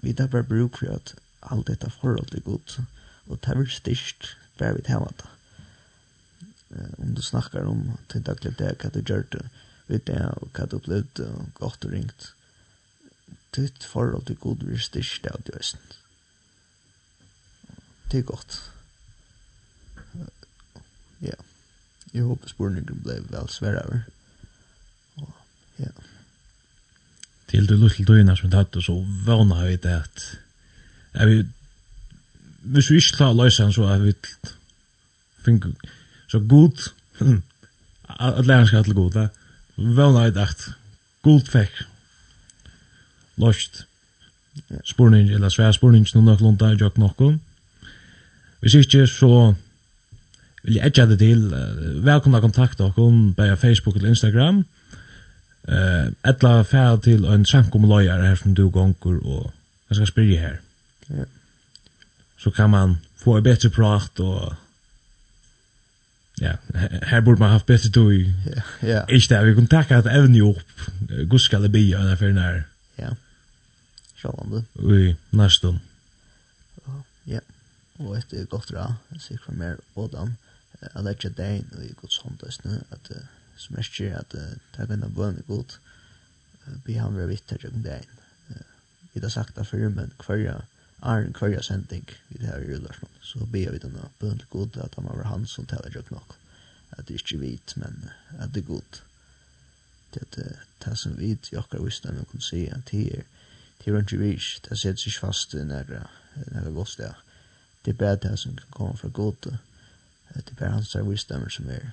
vi 0.00 0.12
där 0.12 0.28
bara 0.28 0.42
bruk 0.42 0.76
för 0.76 0.86
att 0.86 1.14
allt 1.40 1.66
detta 1.66 1.90
förhåll 1.90 2.24
till 2.24 2.42
god 2.42 2.86
och 3.26 3.40
tar 3.40 3.54
vi 3.54 3.66
styrst 3.66 4.26
bara 4.58 4.72
vi 4.72 4.82
tar 4.82 5.12
om 6.98 7.14
du 7.14 7.22
snackar 7.22 7.64
om 7.64 7.98
till 8.08 8.22
dagligt 8.22 8.58
det 8.58 8.74
hva 8.80 8.90
du 8.90 9.00
gjør 9.00 9.26
det, 9.30 9.44
vet 9.86 10.06
det 10.08 10.18
og 10.40 10.48
hva 10.54 10.66
du 10.66 10.78
opplevde, 10.80 11.28
og 11.30 11.52
godt 11.60 11.86
og 11.86 11.92
ringt 11.92 12.32
ditt 13.56 13.84
forhold 13.84 14.26
til 14.26 14.36
god 14.36 14.64
vil 14.68 14.80
styrke 14.82 15.30
av 15.32 15.44
det 15.46 15.54
vesten. 15.56 15.94
Det 18.10 18.18
er 18.20 18.26
godt. 18.28 18.58
Ja. 21.24 21.38
Jeg 22.12 22.26
håper 22.26 22.52
spørningen 22.52 23.00
ble 23.04 23.16
vel 23.30 23.48
svære 23.50 23.82
over. 23.86 24.04
Ja. 25.78 25.90
Til 27.48 27.68
det 27.68 27.78
lille 27.78 28.06
døgnet 28.08 28.38
som 28.38 28.50
tatt 28.50 28.72
tatt, 28.74 28.84
så 28.84 28.98
vana 29.26 29.62
vi 29.64 29.78
det 29.80 29.94
at 30.02 30.26
jeg 31.16 31.28
vil 31.30 31.46
hvis 32.66 32.90
vi 32.90 32.98
ikke 33.00 33.16
klarer 33.20 33.36
å 33.36 33.44
løse 33.44 33.62
den, 33.62 33.74
så 33.74 33.86
er 33.90 34.00
vi 34.02 34.12
finner 35.46 35.92
Så 36.28 36.40
god, 36.40 36.90
at 38.20 38.46
lærer 38.46 38.66
skal 38.66 38.84
til 38.84 38.94
god, 38.94 39.10
det 39.10 39.28
var 39.76 40.12
nøyde 40.12 40.42
at 40.42 40.68
god 41.22 41.40
fikk 41.50 41.84
løst 43.36 43.84
spurning, 44.84 45.30
eller 45.30 45.52
svær 45.52 45.72
spurning, 45.76 46.06
noen 46.14 46.30
nok 46.32 46.40
lunta 46.40 46.70
i 46.72 46.78
jokk 46.80 46.98
nokkon. 46.98 47.40
Hvis 48.60 48.74
ikke, 48.74 49.06
så 49.06 49.52
vil 50.62 50.78
jeg 50.78 50.86
edja 50.86 51.06
det 51.06 51.18
til, 51.20 51.44
velkomna 52.02 52.40
kontakt 52.40 52.80
okkon, 52.80 53.34
på 53.36 53.56
Facebook 53.60 53.96
eller 53.96 54.08
Instagram, 54.08 54.64
Eh, 55.66 56.12
etla 56.22 56.60
fær 56.62 57.00
til 57.02 57.24
ein 57.26 57.42
lawyer 57.42 58.22
her 58.22 58.34
som 58.38 58.54
du 58.54 58.68
gongur 58.70 59.18
og 59.26 59.52
jeg 59.88 59.96
skal 59.96 60.06
spyrja 60.06 60.40
her. 60.40 60.56
Ja. 61.10 61.24
Så 62.38 62.50
kan 62.50 62.70
man 62.70 62.96
få 63.16 63.36
en 63.36 63.42
bättre 63.42 63.68
prat 63.68 64.20
og 64.20 64.54
Ja, 66.40 66.56
her 67.02 67.20
burde 67.20 67.38
man 67.38 67.50
haft 67.50 67.66
bättre 67.66 67.90
tog. 67.90 68.12
i. 68.12 68.34
Ja. 68.82 69.04
Ikke 69.08 69.34
det, 69.34 69.46
vi 69.46 69.54
kan 69.54 69.66
tacka 69.66 69.98
att 69.98 70.06
även 70.06 70.34
ju 70.34 70.54
guska 71.24 71.58
det 71.58 71.68
bia 71.68 71.98
där 71.98 72.16
för 72.16 72.32
när. 72.32 72.64
Ja. 72.96 73.16
Självande. 74.16 74.64
Oj, 74.74 75.16
næstum 75.30 75.78
Ja. 77.26 77.40
og 77.98 78.18
et 78.18 78.32
är 78.32 78.44
gott 78.44 78.68
då. 78.68 78.94
Jag 79.08 79.20
ser 79.20 79.38
för 79.38 79.52
mer 79.52 79.76
och 79.94 80.10
dem. 80.10 80.36
Jag 80.94 81.04
lägger 81.04 81.30
det 81.30 81.56
in 81.56 81.70
och 81.76 81.84
i 81.84 81.94
Guds 82.00 82.22
hand 82.22 82.42
nu 82.64 82.80
att 82.90 83.10
som 83.56 83.76
är 83.76 83.82
styr 83.82 84.12
att 84.12 84.34
ta 84.76 84.86
kunna 84.86 85.08
bön 85.08 85.42
god. 85.46 85.72
Vi 86.84 86.98
har 86.98 87.10
vært 87.10 87.28
vitt 87.28 87.48
där 87.48 87.66
in. 87.66 88.06
Vi 89.12 89.20
har 89.20 89.28
sagt 89.28 89.56
det 89.56 89.64
før, 89.66 89.88
men 89.88 90.10
kvar 90.18 90.64
Arn 91.06 91.32
Kørja 91.32 91.62
sending 91.62 92.08
vi 92.28 92.38
det 92.40 92.48
her 92.48 92.62
i 92.62 92.72
Rullarsen, 92.72 93.08
så 93.22 93.46
ber 93.52 93.70
vi 93.70 93.78
denne 93.78 94.08
bøn 94.18 94.38
til 94.38 94.48
god 94.50 94.78
at 94.82 94.94
han 94.98 95.06
var 95.06 95.28
han 95.30 95.46
som 95.46 95.66
taler 95.66 95.94
jo 95.94 96.02
nok. 96.10 96.34
At 96.98 97.08
det 97.08 97.20
ikke 97.20 97.38
vit, 97.38 97.74
men 97.76 98.10
at 98.38 98.54
det 98.54 98.62
er 98.64 98.66
god. 98.66 99.00
Det 100.14 100.22
er 100.22 100.30
det, 100.36 100.58
det 100.84 100.98
som 100.98 101.18
vit, 101.18 101.52
jeg 101.52 101.58
akkurat 101.58 101.84
visste 101.84 102.10
om 102.10 102.16
jeg 102.16 102.26
kunne 102.26 102.42
si, 102.42 102.66
at 102.66 102.90
det 102.90 103.18
er, 103.18 103.22
det 103.84 103.92
er 103.92 103.98
ikke 104.00 104.18
vis, 104.18 104.60
det 104.68 104.78
setter 104.78 105.02
seg 105.02 105.20
fast 105.20 105.54
i 105.54 105.62
nære, 105.64 106.02
nære 106.52 106.74
godstid. 106.74 107.04
Det 107.04 107.14
Det 107.84 107.92
er 107.94 107.98
bare 107.98 108.16
det 108.16 108.38
som 108.38 108.56
kan 108.56 108.70
komme 108.70 108.96
fra 108.96 109.08
god, 109.08 109.34
det 109.42 109.58
er 110.34 110.54
bare 110.58 110.70
hans 110.70 110.90
der 110.90 111.02
visdommer 111.02 111.48
som 111.48 111.70
er 111.70 111.92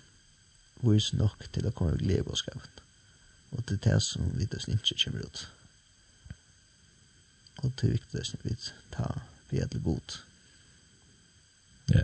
vis 0.82 1.14
nok 1.14 1.46
til 1.54 1.68
å 1.68 1.72
komme 1.72 1.94
i 1.96 2.06
glede 2.06 2.24
på 2.24 2.36
skapen. 2.36 2.80
Og 3.52 3.64
det 3.70 3.78
er 3.86 3.92
det 3.92 4.04
som 4.04 4.32
vi 4.34 4.46
det 4.46 4.68
ikke 4.68 5.04
kommer 5.04 5.26
ut 5.26 5.53
og 7.62 7.72
det 7.80 7.88
er 7.88 7.96
viktig 7.98 8.26
som 8.28 8.44
vi 8.44 8.56
tar 8.94 9.22
vi 9.54 9.62
er 9.62 9.70
til 9.70 9.84
god. 9.86 10.18
Ja. 11.94 12.04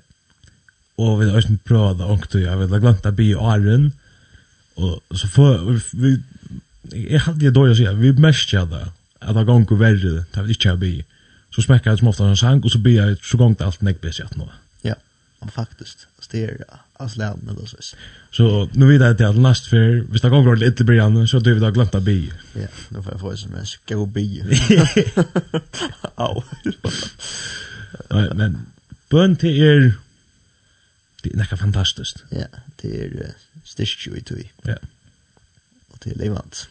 Og 1.02 1.20
vi 1.20 1.30
har 1.30 1.40
også 1.40 1.58
prøvd 1.66 2.04
å 2.04 2.12
ångte, 2.14 2.44
jeg 2.44 2.60
vil 2.60 2.74
ha 2.76 2.82
glemt 2.84 3.08
å 3.08 3.16
bli 3.16 3.32
åren, 3.34 3.92
og 4.80 5.18
så 5.18 5.28
får 5.32 5.64
vi, 5.98 6.14
jeg 6.94 7.24
hadde 7.26 7.42
det 7.42 7.56
dårlig 7.56 7.76
å 7.76 7.80
si, 7.80 7.88
vi 8.00 8.14
mest 8.22 8.52
kjær 8.52 8.70
det, 8.72 8.86
at 9.20 9.36
det 9.36 9.48
ganger 9.48 9.80
verre, 9.80 10.26
det 10.32 10.44
vil 10.46 10.56
ikke 10.56 10.70
jeg 10.70 10.82
bli. 10.84 10.96
Så 11.56 11.66
smekker 11.66 11.92
jeg 11.92 12.02
som 12.02 12.12
ofte 12.12 12.28
en 12.28 12.40
sang, 12.40 12.62
og 12.64 12.72
så 12.72 12.80
blir 12.84 13.00
jeg 13.00 13.18
så 13.26 13.40
ganger 13.42 13.66
alt 13.66 13.82
nekk 13.84 14.04
blir 14.04 14.16
sett 14.16 14.38
nå. 14.38 14.48
Ja 14.48 14.69
man 15.40 15.52
faktiskt 15.52 16.08
styra 16.20 16.80
av 16.94 17.08
släden 17.08 17.50
eller 17.50 17.66
så. 17.66 17.78
Så 18.32 18.70
nu 18.74 18.88
vet 18.88 19.02
jag 19.02 19.12
att 19.12 19.18
det 19.18 19.26
är 19.26 19.34
last 19.34 19.66
för, 19.66 20.06
hvis 20.12 20.22
det 20.22 20.30
går 20.30 20.56
lite 20.56 20.84
blir 20.84 21.02
annan 21.02 21.28
så 21.28 21.40
du 21.40 21.54
vi 21.54 21.66
har 21.66 21.72
glömt 21.72 21.96
att 21.96 22.04
bi. 22.04 22.34
Ja, 22.54 22.68
då 22.90 23.04
får 23.04 23.12
jag 23.12 23.22
få 23.22 23.38
som 23.38 23.56
en 23.56 23.66
skå 23.66 24.06
bi. 24.06 24.44
Au. 26.16 26.44
Men 28.10 28.66
bön 29.10 29.36
till 29.36 29.62
er 29.62 29.94
det 31.22 31.34
är 31.34 31.38
nästan 31.38 31.58
fantastiskt. 31.58 32.24
Ja, 32.30 32.46
det 32.76 33.06
är 33.06 33.34
styrstju 33.64 34.18
i 34.18 34.22
tog. 34.22 34.54
Ja. 34.62 34.76
Och 35.88 35.98
det 36.04 36.12
är 36.12 36.16
levant. 36.16 36.70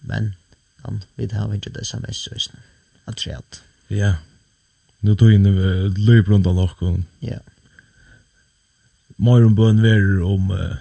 Men, 0.00 0.34
han, 0.76 1.04
vi 1.14 1.34
har 1.34 1.54
inte 1.54 1.70
det 1.70 1.80
sms-sösen. 1.80 2.56
Att 3.04 3.26
Ja. 3.88 4.14
Nu 5.00 5.16
tog 5.16 5.32
in 5.32 5.44
löp 5.96 6.28
rundt 6.28 6.46
av 6.46 6.54
någon. 6.54 7.04
Ja. 7.18 7.38
Mer 9.16 9.44
om 9.44 9.54
bøn 9.54 9.82
ver 9.82 10.22
om 10.24 10.50
uh, 10.50 10.76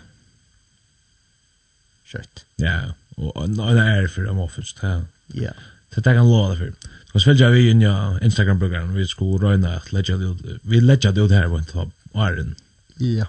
Kjøtt. 2.10 2.46
Ja, 2.58 2.94
og 3.18 3.50
nej 3.52 3.74
det 3.78 3.84
er 3.84 4.08
for 4.08 4.26
dem 4.26 4.40
offens. 4.40 4.74
ta. 4.74 5.02
Ja. 5.34 5.52
Så 5.94 6.02
det 6.02 6.14
kan 6.16 6.30
låta 6.30 6.56
for. 6.56 6.74
Så 7.12 7.20
ska 7.20 7.34
jag 7.34 7.52
vi 7.52 7.70
inn 7.70 7.82
ja 7.82 8.20
Instagram 8.22 8.60
program 8.60 8.94
vi 8.94 9.08
ska 9.08 9.26
röna 9.26 9.76
at 9.76 9.92
lägga 9.92 10.18
det 10.18 10.60
vi 10.62 10.82
leggja 10.82 11.12
det 11.12 11.22
ut 11.22 11.32
her 11.32 11.50
på 11.50 11.58
en 11.58 11.66
topp. 11.66 11.94
Iron. 12.16 12.56
Ja. 12.98 13.26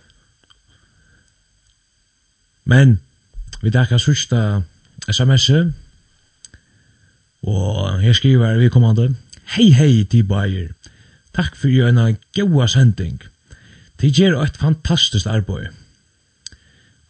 Men 2.65 2.99
vi 3.63 3.73
tackar 3.73 3.99
sista 3.99 4.63
SMS-et. 5.09 5.75
Og 7.43 8.01
her 8.01 8.13
skriver 8.13 8.59
vi 8.59 8.69
kommande. 8.69 9.15
Hei 9.51 9.73
hei 9.75 10.05
til 10.07 10.29
bæir. 10.31 10.69
Takk 11.35 11.57
fyrir 11.59 11.89
en 11.89 12.19
gaua 12.37 12.69
sending. 12.71 13.17
Til 13.99 14.13
gjer 14.15 14.37
eit 14.39 14.59
fantastisk 14.61 15.27
arbeid. 15.27 15.73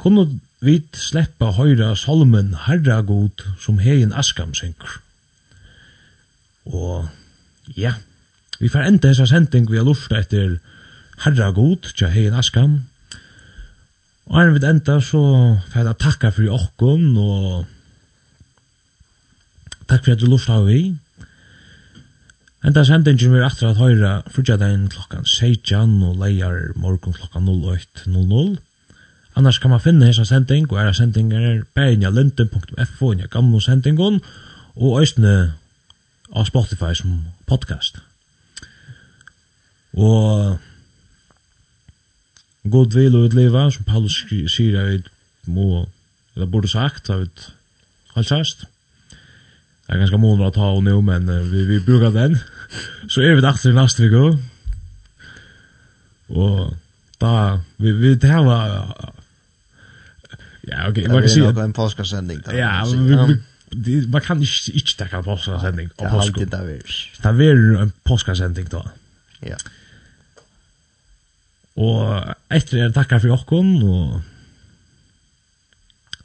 Kunne 0.00 0.24
vit 0.64 0.96
sleppa 0.96 1.50
høyra 1.58 1.90
Solomon 2.00 2.54
Herra 2.64 3.02
God 3.04 3.44
som 3.60 3.82
hegin 3.84 4.14
Askam 4.16 4.54
synkur. 4.56 4.94
Og 6.64 7.10
ja, 7.76 7.92
vi 8.56 8.72
får 8.72 8.88
enda 8.88 9.12
hessa 9.12 9.28
sending 9.28 9.68
vi 9.68 9.76
har 9.76 9.84
lufta 9.84 10.22
etter 10.24 10.56
Herra 11.26 11.50
God, 11.52 11.92
tja 11.92 12.08
hegin 12.08 12.40
Askam. 12.40 12.78
Og 14.32 14.40
er 14.40 14.54
vi 14.56 14.64
enda 14.64 14.96
så 15.04 15.22
får 15.74 15.92
jeg 15.92 16.00
takka 16.06 16.32
fyrir 16.32 16.56
okkon 16.56 17.06
og 17.20 17.68
takk 19.92 20.08
fyrir 20.08 20.16
at 20.16 20.24
du 20.24 20.28
lufta 20.32 20.62
vi. 20.64 20.80
Henda 22.60 22.82
sendingin 22.84 23.32
vir 23.32 23.44
aftur 23.46 23.70
at 23.70 23.78
høyra 23.80 24.10
frugjadein 24.28 24.90
klokkan 24.92 25.24
16 25.24 25.94
og 26.04 26.18
leier 26.20 26.74
morgon 26.76 27.14
klokkan 27.16 27.46
08.00. 27.48 28.58
Annars 29.40 29.58
kan 29.62 29.72
man 29.72 29.80
finna 29.80 30.10
hessa 30.10 30.26
sending 30.28 30.66
og 30.68 30.76
era 30.82 30.92
sendingar 30.92 31.40
er 31.40 31.62
bæinja 31.74 32.10
linden.fo 32.12 33.12
og 33.14 33.22
gamla 33.32 33.60
sendingon 33.64 34.20
og 34.76 34.98
æstne 35.00 35.54
av 36.36 36.44
Spotify 36.50 36.92
som 36.94 37.22
podcast. 37.48 38.02
Og 39.96 40.58
god 42.68 42.98
vil 42.98 43.16
og 43.16 43.30
utliva 43.30 43.70
som 43.72 43.88
Paulus 43.88 44.20
sier, 44.28 44.76
jeg 44.76 45.00
må, 45.46 45.86
eller 46.36 46.46
burde 46.52 46.68
sagt, 46.68 47.08
jeg 47.08 47.24
vet, 47.24 47.48
halsast. 48.14 48.68
Det 49.90 49.96
er 49.96 50.04
ganske 50.04 50.18
måneder 50.22 50.52
å 50.52 50.54
ta 50.54 50.66
og 50.70 50.84
nå, 50.86 51.00
men 51.02 51.24
vi, 51.50 51.64
vi 51.66 51.80
brukar 51.82 52.12
den. 52.14 52.36
Så 53.10 53.24
er 53.26 53.34
vi 53.34 53.42
dags 53.42 53.64
till 53.64 53.74
nästa 53.74 54.04
vecka. 54.04 54.36
Og 56.30 56.76
da, 57.18 57.32
vi, 57.82 57.90
vi 57.98 58.14
det 58.14 58.30
här 58.30 58.44
var... 58.46 59.10
Ja, 60.62 60.86
okej, 60.88 60.90
okay, 60.90 61.08
man 61.08 61.20
kan 61.22 61.28
säga... 61.30 61.52
Det 61.52 61.60
är 61.60 61.64
en 61.64 61.72
påskasändning. 61.72 62.38
Ja, 62.54 62.86
vi, 62.86 63.16
vi, 63.16 63.36
vi, 63.70 64.06
man 64.06 64.20
kan 64.22 64.42
ikke, 64.42 64.72
ikke 64.78 64.94
takke 65.02 65.16
en 65.16 65.24
påskasändning. 65.24 65.90
Det 65.98 66.04
är 66.04 66.20
alltid 66.20 66.48
det 66.48 66.56
är. 66.56 67.32
Det 67.34 67.46
er 67.50 67.82
en 67.82 67.92
påskasändning 68.04 68.70
da. 68.70 68.86
Ja. 69.42 69.56
Og 71.74 72.34
etter 72.50 72.78
er 72.78 72.92
tackar 72.94 73.18
for 73.18 73.34
åkken 73.34 73.82
og 73.82 74.20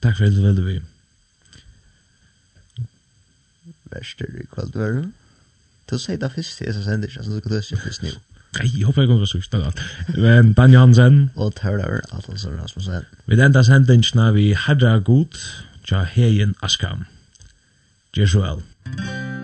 takk 0.03 0.17
for 0.17 0.25
att 0.25 0.35
du 0.35 0.41
ville 0.41 0.61
vi 0.61 0.81
verster 3.95 4.29
i 4.29 4.47
kveld, 4.51 4.77
var 4.79 4.95
du? 4.99 5.11
Du 5.89 5.97
sier 6.01 6.17
det 6.21 6.31
først 6.33 6.61
i 6.61 6.71
SSN, 6.71 7.03
ikke? 7.07 7.23
Så 7.23 7.35
du 7.35 7.43
kan 7.45 7.57
løse 7.57 7.75
det 7.75 7.83
først 7.83 8.05
nå. 8.05 8.13
Nei, 8.55 8.69
jeg 8.71 8.87
håper 8.87 9.03
jeg 9.03 9.09
kommer 9.11 9.25
til 9.25 9.27
å 9.27 9.33
sørste 9.35 9.59
alt. 9.59 9.81
Men 10.15 10.53
Dan 10.55 10.73
Jansen. 10.75 11.19
Og 11.35 11.51
Tørlaur, 11.59 11.99
Atlasen 12.15 12.55
Rasmussen. 12.61 13.09
Vi 13.27 13.41
enda 13.41 13.65
sendingene 13.67 14.31
vi 14.37 14.47
herra 14.67 14.97
god, 15.03 15.35
tja 15.83 16.05
heien 16.15 16.55
Askam. 16.63 17.05
Jesuel. 18.15 18.63
Jesuel. 18.87 19.34